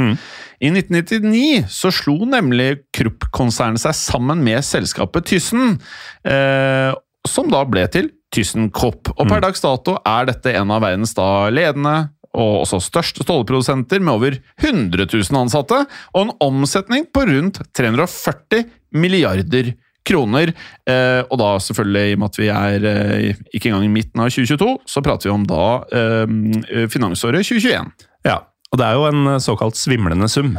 I 0.64 0.72
1999 0.72 1.66
så 1.72 1.92
slo 1.94 2.18
nemlig 2.30 2.86
Krupp-konsernet 2.96 3.84
seg 3.84 3.98
sammen 3.98 4.44
med 4.46 4.64
selskapet 4.66 5.28
Thyssen, 5.32 5.80
eh, 6.28 6.92
som 7.28 7.50
da 7.52 7.64
ble 7.68 7.86
til 7.92 8.12
ThyssenKrupp. 8.36 9.14
Og 9.16 9.30
per 9.30 9.44
dags 9.44 9.64
dato 9.64 9.98
er 10.06 10.30
dette 10.30 10.54
en 10.56 10.74
av 10.74 10.84
verdens 10.86 11.16
da 11.18 11.48
ledende 11.54 11.96
og 12.36 12.66
også 12.66 12.82
største 12.84 13.24
stålprodusenter 13.24 14.02
med 14.04 14.12
over 14.18 14.38
100 14.60 15.08
000 15.08 15.40
ansatte, 15.40 15.86
og 16.12 16.26
en 16.26 16.34
omsetning 16.44 17.08
på 17.08 17.24
rundt 17.30 17.62
340 17.78 18.66
milliarder 19.00 19.72
kroner. 20.06 20.52
Eh, 20.86 21.22
og 21.24 21.40
da 21.42 21.54
selvfølgelig, 21.64 22.12
i 22.12 22.18
og 22.18 22.22
med 22.22 22.34
at 22.34 22.42
vi 22.42 22.50
er 22.54 22.90
eh, 22.92 23.46
ikke 23.56 23.72
engang 23.72 23.88
i 23.88 23.94
midten 23.94 24.22
av 24.22 24.34
2022, 24.34 24.68
så 24.86 25.06
prater 25.06 25.30
vi 25.30 25.36
om 25.36 25.48
da 25.50 25.64
eh, 26.02 26.86
finansåret 26.92 27.48
2021. 27.48 27.96
Ja, 28.76 28.78
og 28.78 28.82
det 28.82 28.88
er 28.88 29.00
jo 29.00 29.08
en 29.10 29.34
eh, 29.34 29.42
såkalt 29.44 29.80
svimlende 29.80 30.30
sum. 30.32 30.56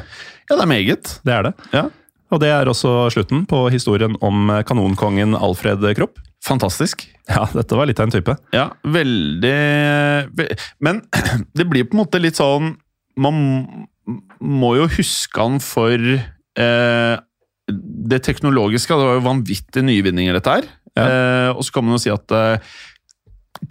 Ja, 0.48 0.56
det 0.56 0.62
er 0.62 0.70
meget. 0.70 1.16
Det 1.26 1.34
er 1.34 1.48
det. 1.48 1.54
Ja. 1.74 1.86
Og 2.34 2.40
det 2.42 2.50
er 2.50 2.68
også 2.70 3.10
slutten 3.14 3.44
på 3.46 3.66
historien 3.70 4.16
om 4.24 4.50
eh, 4.50 4.62
kanonkongen 4.66 5.36
Alfred 5.38 5.84
Kropp. 5.98 6.18
Fantastisk. 6.46 7.04
Ja, 7.28 7.46
dette 7.54 7.76
var 7.78 7.88
litt 7.88 8.00
av 8.00 8.08
en 8.08 8.14
type. 8.14 8.36
Ja, 8.54 8.68
veldig 8.86 9.54
Men 10.84 11.02
det 11.58 11.66
blir 11.66 11.88
på 11.88 11.96
en 11.96 12.02
måte 12.04 12.20
litt 12.22 12.38
sånn 12.38 12.76
Man 13.18 13.38
må 14.38 14.76
jo 14.78 14.86
huske 14.92 15.42
han 15.42 15.56
for 15.64 15.98
eh, 15.98 17.14
det 17.66 18.20
teknologiske. 18.22 18.94
Det 18.94 19.08
var 19.08 19.16
jo 19.18 19.24
vanvittige 19.24 19.82
nyvinninger, 19.82 20.36
dette 20.36 20.52
her. 20.60 20.68
Eh, 20.96 21.50
og 21.50 21.64
så 21.66 21.74
kan 21.74 21.84
man 21.84 21.96
jo 21.96 22.02
si 22.04 22.12
at 22.12 22.36
eh, 22.36 22.76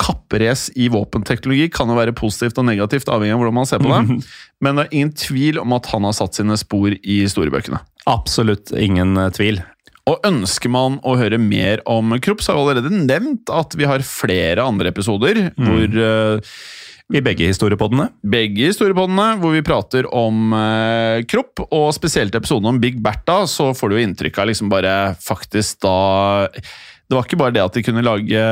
kapprace 0.01 0.73
i 0.75 0.89
våpenteknologi 0.91 1.69
kan 1.73 1.91
jo 1.91 1.97
være 1.97 2.15
positivt 2.17 2.57
og 2.61 2.67
negativt, 2.69 3.11
avhengig 3.11 3.35
av 3.35 3.43
hvordan 3.43 3.59
man 3.59 3.69
ser 3.69 3.83
på 3.83 3.91
det. 3.91 4.19
Men 4.63 4.79
det 4.79 4.85
er 4.85 4.97
ingen 4.97 5.13
tvil 5.19 5.61
om 5.61 5.75
at 5.77 5.89
han 5.93 6.07
har 6.07 6.15
satt 6.17 6.39
sine 6.39 6.57
spor 6.59 6.95
i 6.95 7.21
historiebøkene. 7.21 7.81
Absolutt 8.09 8.73
ingen 8.77 9.17
eh, 9.17 9.31
tvil. 9.35 9.61
Og 10.05 10.21
ønsker 10.27 10.69
man 10.69 10.99
å 11.01 11.15
høre 11.17 11.39
mer 11.41 11.81
om 11.89 12.13
Krupp, 12.21 12.43
så 12.45 12.53
har 12.53 12.59
jeg 12.59 12.65
allerede 12.67 13.05
nevnt 13.07 13.49
at 13.49 13.73
vi 13.77 13.87
har 13.89 14.05
flere 14.05 14.61
andre 14.61 14.91
episoder 14.93 15.39
hvor 15.57 15.95
uh, 15.97 16.59
I 17.09 17.21
begge 17.25 17.47
historiepoddene. 17.49 18.11
begge 18.21 18.69
historiepoddene, 18.69 19.39
hvor 19.41 19.55
vi 19.55 19.63
prater 19.65 20.05
om 20.13 20.53
eh, 20.57 21.23
kropp, 21.29 21.65
og 21.69 21.89
spesielt 21.97 22.37
episoden 22.37 22.69
om 22.69 22.81
Big 22.81 23.01
Bertha, 23.01 23.43
så 23.49 23.71
får 23.77 23.89
du 23.89 23.97
jo 23.97 24.05
inntrykk 24.05 24.39
av 24.41 24.49
liksom 24.51 24.69
bare 24.73 24.93
faktisk 25.21 25.81
da 25.85 25.97
Det 26.53 27.13
var 27.13 27.25
ikke 27.25 27.41
bare 27.41 27.57
det 27.57 27.65
at 27.65 27.77
de 27.77 27.85
kunne 27.85 28.05
lage 28.05 28.45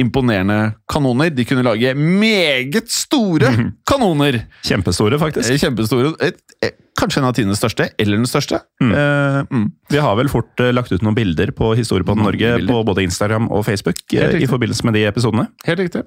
imponerende 0.00 0.74
kanoner. 0.90 1.30
De 1.30 1.44
kunne 1.46 1.64
lage 1.66 1.94
meget 1.94 2.90
store 2.90 3.52
kanoner! 3.90 4.40
Kjempestore, 4.66 5.18
faktisk. 5.22 5.50
Eh, 5.52 5.60
Kjempestore. 5.62 6.14
Eh, 6.24 6.72
kanskje 6.98 7.20
en 7.20 7.28
av 7.28 7.34
tidenes 7.36 7.60
største, 7.60 7.88
eller 7.98 8.18
den 8.18 8.28
største. 8.30 8.60
Eh, 8.82 9.38
mm. 9.50 9.66
Vi 9.90 10.02
har 10.02 10.16
vel 10.18 10.30
fort 10.32 10.62
lagt 10.74 10.92
ut 10.94 11.04
noen 11.04 11.16
bilder 11.16 11.52
på 11.54 11.72
Historiepodden 11.78 12.26
Norge 12.26 12.56
på 12.66 12.80
både 12.86 13.06
Instagram 13.06 13.50
og 13.54 13.64
Facebook 13.66 14.02
i 14.14 14.48
forbindelse 14.50 14.86
med 14.88 14.98
de 14.98 15.06
episodene. 15.10 15.48
Helt 15.68 15.84
riktig. 15.84 16.04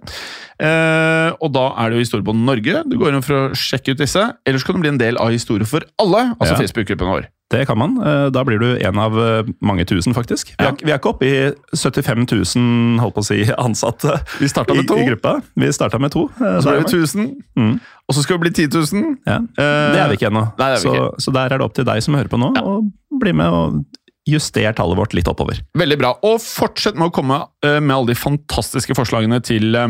Eh, 0.60 1.32
og 1.40 1.52
da 1.56 1.70
er 1.78 1.90
det 1.90 2.00
jo 2.00 2.06
Historie 2.08 2.28
på 2.28 2.36
Norge. 2.36 2.84
Du 2.88 2.98
går 3.00 3.16
inn 3.16 3.26
for 3.26 3.48
å 3.48 3.56
sjekke 3.56 3.96
ut 3.96 4.04
disse. 4.04 4.24
Ellers 4.48 4.68
kan 4.68 4.76
du 4.76 4.84
bli 4.84 4.94
en 4.96 5.02
del 5.02 5.20
av 5.22 5.32
Historie 5.36 5.68
for 5.68 5.88
alle, 6.02 6.34
altså 6.40 6.56
Ja. 6.56 6.62
Facebook-gruppen 6.64 7.08
vår. 7.16 7.32
Det 7.50 7.62
kan 7.68 7.78
man. 7.80 7.94
Eh, 8.04 8.30
Da 8.36 8.44
blir 8.44 8.60
du 8.60 8.68
en 8.84 8.98
av 9.00 9.14
eh, 9.20 9.44
mange 9.64 9.86
tusen, 9.88 10.14
faktisk. 10.14 10.50
Vi 10.60 10.66
er, 10.66 10.74
vi 10.84 10.92
er 10.92 10.98
ikke 11.00 11.14
oppe 11.14 11.28
i 11.28 11.36
75 11.76 12.26
000 12.58 13.00
holdt 13.00 13.16
på 13.16 13.24
å 13.24 13.28
si, 13.28 13.38
ansatte 13.68 14.18
Vi 14.42 14.50
med 14.52 14.84
i, 14.84 14.88
to. 14.88 14.98
i 15.00 15.06
gruppa. 15.08 15.38
Vi 15.56 15.70
starta 15.72 16.00
med 16.00 16.12
to. 16.12 16.26
Og 16.28 16.64
Så 16.64 16.68
ble 16.74 16.80
vi 16.80 16.84
var- 16.84 16.92
1000, 16.92 17.30
Mm. 17.58 17.80
og 18.08 18.16
så 18.16 18.22
skal 18.24 18.38
vi 18.38 18.50
bli 18.50 18.52
10 18.68 18.68
000. 18.94 19.16
Ja. 19.26 19.38
Eh, 19.38 19.94
Det 19.94 20.02
er 20.04 20.10
vi 20.12 20.18
ikke 20.20 20.28
ennå. 20.32 20.44
Nei, 20.60 20.72
vi 20.76 20.82
så, 20.84 20.92
ikke. 20.94 21.22
så 21.24 21.34
der 21.34 21.46
er 21.54 21.58
det 21.58 21.66
opp 21.66 21.74
til 21.80 21.86
deg 21.88 22.04
som 22.04 22.14
hører 22.20 22.28
på 22.30 22.38
nå, 22.40 22.52
å 22.60 22.76
bli 23.20 23.32
med 23.34 23.48
og 23.48 23.86
justere 24.28 24.74
tallet 24.76 24.98
vårt 25.00 25.14
litt 25.16 25.28
oppover. 25.32 25.62
Veldig 25.80 25.98
bra. 26.02 26.10
Og 26.28 26.42
fortsett 26.44 26.98
med 27.00 27.08
å 27.08 27.14
komme 27.16 27.38
eh, 27.64 27.80
med 27.80 27.96
alle 27.96 28.12
de 28.12 28.16
fantastiske 28.20 28.92
forslagene 28.94 29.40
til 29.42 29.72
eh, 29.74 29.88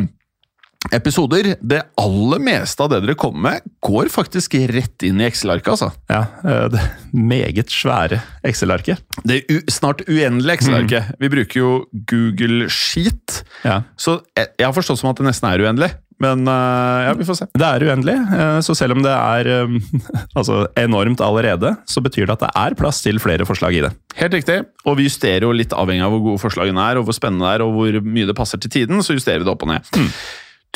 episoder. 0.93 1.55
Det 1.61 1.82
aller 1.99 2.41
meste 2.43 2.84
av 2.84 2.91
det 2.93 3.01
dere 3.05 3.17
kommer 3.19 3.43
med, 3.49 3.67
går 3.84 4.11
faktisk 4.13 4.55
rett 4.71 5.03
inn 5.07 5.21
i 5.21 5.28
Excel-arket, 5.28 5.73
altså. 5.75 5.91
Ja, 6.11 6.23
eh, 6.47 6.65
det 6.73 6.84
meget 7.13 7.71
svære 7.73 8.21
Excel-arket. 8.47 9.01
Det 9.28 9.41
snart 9.73 10.05
uendelige 10.07 10.59
Excel-arket. 10.61 11.13
Vi 11.19 11.30
bruker 11.34 11.59
jo 11.63 11.71
Google 12.09 12.69
Sheet, 12.71 13.43
Ja. 13.65 13.82
så 13.97 14.21
jeg, 14.38 14.53
jeg 14.59 14.67
har 14.69 14.75
forstått 14.78 15.01
som 15.01 15.09
at 15.11 15.17
det 15.21 15.28
nesten 15.30 15.49
er 15.51 15.65
uendelig. 15.65 15.93
Men 16.19 16.47
eh, 16.49 16.99
ja, 17.05 17.11
vi 17.13 17.25
får 17.28 17.36
se. 17.38 17.45
Det 17.53 17.67
er 17.67 17.84
uendelig, 17.86 18.15
eh, 18.34 18.55
så 18.65 18.73
selv 18.73 18.95
om 18.95 19.03
det 19.05 19.11
er 19.13 19.49
eh, 19.53 19.75
altså 20.39 20.63
enormt 20.82 21.21
allerede, 21.21 21.75
så 21.86 22.01
betyr 22.01 22.25
det 22.25 22.39
at 22.39 22.45
det 22.47 22.49
er 22.57 22.78
plass 22.80 23.03
til 23.05 23.19
flere 23.21 23.45
forslag 23.45 23.78
i 23.78 23.84
det. 23.86 23.91
Helt 24.17 24.34
riktig. 24.34 24.57
Og 24.89 24.97
vi 24.97 25.05
justerer 25.05 25.45
jo 25.45 25.53
litt 25.53 25.75
avhengig 25.78 26.01
av 26.07 26.15
hvor 26.15 26.23
gode 26.32 26.41
forslagene 26.41 26.88
er, 26.89 26.97
og 26.97 27.05
hvor 27.05 27.13
spennende 27.19 27.45
det 27.45 27.59
er, 27.59 27.65
og 27.67 27.75
hvor 27.78 28.01
mye 28.07 28.25
det 28.32 28.38
passer 28.39 28.57
til 28.63 28.73
tiden, 28.80 29.03
så 29.05 29.13
justerer 29.13 29.43
vi 29.43 29.45
det 29.45 29.53
opp 29.53 29.67
og 29.67 29.75
ned. 29.75 29.93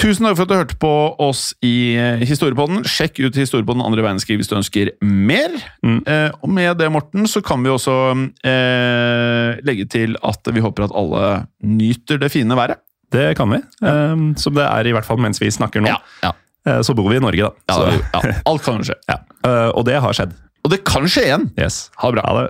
Tusen 0.02 0.26
takk 0.26 0.34
for 0.39 0.47
at 0.47 0.49
du 0.49 0.56
hørte 0.58 0.78
på 0.82 0.91
oss 1.22 1.52
i 1.62 1.93
eh, 1.99 2.24
Historiepodden. 2.26 2.82
Sjekk 2.89 3.20
ut 3.22 3.36
Historiepodden 3.38 3.84
andre 3.86 4.02
verdenskrig 4.02 4.39
hvis 4.39 4.49
du 4.49 4.56
ønsker 4.58 4.89
mer. 5.06 5.54
Eh, 5.86 6.30
og 6.41 6.49
med 6.49 6.74
det, 6.80 6.88
Morten, 6.93 7.28
så 7.30 7.43
kan 7.45 7.62
vi 7.62 7.70
også 7.70 7.93
eh, 8.41 9.60
legge 9.68 9.86
til 9.93 10.16
at 10.26 10.49
vi 10.56 10.64
håper 10.66 10.88
at 10.88 10.95
alle 10.97 11.28
nyter 11.70 12.18
det 12.24 12.32
fine 12.34 12.58
været. 12.58 12.82
Det 13.14 13.28
kan 13.38 13.52
vi, 13.54 13.60
eh, 13.86 14.24
som 14.41 14.56
det 14.58 14.66
er 14.66 14.89
i 14.89 14.93
hvert 14.95 15.06
fall 15.06 15.22
mens 15.22 15.41
vi 15.43 15.52
snakker 15.54 15.84
nå. 15.86 15.93
ja. 16.24 16.32
Eh, 16.66 16.82
Så 16.86 16.93
bor 16.97 17.10
vi 17.12 17.20
i 17.20 17.22
Norge, 17.22 17.52
da. 17.52 17.52
Ja, 17.70 17.76
Så, 17.78 18.02
ja. 18.26 18.34
Alt 18.49 18.66
kan 18.66 18.82
skje. 18.86 18.97
ja. 19.12 19.20
Eh, 19.45 19.70
Og 19.76 19.86
det 19.86 19.99
har 20.02 20.18
skjedd. 20.18 20.34
Og 20.66 20.74
det 20.74 20.82
kan 20.86 21.06
skje 21.10 21.28
igjen! 21.30 21.47
Yes. 21.62 21.89
Ha 22.02 22.10
det 22.10 22.18
bra. 22.18 22.26
Ha 22.26 22.41
det. 22.41 22.49